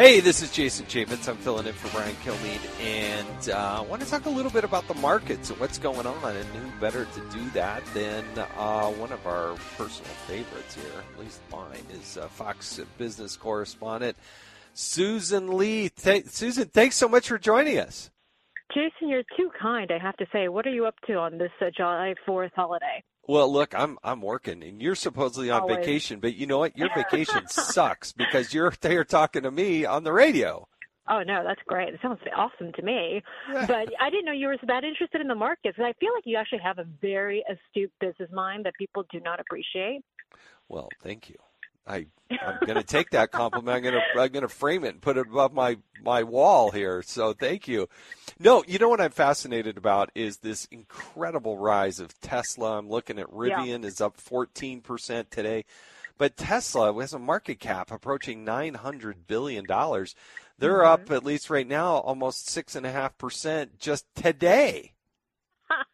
[0.00, 1.28] Hey, this is Jason Chaffetz.
[1.28, 4.64] I'm filling in for Brian Kilmeade, and uh, I want to talk a little bit
[4.64, 6.36] about the markets and what's going on.
[6.36, 8.24] And who better to do that than
[8.56, 14.16] uh, one of our personal favorites here, at least mine, is uh, Fox business correspondent
[14.72, 15.90] Susan Li.
[15.90, 18.10] Th- Susan, thanks so much for joining us.
[18.72, 20.48] Jason, you're too kind, I have to say.
[20.48, 23.04] What are you up to on this uh, July 4th holiday?
[23.30, 25.76] Well, look, I'm I'm working, and you're supposedly on Always.
[25.76, 26.76] vacation, but you know what?
[26.76, 30.66] Your vacation sucks because you're there talking to me on the radio.
[31.08, 31.94] Oh no, that's great.
[31.94, 33.22] It sounds awesome to me.
[33.52, 35.78] But I didn't know you were that interested in the markets.
[35.78, 39.20] And I feel like you actually have a very astute business mind that people do
[39.20, 40.00] not appreciate.
[40.68, 41.36] Well, thank you.
[41.86, 43.76] I I'm going to take that compliment.
[43.76, 46.70] I'm going to I'm going to frame it and put it above my my wall
[46.70, 47.02] here.
[47.02, 47.88] So thank you.
[48.38, 52.78] No, you know what I'm fascinated about is this incredible rise of Tesla.
[52.78, 55.64] I'm looking at Rivian is up 14% today.
[56.16, 60.14] But Tesla has a market cap approaching 900 billion dollars.
[60.58, 61.02] They're mm-hmm.
[61.02, 64.92] up at least right now almost six and a half percent just today.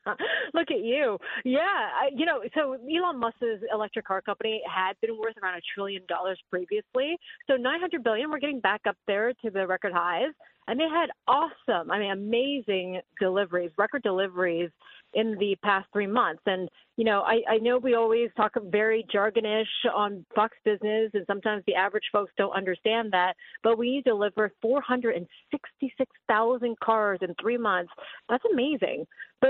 [0.54, 1.18] Look at you.
[1.44, 5.60] Yeah, I, you know, so Elon Musk's electric car company had been worth around a
[5.74, 7.18] trillion dollars previously.
[7.46, 10.32] So 900 billion, we're getting back up there to the record highs.
[10.68, 14.70] And they had awesome, I mean, amazing deliveries, record deliveries
[15.14, 16.42] in the past three months.
[16.44, 21.24] And, you know, I, I know we always talk very jargonish on Fox Business, and
[21.28, 23.34] sometimes the average folks don't understand that.
[23.62, 27.92] But we deliver 466,000 cars in three months.
[28.28, 29.06] That's amazing.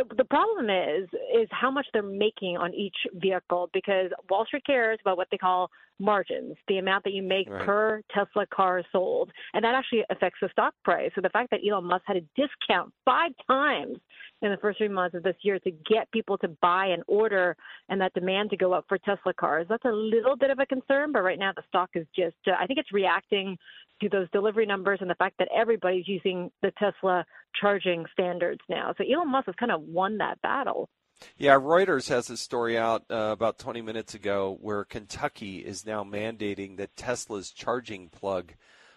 [0.08, 4.64] But the problem is, is how much they're making on each vehicle because Wall Street
[4.66, 7.64] cares about what they call margins, the amount that you make Right.
[7.64, 9.30] per Tesla car sold.
[9.54, 11.10] And that actually affects the stock price.
[11.14, 13.98] So the fact that Elon Musk had a discount five times
[14.42, 17.56] in the first three months of this year to get people to buy and order
[17.88, 20.66] and that demand to go up for Tesla cars, that's a little bit of a
[20.66, 21.12] concern.
[21.12, 23.56] But right now the stock is just, uh, I think it's reacting
[24.00, 27.24] to those delivery numbers and the fact that everybody's using the Tesla
[27.58, 28.94] charging standards now.
[28.98, 30.90] So Elon Musk has kind of won that battle.
[31.38, 36.04] Yeah, Reuters has a story out uh, about 20 minutes ago where Kentucky is now
[36.04, 38.52] mandating that Tesla's charging plug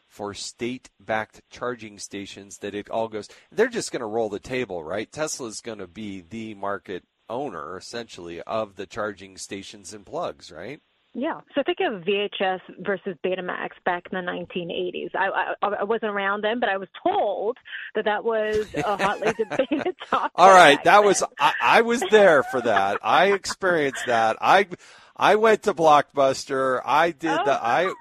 [0.09, 3.29] for state-backed charging stations that it all goes.
[3.51, 5.09] They're just going to roll the table, right?
[5.09, 10.81] Tesla's going to be the market owner essentially of the charging stations and plugs, right?
[11.13, 11.41] Yeah.
[11.55, 15.15] So think of VHS versus Betamax back in the 1980s.
[15.15, 17.57] I, I, I wasn't around then, but I was told
[17.95, 20.31] that that was a hotly debated topic.
[20.35, 22.99] All right, that was I, I was there for that.
[23.01, 24.37] I experienced that.
[24.39, 24.67] I
[25.15, 26.81] I went to Blockbuster.
[26.85, 27.93] I did the oh, I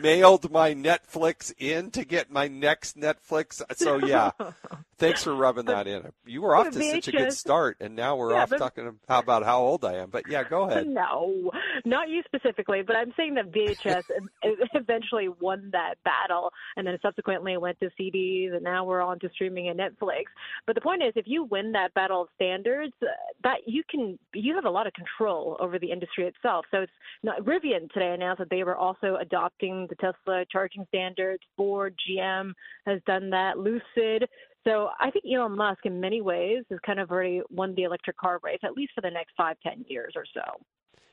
[0.00, 3.62] mailed my Netflix in to get my next Netflix.
[3.76, 4.30] So yeah,
[4.98, 6.10] thanks for rubbing that in.
[6.26, 6.90] You were off to VHS.
[6.92, 9.94] such a good start, and now we're Yeah, off but- talking about how old I
[9.96, 10.10] am.
[10.10, 10.86] But yeah, go ahead.
[10.86, 11.50] No,
[11.84, 14.04] not you specifically, but I'm saying that VHS
[14.74, 19.28] eventually won that battle, and then subsequently went to CDs, and now we're on to
[19.30, 20.24] streaming and Netflix.
[20.66, 23.06] But the point is, if you win that battle of standards, uh,
[23.44, 26.66] that you can you have a lot of control over the industry itself.
[26.70, 26.92] So it's
[27.22, 31.42] not Rivian today announced that they were also adopting the Tesla charging standards.
[31.56, 32.52] Ford, GM
[32.86, 33.58] has done that.
[33.58, 34.28] Lucid.
[34.66, 38.16] So I think Elon Musk, in many ways, has kind of already won the electric
[38.16, 40.42] car race, at least for the next five, ten years or so.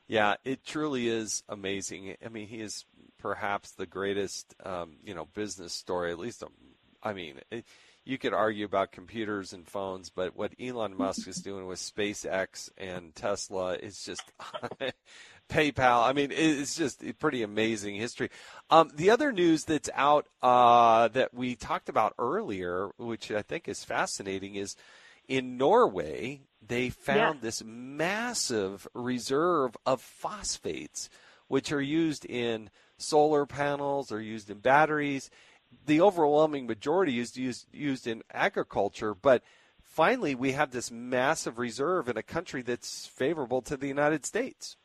[0.08, 2.14] Yeah, it truly is amazing.
[2.24, 2.84] I mean, he is
[3.18, 6.12] perhaps the greatest, um, you know, business story.
[6.12, 6.52] At least, um,
[7.02, 7.64] I mean, it,
[8.04, 12.70] you could argue about computers and phones, but what Elon Musk is doing with SpaceX
[12.78, 14.22] and Tesla is just
[15.48, 16.04] PayPal.
[16.04, 18.30] I mean, it's just a pretty amazing history.
[18.70, 23.68] Um, the other news that's out uh, that we talked about earlier, which I think
[23.68, 24.76] is fascinating, is
[25.28, 31.08] in Norway they found this massive reserve of phosphates,
[31.48, 35.30] which are used in solar panels, are used in batteries.
[35.86, 39.42] The overwhelming majority is used used in agriculture, but
[39.82, 44.76] finally we have this massive reserve in a country that's favorable to the United States.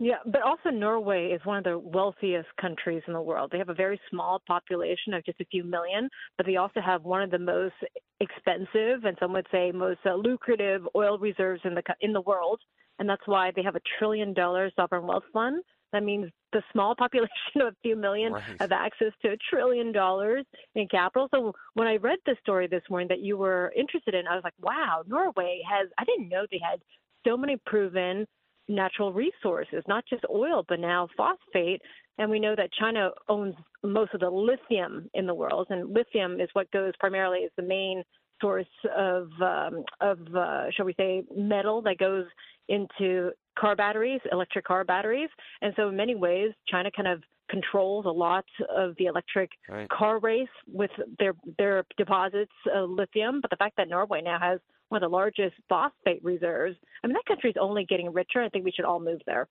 [0.00, 3.50] Yeah, but also Norway is one of the wealthiest countries in the world.
[3.52, 7.04] They have a very small population of just a few million, but they also have
[7.04, 7.74] one of the most
[8.20, 12.60] expensive and some would say most uh, lucrative oil reserves in the in the world,
[12.98, 15.62] and that's why they have a trillion dollar sovereign wealth fund.
[15.92, 18.42] That means the small population of a few million Right.
[18.58, 20.44] have access to a trillion dollars
[20.74, 21.28] in capital.
[21.32, 24.42] So when I read the story this morning that you were interested in, I was
[24.42, 25.88] like, wow, Norway has.
[25.98, 26.80] I didn't know they had
[27.24, 28.26] so many proven
[28.68, 31.80] natural resources, not just oil, but now phosphate.
[32.18, 36.40] And we know that China owns most of the lithium in the world, and lithium
[36.40, 38.04] is what goes primarily as the main
[38.40, 38.66] source
[38.96, 42.26] of um, of uh, shall we say metal that goes
[42.68, 45.28] into car batteries, electric car batteries.
[45.60, 49.88] And so in many ways, China kind of controls a lot of the electric Right.
[49.88, 53.40] car race with their their deposits of lithium.
[53.40, 54.60] But the fact that Norway now has
[54.94, 58.40] one of the largest phosphate reserves, I mean that country's only getting richer.
[58.40, 59.48] I think we should all move there.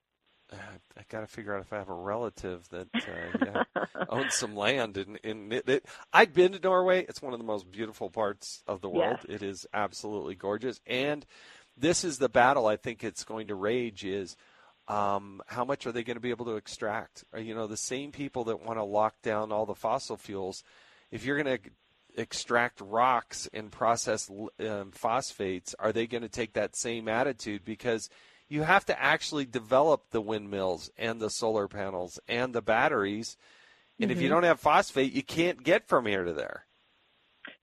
[0.51, 4.55] I got to figure out if I have a relative that uh, yeah, owns some
[4.55, 5.85] land in in it, it.
[6.13, 7.05] I've been to Norway.
[7.09, 9.19] It's one of the most beautiful parts of the world.
[9.27, 11.25] It is absolutely gorgeous, and
[11.75, 14.35] this is the battle I think it's going to rage is.
[14.85, 17.23] Um, how much are they going to be able to extract?
[17.31, 20.61] Are, you know, the same people that want to lock down all the fossil fuels,
[21.09, 21.69] if you're going to
[22.15, 24.29] extract rocks and process
[24.59, 27.63] um, phosphates, are they going to take that same attitude?
[27.65, 28.09] Because
[28.49, 33.37] you have to actually develop the windmills and the solar panels and the batteries.
[33.99, 34.31] And if you Mhm.
[34.31, 36.65] don't have phosphate, you can't get from here to there.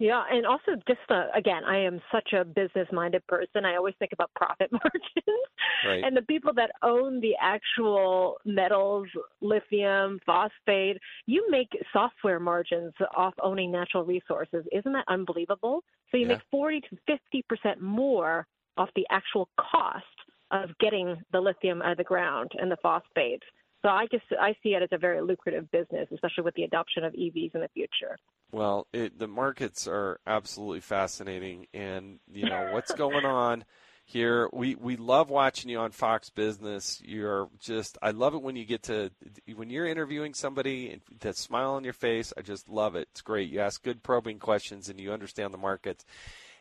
[0.01, 3.67] Yeah, and also just uh, again, I am such a business-minded person.
[3.67, 5.47] I always think about profit margins,
[5.87, 6.03] Right.
[6.03, 9.07] and the people that own the actual metals,
[9.43, 10.97] lithium, phosphate,
[11.27, 14.65] you make software margins off owning natural resources.
[14.73, 15.85] Isn't that unbelievable?
[16.11, 16.35] So you Yeah.
[16.35, 18.47] make forty to fifty percent more
[18.79, 20.05] off the actual cost
[20.51, 23.45] of getting the lithium out of the ground and the phosphates.
[23.83, 27.03] So I just I see it as a very lucrative business, especially with the adoption
[27.05, 28.19] of EVs in the future.
[28.53, 33.65] Well, it, the markets are absolutely fascinating, and you know what's going on
[34.05, 34.51] here.
[34.53, 37.01] We we love watching you on Fox Business.
[37.03, 39.11] You're just I love it when you get to
[39.55, 42.35] when you're interviewing somebody and that smile on your face.
[42.37, 43.09] I just love it.
[43.13, 43.49] It's great.
[43.49, 46.05] You ask good probing questions and you understand the markets,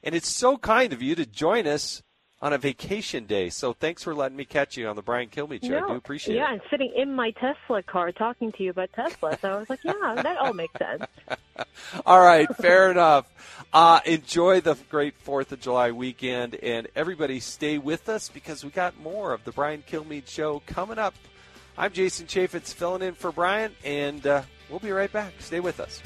[0.03, 2.01] and it's so kind of you to join us
[2.41, 3.49] on a vacation day.
[3.49, 5.77] So thanks for letting me catch you on the Brian Kilmeade show.
[5.77, 6.53] I do appreciate yeah, it.
[6.53, 9.37] and sitting in my Tesla car talking to you about Tesla.
[9.41, 11.03] So I was like, yeah, that all makes sense.
[12.05, 13.25] All right, fair enough.
[13.73, 18.69] Uh, enjoy the great Fourth of July weekend, and everybody stay with us because we
[18.69, 21.15] got more of the Brian Kilmeade Show coming up.
[21.77, 25.33] I'm Jason Chaffetz filling in for Brian, and uh, we'll be right back.
[25.39, 26.01] Stay with us.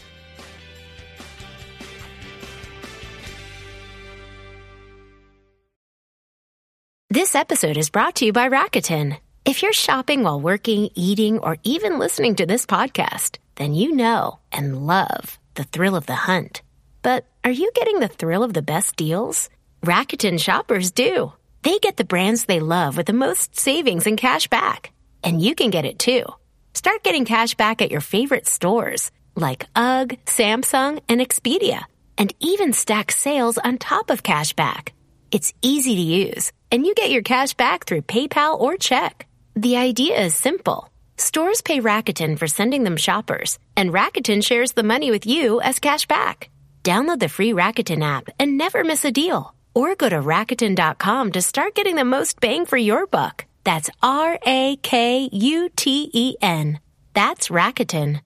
[7.13, 9.17] This episode is brought to you by Rakuten.
[9.45, 14.39] If you're shopping while working, eating, or even listening to this podcast, then you know
[14.51, 16.63] and love the thrill of the hunt.
[17.03, 19.51] But are you getting the thrill of the best deals?
[19.85, 21.31] Rakuten shoppers do.
[21.61, 24.91] They get the brands they love with the most savings and cash back.
[25.23, 26.25] And you can get it too.
[26.73, 31.83] Start getting cash back at your favorite stores like UGG, Samsung, and Expedia,
[32.17, 34.93] and even stack sales on top of cash back.
[35.29, 39.27] It's easy to use, and you get your cash back through PayPal or check.
[39.55, 40.89] The idea is simple.
[41.17, 45.79] Stores pay Rakuten for sending them shoppers, and Rakuten shares the money with you as
[45.79, 46.49] cash back.
[46.83, 49.53] Download the free Rakuten app and never miss a deal.
[49.75, 53.45] Or go to Rakuten.com to start getting the most bang for your buck.
[53.63, 56.79] That's R A K U T E N.
[57.13, 58.21] That's Rakuten.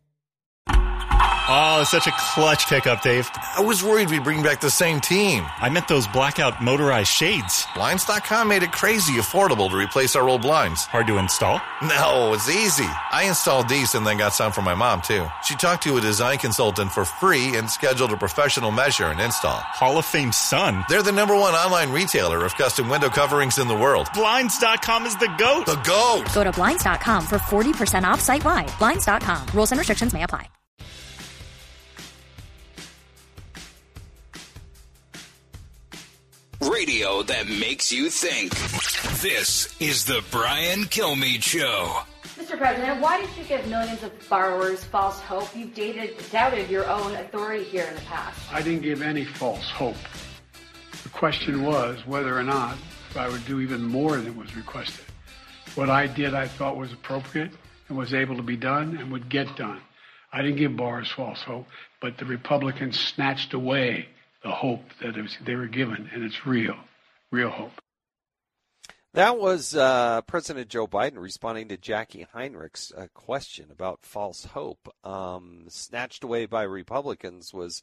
[1.50, 3.30] Oh, such a clutch pickup, Dave.
[3.56, 5.46] I was worried we'd bring back the same team.
[5.46, 7.66] I meant those blackout motorized shades.
[7.74, 10.86] Blinds.com made it crazy affordable to replace our old blinds.
[10.88, 11.62] Hard to install?
[11.82, 12.90] No, it's easy.
[13.14, 15.26] I installed these and then got some for my mom, too.
[15.46, 19.60] She talked to a design consultant for free and scheduled a professional measure and install.
[19.60, 20.84] Hall of Fame son.
[20.90, 24.10] They're the number one online retailer of custom window coverings in the world.
[24.14, 25.66] Blinds.com is the GOAT.
[25.66, 26.26] The GOAT.
[26.34, 28.70] Go to Blinds.com for 40% off site wide.
[28.80, 29.48] Blinds.com.
[29.54, 30.50] Rules and restrictions may apply.
[36.62, 38.52] Radio that makes you think.
[39.22, 42.00] This is the Brian Kilmeade Show.
[42.36, 42.58] Mr.
[42.58, 45.56] President, why did you give millions of borrowers false hope?
[45.56, 48.40] You've dated, doubted your own authority here in the past.
[48.52, 49.98] I didn't give any false hope.
[51.04, 52.78] The question was whether or not
[53.16, 55.06] I would do even more than was requested.
[55.76, 57.52] What I did, I thought was appropriate
[57.88, 59.80] and was able to be done and would get done.
[60.34, 61.68] I didn't give borrowers false hope,
[62.02, 64.08] but the Republicans snatched away
[64.48, 66.76] the hope that was, they were given, and it's real,
[67.32, 67.82] real hope.
[69.14, 74.94] That was uh, President Joe Biden responding to Jacqui Heinrich's uh, question about false hope.
[75.04, 77.82] Um, snatched away by Republicans was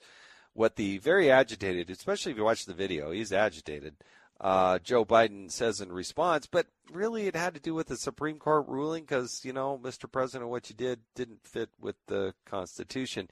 [0.54, 3.96] what the very agitated, especially if you watch the video, he's agitated.
[4.40, 8.38] Uh, Joe Biden says in response, but really it had to do with the Supreme
[8.38, 10.10] Court ruling because, you know, Mr.
[10.10, 13.28] President, what you did didn't fit with the Constitution.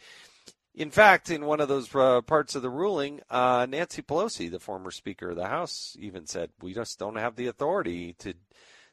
[0.75, 4.59] In fact, in one of those uh, parts of the ruling, uh, Nancy Pelosi, the
[4.59, 8.33] former Speaker of the House, even said, "We just don't have the authority to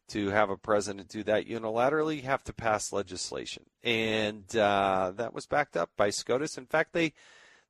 [0.10, 2.18] to have a president do that unilaterally.
[2.18, 6.57] You have to pass legislation." And uh, that was backed up by SCOTUS.
[6.57, 7.14] In fact, they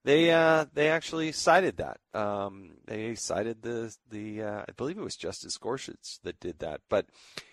[0.04, 2.00] they uh, they actually cited that.
[2.20, 6.82] Um, they cited the the uh, I believe it was Justice Gorsuch that did that.
[6.90, 7.06] But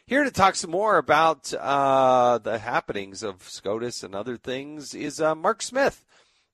[0.07, 5.21] here to talk some more about uh, the happenings of SCOTUS and other things is
[5.21, 6.07] Mark Smith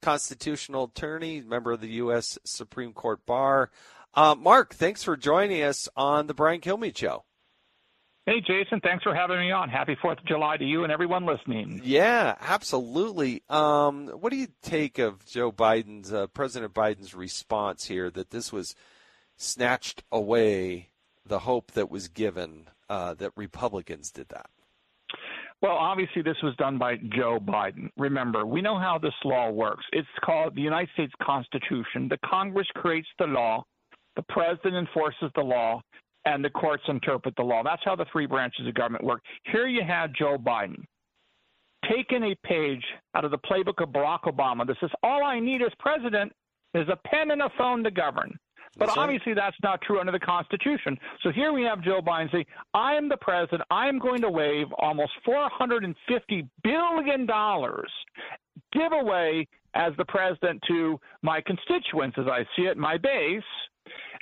[0.03, 2.39] constitutional attorney, member of the U.S.
[2.45, 3.71] Supreme Court Bar.
[4.15, 7.25] Uh, Mark, thanks for joining us on the Brian Kilmeade Show.
[8.27, 9.69] Hey, Jason, thanks for having me on.
[9.69, 11.81] Happy 4th of July to you and everyone listening.
[11.83, 13.43] Yeah, absolutely.
[13.49, 18.53] Um, what do you take of Joe Biden's, uh, President Biden's response here that this
[18.53, 18.77] was
[19.37, 20.91] snatched away,
[21.27, 24.51] the hope that was given, uh, that Republicans did that?
[25.63, 27.89] Well, obviously, this was done by Joe Biden.
[27.97, 29.85] Remember, we know how this law works.
[29.93, 32.09] It's called the United States Constitution.
[32.09, 33.63] The Congress creates the law,
[34.17, 35.81] the president enforces the law,
[36.25, 37.63] and the courts interpret the law.
[37.63, 39.23] That's how the three branches of government work.
[39.45, 40.85] Here you have Joe Biden
[41.89, 42.85] taking a page
[43.15, 46.33] out of the playbook of Barack Obama that says, All I need as president
[46.75, 48.37] is a pen and a phone to govern.
[48.79, 49.43] But that's obviously, right.
[49.43, 50.99] that's not true under the Constitution.
[51.23, 53.63] So here we have Joe Biden saying, I am the president.
[53.71, 55.95] I am going to waive almost $450
[56.63, 57.29] billion
[58.73, 63.43] giveaway as the president to my constituents, as I see it, my base.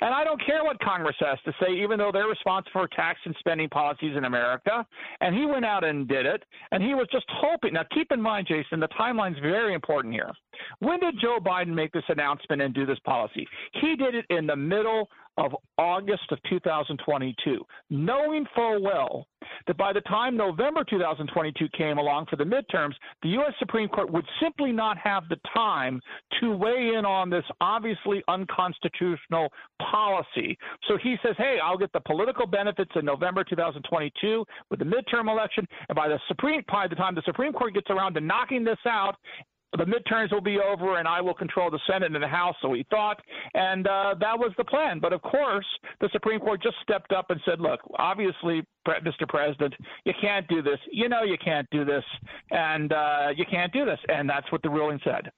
[0.01, 3.19] And I don't care what Congress has to say, even though they're responsible for tax
[3.25, 4.85] and spending policies in America.
[5.21, 6.43] And he went out and did it.
[6.71, 7.73] And he was just hoping.
[7.73, 10.31] Now, keep in mind, Jason, the timeline's very important here.
[10.79, 13.47] When did Joe Biden make this announcement and do this policy?
[13.73, 15.07] He did it in the middle
[15.37, 19.25] of August of 2022, knowing full well
[19.67, 23.53] that by the time November 2022 came along for the midterms, the U.S.
[23.59, 26.01] Supreme Court would simply not have the time
[26.39, 29.49] to weigh in on this obviously unconstitutional
[29.91, 30.57] policy.
[30.87, 35.29] So he says, hey, I'll get the political benefits in November 2022 with the midterm
[35.29, 38.63] election, and by the Supreme by the time the Supreme Court gets around to knocking
[38.63, 39.15] this out,
[39.77, 42.73] the midterms will be over and I will control the Senate and the House, so
[42.73, 43.21] he thought.
[43.53, 44.99] And uh, that was the plan.
[44.99, 45.65] But of course,
[46.01, 49.27] the Supreme Court just stepped up and said, look, obviously, Mr.
[49.27, 49.73] President,
[50.03, 50.77] you can't do this.
[50.91, 52.03] You know you can't do this.
[52.49, 53.99] And uh, you can't do this.
[54.09, 55.31] And that's what the ruling said.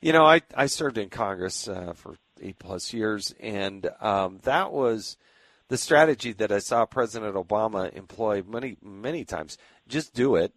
[0.00, 4.72] You know, I, I served in Congress uh, for eight plus years, and um, that
[4.72, 5.16] was
[5.68, 9.56] the strategy that I saw President Obama employ many, many times.
[9.88, 10.52] Just do it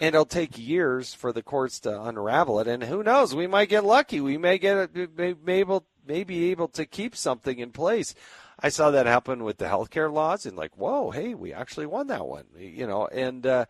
[0.00, 2.68] and it'll take years for the courts to unravel it.
[2.68, 3.34] And who knows?
[3.34, 4.20] We might get lucky.
[4.20, 8.14] We may get may, may able may be able to keep something in place.
[8.60, 12.06] I saw that happen with the healthcare laws, and like, whoa, hey, we actually won
[12.08, 13.64] that one, you know, and uh,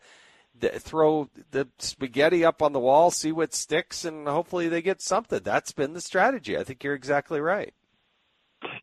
[0.61, 5.41] throw the spaghetti up on the wall, see what sticks, and hopefully they get something.
[5.43, 6.57] That's been the strategy.
[6.57, 7.73] I think you're exactly right.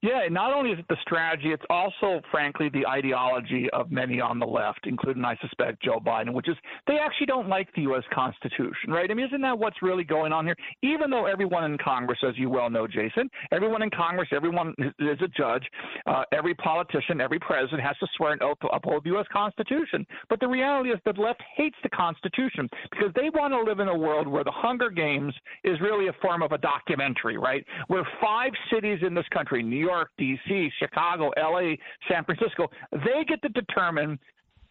[0.02, 4.40] Yeah, not only is it the strategy, it's also, frankly, the ideology of many on
[4.40, 6.56] the left, including, I suspect, Joe Biden, which is
[6.88, 8.02] they actually don't like the U.S.
[8.12, 9.08] Constitution, right?
[9.08, 10.56] I mean, isn't that what's really going on here?
[10.82, 15.18] Even though everyone in Congress, as you well know, Jason, everyone in Congress, everyone is
[15.22, 15.62] a judge,
[16.06, 19.26] uh, every politician, every president has to swear an oath to uphold the U.S.
[19.32, 20.04] Constitution.
[20.28, 23.86] But the reality is the left hates the Constitution because they want to live in
[23.86, 27.64] a world where the Hunger Games is really a form of a documentary, right?
[27.86, 31.78] Where five cities in this country, New York, D.C., Chicago, L.A.,
[32.09, 34.19] San Francisco, they get to determine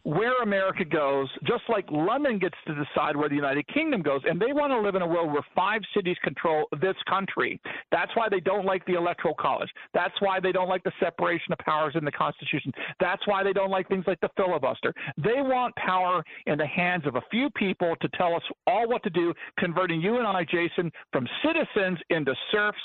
[0.04, 4.22] where America goes, just like London gets to decide where the United Kingdom goes.
[4.28, 7.60] And they want to live in a world where five cities control this country.
[7.92, 9.70] That's why they don't like the Electoral College.
[9.94, 12.72] That's why they don't like the separation of powers in the Constitution.
[13.00, 14.94] That's why they don't like things like the filibuster.
[15.18, 19.04] They want power in the hands of a few people to tell us all what
[19.04, 22.80] to do, converting you and I, Jason, from citizens into serfs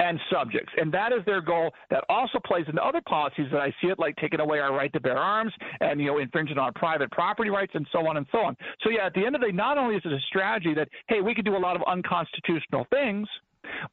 [0.00, 0.72] and subjects.
[0.76, 1.70] And that is their goal.
[1.90, 4.92] That also plays into other policies that I see it, like taking away our right
[4.92, 8.26] to bear arms and, you know, infringing on private property rights and so on and
[8.32, 8.56] so on.
[8.82, 10.88] So, yeah, at the end of the day, not only is it a strategy that,
[11.08, 13.28] hey, we could do a lot of unconstitutional things,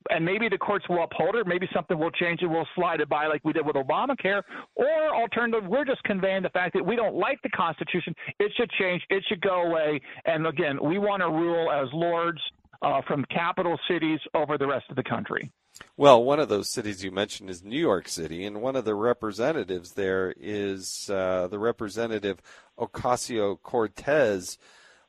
[0.10, 1.48] and maybe the courts will uphold it.
[1.48, 2.48] Maybe something will change it.
[2.48, 4.42] We'll slide it by like we did with Obamacare.
[4.76, 8.14] Or alternative, we're just conveying the fact that we don't like the Constitution.
[8.40, 9.02] It should change.
[9.10, 10.02] It should go away.
[10.26, 12.42] And again, we want to rule as lords
[12.82, 15.50] uh, from capital cities over the rest of the country.
[15.98, 18.96] Well, one of those cities you mentioned is New York City, and one of the
[18.96, 22.42] representatives there is uh, the representative
[22.78, 24.58] Ocasio Cortez.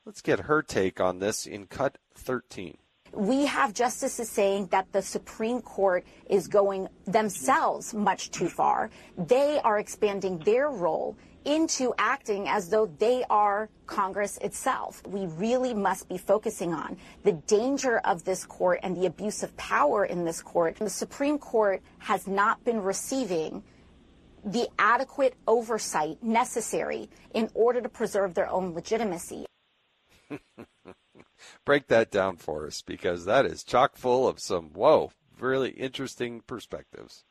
[0.05, 2.77] Let's get her take on this in cut 13
[3.13, 8.89] we have justices saying that the Supreme Court is going themselves much too far.
[9.17, 11.15] They are expanding their role
[11.45, 15.05] into acting as though they are Congress itself.
[15.07, 19.55] We really must be focusing on the danger of this court and the abuse of
[19.57, 20.77] power in this court.
[20.77, 23.63] The Supreme Court has not been receiving
[24.45, 29.45] the adequate oversight necessary in order to preserve their own legitimacy.
[31.65, 36.41] Break that down for us because that is chock full of some, whoa, really interesting
[36.41, 37.23] perspectives.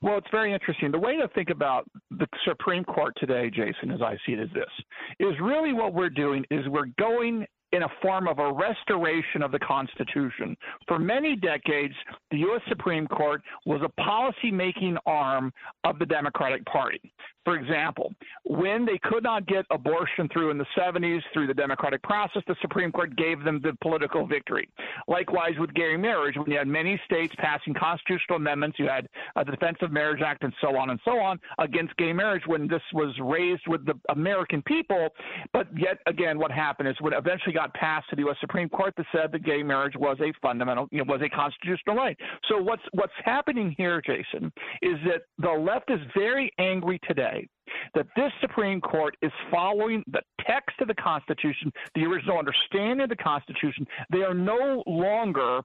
[0.00, 0.90] Well, it's very interesting.
[0.90, 4.50] The way to think about the Supreme Court today, Jason, as I see it, is
[4.54, 4.70] this:
[5.18, 9.50] is really what we're doing is we're going in a form of a restoration of
[9.50, 10.56] the Constitution.
[10.86, 11.94] For many decades,
[12.30, 12.60] the U.S.
[12.68, 15.52] Supreme Court was a policy-making arm
[15.84, 17.00] of the Democratic Party.
[17.44, 18.12] For example,
[18.44, 22.54] when they could not get abortion through in the 70s through the democratic process, the
[22.60, 24.68] Supreme Court gave them the political victory.
[25.08, 29.42] Likewise with gay marriage, when you had many states passing constitutional amendments, you had uh,
[29.42, 32.68] the Defense of Marriage Act and so on and so on against gay marriage when
[32.68, 35.08] this was raised with the American people.
[35.52, 38.36] But yet again, what happened is when eventually got passed to the U.S.
[38.40, 41.96] Supreme Court that said that gay marriage was a fundamental, you know, was a constitutional
[41.96, 42.16] right.
[42.48, 44.52] So what's what's happening here, Jason,
[44.82, 47.46] is that the left is very angry today
[47.94, 53.08] that this Supreme Court is following the text of the Constitution, the original understanding of
[53.08, 53.86] the Constitution.
[54.10, 55.60] They are no longer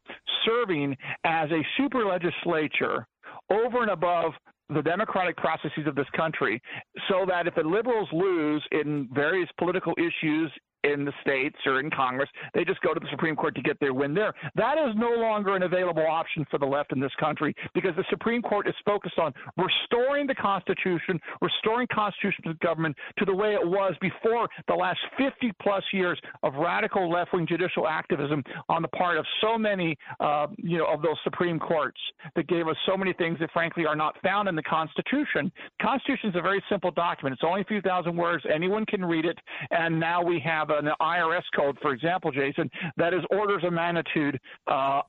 [0.46, 3.06] serving as a super legislature
[3.50, 4.34] over and above
[4.70, 6.62] the democratic processes of this country
[7.08, 10.52] so that if the liberals lose in various political issues
[10.94, 12.30] in the states or in Congress.
[12.54, 14.34] They just go to the Supreme Court to get their win there.
[14.56, 18.06] That is no longer an available option for the left in this country because the
[18.10, 23.68] Supreme Court is focused on restoring the Constitution, restoring constitutional government to the way it
[23.68, 28.88] was before the last 50 plus years of radical left wing judicial activism on the
[28.90, 32.00] part of so many, uh, you know, of those Supreme Courts
[32.36, 35.52] that gave us so many things that frankly are not found in the Constitution.
[35.82, 37.34] Constitution is a very simple document.
[37.34, 38.44] It's only a few thousand words.
[38.54, 39.38] Anyone can read it.
[39.72, 44.40] And now we have an IRS code, for example, Jason, that is orders of magnitude
[44.68, 45.02] uh,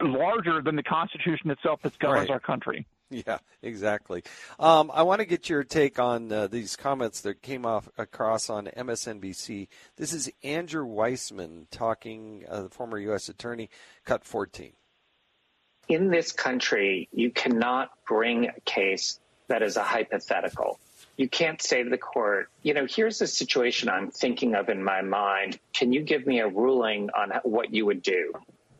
[0.00, 2.34] larger than the Constitution itself that governs right.
[2.34, 2.86] our country.
[3.10, 4.22] Yeah, exactly.
[4.58, 8.50] Um, I want to get your take on uh, these comments that came off across
[8.50, 9.68] on MSNBC.
[9.96, 13.30] This is Andrew Weissmann talking, uh, the former U.S.
[13.30, 13.70] attorney,
[14.04, 14.72] cut 14.
[15.88, 19.18] In this country, you cannot bring a case
[19.48, 20.78] that is a hypothetical
[21.18, 24.82] you can't say to the court, you know, here's a situation I'm thinking of in
[24.82, 25.58] my mind.
[25.74, 28.32] Can you give me a ruling on what you would do?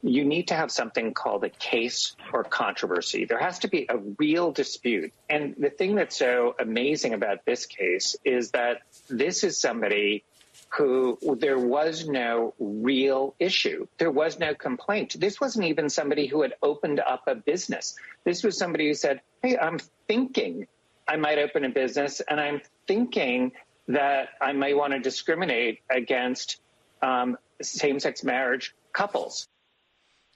[0.03, 3.25] You need to have something called a case or controversy.
[3.25, 5.13] There has to be a real dispute.
[5.29, 10.23] And the thing that's so amazing about this case is that this is somebody
[10.71, 13.89] who there was no real issue.
[13.99, 15.17] There was no complaint.
[15.19, 17.97] This wasn't even somebody who had opened up a business.
[18.23, 20.69] This was somebody who said, Hey, I'm thinking
[21.09, 23.53] I might open a business and I'm thinking
[23.89, 26.61] that I may want to discriminate against
[27.03, 29.49] um, same sex marriage couples.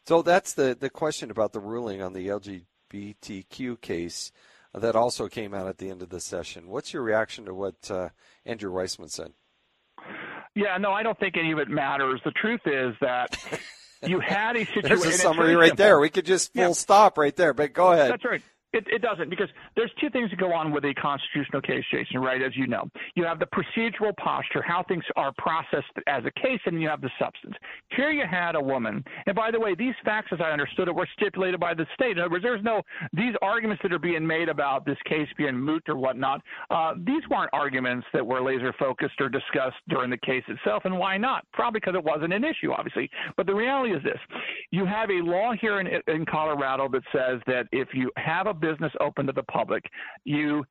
[0.07, 4.33] So that's the, the question about the ruling on the LGBTQ case
[4.75, 6.69] that also came out at the end of the session.
[6.69, 8.09] What's your reaction to what uh,
[8.47, 9.33] Andrew Weissmann said?
[10.55, 12.21] Yeah, no, I don't think any of it matters.
[12.25, 13.39] The truth is that
[14.07, 14.89] you had a situation.
[14.89, 15.85] There's a summary right simple.
[15.85, 16.01] there.
[16.01, 16.73] We could just full yeah.
[16.73, 17.55] stop right there.
[17.55, 18.13] But go ahead.
[18.13, 18.43] That's right.
[18.73, 22.21] It, it doesn't because there's two things that go on with a constitutional case, Jason.
[22.21, 26.31] Right, as you know, you have the procedural posture, how things are processed as a
[26.41, 27.55] case, and you have the substance.
[27.91, 30.95] Here you had a woman, and by the way, these facts, as I understood it,
[30.95, 32.13] were stipulated by the state.
[32.13, 32.83] In other words, there's no
[33.13, 36.41] these arguments that are being made about this case being moot or whatnot.
[36.71, 40.99] Uh, these weren't arguments that were laser focused or discussed during the case itself, and
[40.99, 41.45] why not?
[41.53, 43.11] Probably because it wasn't an issue, obviously.
[43.37, 44.19] But the reality is this:
[44.71, 48.55] you have a law here in, in Colorado that says that if you have a
[48.63, 49.85] business open to the public.
[50.25, 50.65] You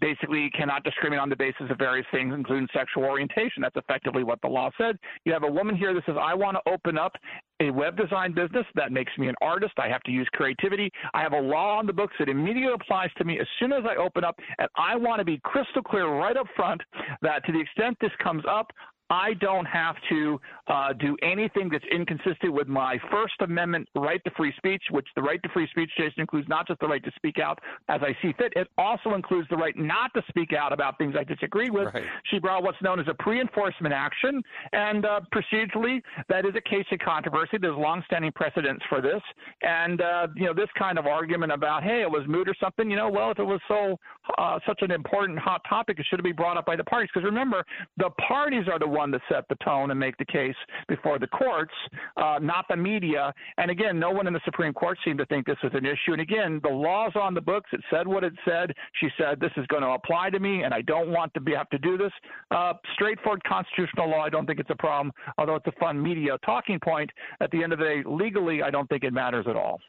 [0.00, 3.62] basically cannot discriminate on the basis of various things, including sexual orientation.
[3.62, 4.98] That's effectively what the law said.
[5.24, 7.12] You have a woman here that says, I want to open up
[7.60, 8.66] a web design business.
[8.74, 9.72] That makes me an artist.
[9.78, 10.90] I have to use creativity.
[11.14, 13.84] I have a law on the books that immediately applies to me as soon as
[13.88, 14.38] I open up.
[14.58, 16.82] And I want to be crystal clear right up front
[17.22, 18.70] that to the extent this comes up,
[19.10, 24.30] I don't have to uh, do anything that's inconsistent with my First Amendment right to
[24.36, 27.12] free speech, which the right to free speech, Jason, includes not just the right to
[27.16, 27.58] speak out
[27.88, 31.14] as I see fit, it also includes the right not to speak out about things
[31.18, 31.92] I disagree with.
[31.94, 32.04] Right.
[32.30, 34.42] She brought what's known as a pre enforcement action,
[34.72, 37.58] and uh, procedurally, that is a case of controversy.
[37.60, 39.22] There's longstanding precedents for this.
[39.62, 42.90] And, uh, you know, this kind of argument about, hey, it was moot or something,
[42.90, 43.98] you know, well, if it was so
[44.38, 47.10] uh, such an important hot topic, it should be brought up by the parties.
[47.12, 47.64] Because remember,
[47.96, 50.54] the parties are the one to set the tone and make the case
[50.88, 51.74] before the courts,
[52.16, 53.32] uh, not the media.
[53.58, 56.12] And again, no one in the Supreme Court seemed to think this was an issue.
[56.12, 57.70] And again, the law's on the books.
[57.72, 58.72] It said what it said.
[59.00, 61.54] She said this is going to apply to me, and I don't want to be,
[61.54, 62.12] have to do this.
[62.50, 64.22] Uh, straightforward constitutional law.
[64.22, 65.12] I don't think it's a problem.
[65.38, 67.10] Although it's a fun media talking point.
[67.40, 69.80] At the end of the day, legally, I don't think it matters at all.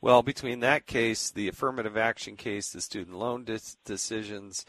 [0.00, 3.44] Well, between that case, the affirmative action case, the student loan
[3.84, 4.64] decisions,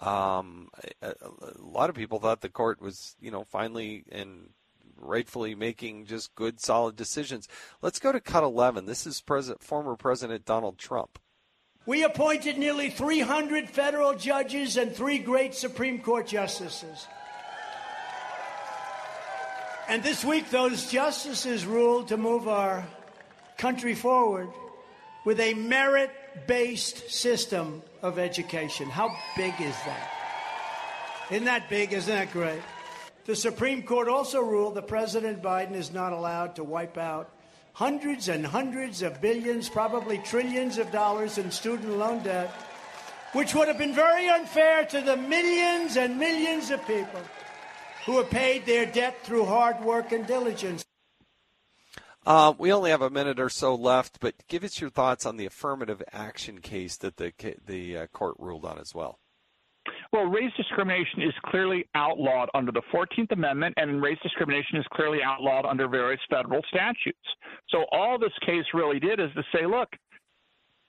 [0.00, 0.68] um,
[1.02, 1.14] a, a,
[1.58, 4.50] lot of people thought the court was, you know, finally and
[4.96, 7.48] rightfully making just good, solid decisions.
[7.82, 8.86] Let's go to cut 11.
[8.86, 11.18] This is President, former President Donald Trump.
[11.86, 17.06] We appointed nearly 300 federal judges and three great Supreme Court justices.
[19.88, 22.86] And this week, those justices ruled to move our
[23.56, 24.50] country forward
[25.24, 26.10] with a merit
[26.46, 28.88] based system of education.
[28.88, 30.10] How big is that?
[31.30, 31.92] Isn't that big?
[31.92, 32.62] Isn't that great?
[33.26, 37.30] The Supreme Court also ruled that President Biden is not allowed to wipe out
[37.74, 42.50] hundreds and hundreds of billions, probably trillions of dollars in student loan debt,
[43.34, 47.20] which would have been very unfair to the millions and millions of people
[48.06, 50.87] who have paid their debt through hard work and diligence.
[52.26, 55.36] Uh, we only have a minute or so left, but give us your thoughts on
[55.36, 57.32] the affirmative action case that the
[57.64, 59.18] the uh, court ruled on as well.
[60.12, 65.18] Well, race discrimination is clearly outlawed under the 14th Amendment, and race discrimination is clearly
[65.22, 67.18] outlawed under various federal statutes.
[67.68, 69.88] So all this case really did is to say, look,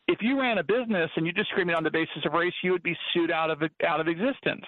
[0.08, 2.84] if you ran a business and you discriminate on the basis of race, you would
[2.84, 4.66] be sued out of out of existence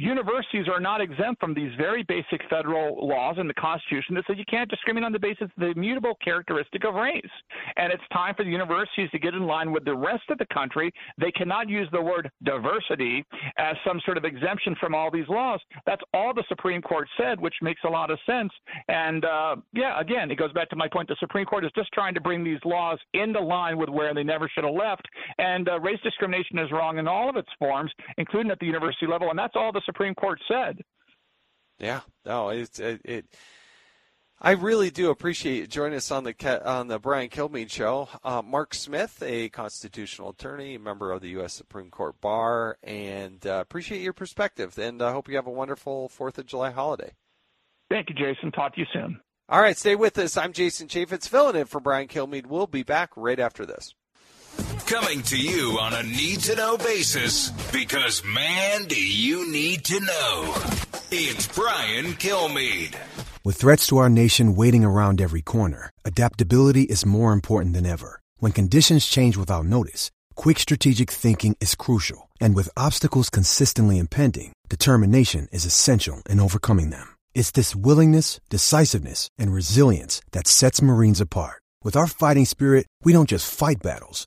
[0.00, 4.36] universities are not exempt from these very basic federal laws in the Constitution that says
[4.38, 7.22] you can't discriminate on the basis of the immutable characteristic of race.
[7.76, 10.46] And it's time for the universities to get in line with the rest of the
[10.46, 10.92] country.
[11.20, 13.24] They cannot use the word diversity
[13.58, 15.60] as some sort of exemption from all these laws.
[15.84, 18.50] That's all the Supreme Court said, which makes a lot of sense.
[18.88, 21.08] And uh, yeah, again, it goes back to my point.
[21.08, 24.24] The Supreme Court is just trying to bring these laws into line with where they
[24.24, 25.06] never should have left.
[25.36, 29.06] And uh, race discrimination is wrong in all of its forms, including at the university
[29.06, 29.28] level.
[29.28, 30.82] And that's all the Supreme Court said.
[31.78, 33.24] Yeah, no, it's it, it.
[34.42, 38.08] I really do appreciate you joining us on the on the Brian Kilmeade show.
[38.22, 41.52] Uh, Mark Smith, a constitutional attorney, member of the U.S.
[41.52, 44.78] Supreme Court Bar, and uh, appreciate your perspective.
[44.78, 47.12] And I uh, hope you have a wonderful Fourth of July holiday.
[47.90, 48.52] Thank you, Jason.
[48.52, 49.20] Talk to you soon.
[49.48, 50.36] All right, stay with us.
[50.36, 52.46] I'm Jason Chaffetz, filling in for Brian Kilmeade.
[52.46, 53.94] We'll be back right after this.
[54.86, 60.00] Coming to you on a need to know basis because, man, do you need to
[60.00, 60.54] know.
[61.10, 62.96] It's Brian Kilmeade.
[63.44, 68.20] With threats to our nation waiting around every corner, adaptability is more important than ever.
[68.38, 72.28] When conditions change without notice, quick strategic thinking is crucial.
[72.40, 77.16] And with obstacles consistently impending, determination is essential in overcoming them.
[77.34, 81.62] It's this willingness, decisiveness, and resilience that sets Marines apart.
[81.82, 84.26] With our fighting spirit, we don't just fight battles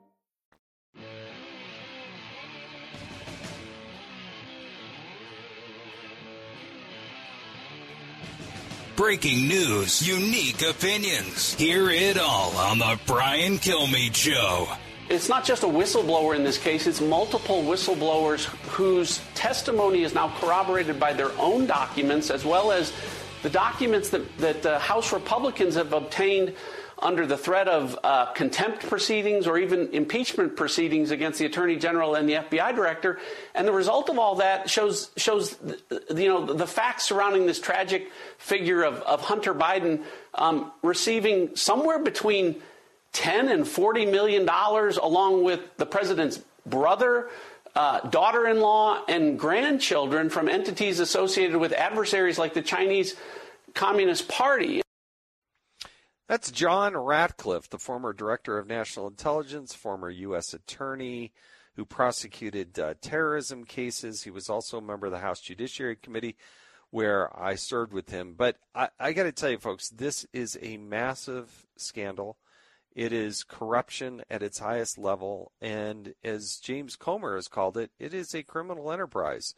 [8.95, 11.53] Breaking news, unique opinions.
[11.53, 14.67] Hear it all on the Brian Kilmeade Show.
[15.09, 20.33] It's not just a whistleblower in this case, it's multiple whistleblowers whose testimony is now
[20.39, 22.93] corroborated by their own documents as well as
[23.43, 26.53] the documents that, that uh, House Republicans have obtained
[27.01, 32.15] under the threat of uh, contempt proceedings or even impeachment proceedings against the attorney general
[32.15, 33.19] and the FBI director.
[33.55, 35.57] And the result of all that shows shows
[36.09, 40.03] you know the facts surrounding this tragic figure of, of Hunter Biden
[40.35, 42.61] um, receiving somewhere between
[43.13, 47.29] 10 and 40 million dollars, along with the president's brother.
[47.73, 53.15] Uh, daughter in law and grandchildren from entities associated with adversaries like the Chinese
[53.73, 54.81] Communist Party.
[56.31, 60.53] That's John Ratcliffe, the former director of national intelligence, former U.S.
[60.53, 61.33] attorney
[61.75, 64.23] who prosecuted uh, terrorism cases.
[64.23, 66.37] He was also a member of the House Judiciary Committee,
[66.89, 68.35] where I served with him.
[68.37, 72.37] But I, I got to tell you, folks, this is a massive scandal.
[72.95, 75.51] It is corruption at its highest level.
[75.59, 79.53] And as James Comer has called it, it is a criminal enterprise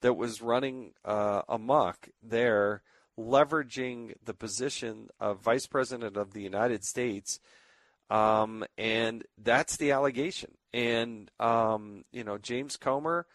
[0.00, 2.82] that was running uh, amok there
[3.18, 7.40] leveraging the position of Vice President of the United States.
[8.10, 10.52] Um, and that's the allegation.
[10.72, 13.26] And, um, you know, James Comer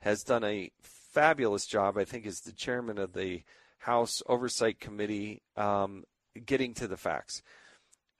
[0.00, 3.42] has done a fabulous job, I think, as the chairman of the
[3.78, 6.04] House Oversight Committee, um,
[6.44, 7.42] getting to the facts.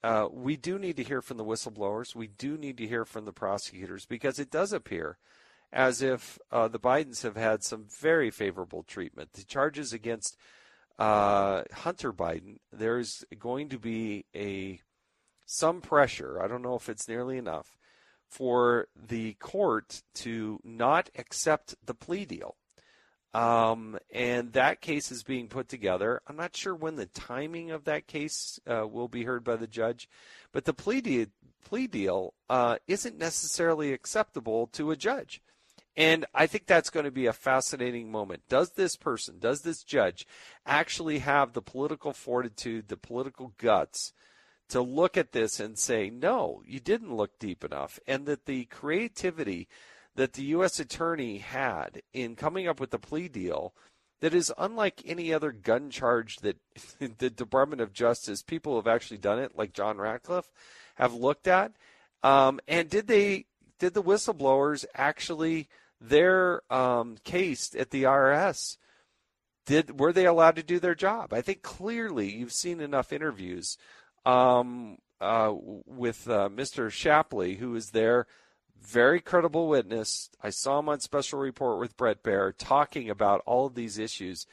[0.03, 2.15] Uh, we do need to hear from the whistleblowers.
[2.15, 5.19] We do need to hear from the prosecutors because it does appear
[5.73, 9.33] as if uh, the Bidens have had some very favorable treatment.
[9.33, 10.37] The charges against
[10.99, 14.81] uh, Hunter Biden, there's going to be a
[15.45, 16.43] some pressure.
[16.43, 17.77] I don't know if it's nearly enough
[18.29, 22.57] for the court to not accept the plea deal.
[23.33, 26.23] Um, and that case is being put together.
[26.27, 29.67] I'm not sure when the timing of that case uh, will be heard by the
[29.67, 30.09] judge,
[30.53, 31.27] but the plea deal,
[31.63, 35.43] plea deal uh, isn't necessarily acceptable to a judge.
[35.97, 38.43] And I think that's going to be a fascinating moment.
[38.49, 40.27] Does this person, does this judge
[40.67, 44.13] actually have the political fortitude, the political guts
[44.69, 47.99] to look at this and say, no, you didn't look deep enough?
[48.07, 49.69] And that the creativity
[50.17, 50.79] that the U.S.
[50.81, 53.75] attorney had in coming up with the plea deal
[54.21, 56.57] that is unlike any other gun charge that
[57.19, 60.51] the Department of Justice, people who have actually done it, like John Ratcliffe,
[60.97, 61.73] have looked at.
[62.23, 63.47] Um, and did they,
[63.79, 65.69] did the whistleblowers actually
[66.09, 68.77] their um, case at the IRS,
[69.67, 71.33] did were they allowed to do their job?
[71.33, 73.77] I think clearly you've seen enough interviews
[74.25, 76.91] um, uh, with uh, Mr.
[76.91, 78.27] Shapley, who is there,
[78.81, 80.31] very credible witness.
[80.43, 84.47] I saw him on Special Report with Bret Baier talking about all of these issues.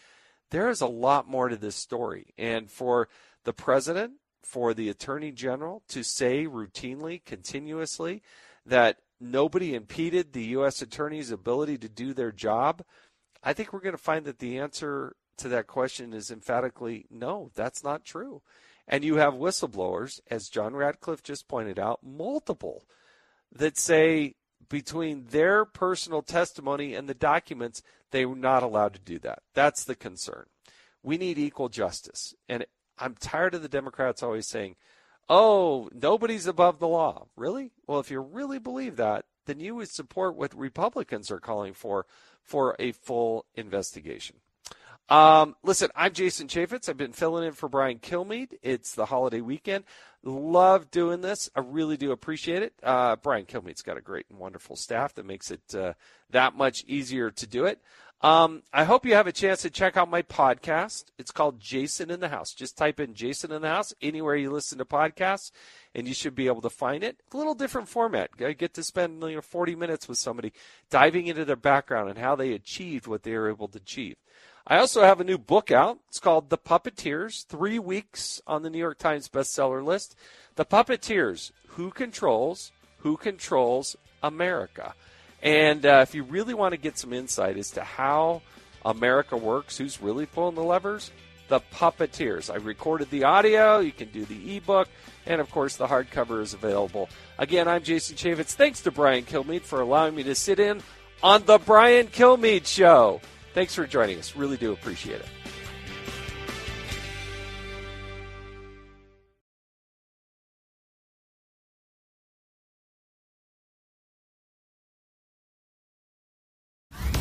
[0.50, 3.10] There is a lot more to this story, and for
[3.44, 8.22] the president, for the attorney general to say routinely, continuously,
[8.66, 10.82] that nobody impeded the U.S.
[10.82, 12.84] attorney's ability to do their job?
[13.44, 17.52] I think we're going to find that the answer to that question is emphatically no,
[17.56, 18.42] that's not true.
[18.88, 22.84] And you have whistleblowers, as John Ratcliffe just pointed out, multiple
[23.52, 24.36] that say
[24.70, 27.82] between their personal testimony and the documents,
[28.12, 29.40] they were not allowed to do that.
[29.54, 30.46] That's the concern.
[31.02, 32.34] We need equal justice.
[32.50, 32.66] And
[32.98, 34.76] I'm tired of the Democrats always saying,
[35.30, 37.28] oh, nobody's above the law.
[37.36, 37.72] Really?
[37.88, 42.06] Well, if you really believe that, then you would support what Republicans are calling for
[42.42, 44.38] for a full investigation.
[45.10, 46.88] Um, listen, I'm Jason Chaffetz.
[46.88, 48.54] I've been filling in for Brian Kilmeade.
[48.62, 49.84] It's the holiday weekend.
[50.24, 51.50] Love doing this.
[51.56, 52.74] I really do appreciate it.
[52.82, 55.94] Uh, Brian Kilmeade's got a great and wonderful staff that makes it uh,
[56.30, 57.82] that much easier to do it.
[58.24, 61.06] Um, I hope you have a chance to check out my podcast.
[61.20, 62.54] It's called Jason in the House.
[62.54, 65.52] Just type in Jason in the House anywhere you listen to podcasts,
[65.94, 67.18] and you should be able to find it.
[67.34, 68.30] A little different format.
[68.40, 70.54] I get to spend you know 40 minutes with somebody
[70.90, 74.16] diving into their background and how they achieved what they were able to achieve.
[74.66, 76.00] I also have a new book out.
[76.08, 80.16] It's called The Puppeteers, three weeks on the New York Times bestseller list.
[80.56, 84.96] The Puppeteers, Who Controls, Who Controls America.
[85.44, 88.42] And uh, if you really want to get some insight as to how
[88.86, 91.12] America works, who's really pulling the levers,
[91.50, 92.52] the puppeteers.
[92.52, 93.80] I recorded the audio.
[93.80, 94.88] You can do the ebook.
[95.26, 97.10] And of course, the hardcover is available.
[97.38, 98.54] Again, I'm Jason Chaffetz.
[98.54, 100.82] Thanks to Brian Kilmeade for allowing me to sit in
[101.22, 103.22] on the Brian Kilmeade Show.
[103.54, 104.36] Thanks for joining us.
[104.36, 105.43] Really do appreciate it.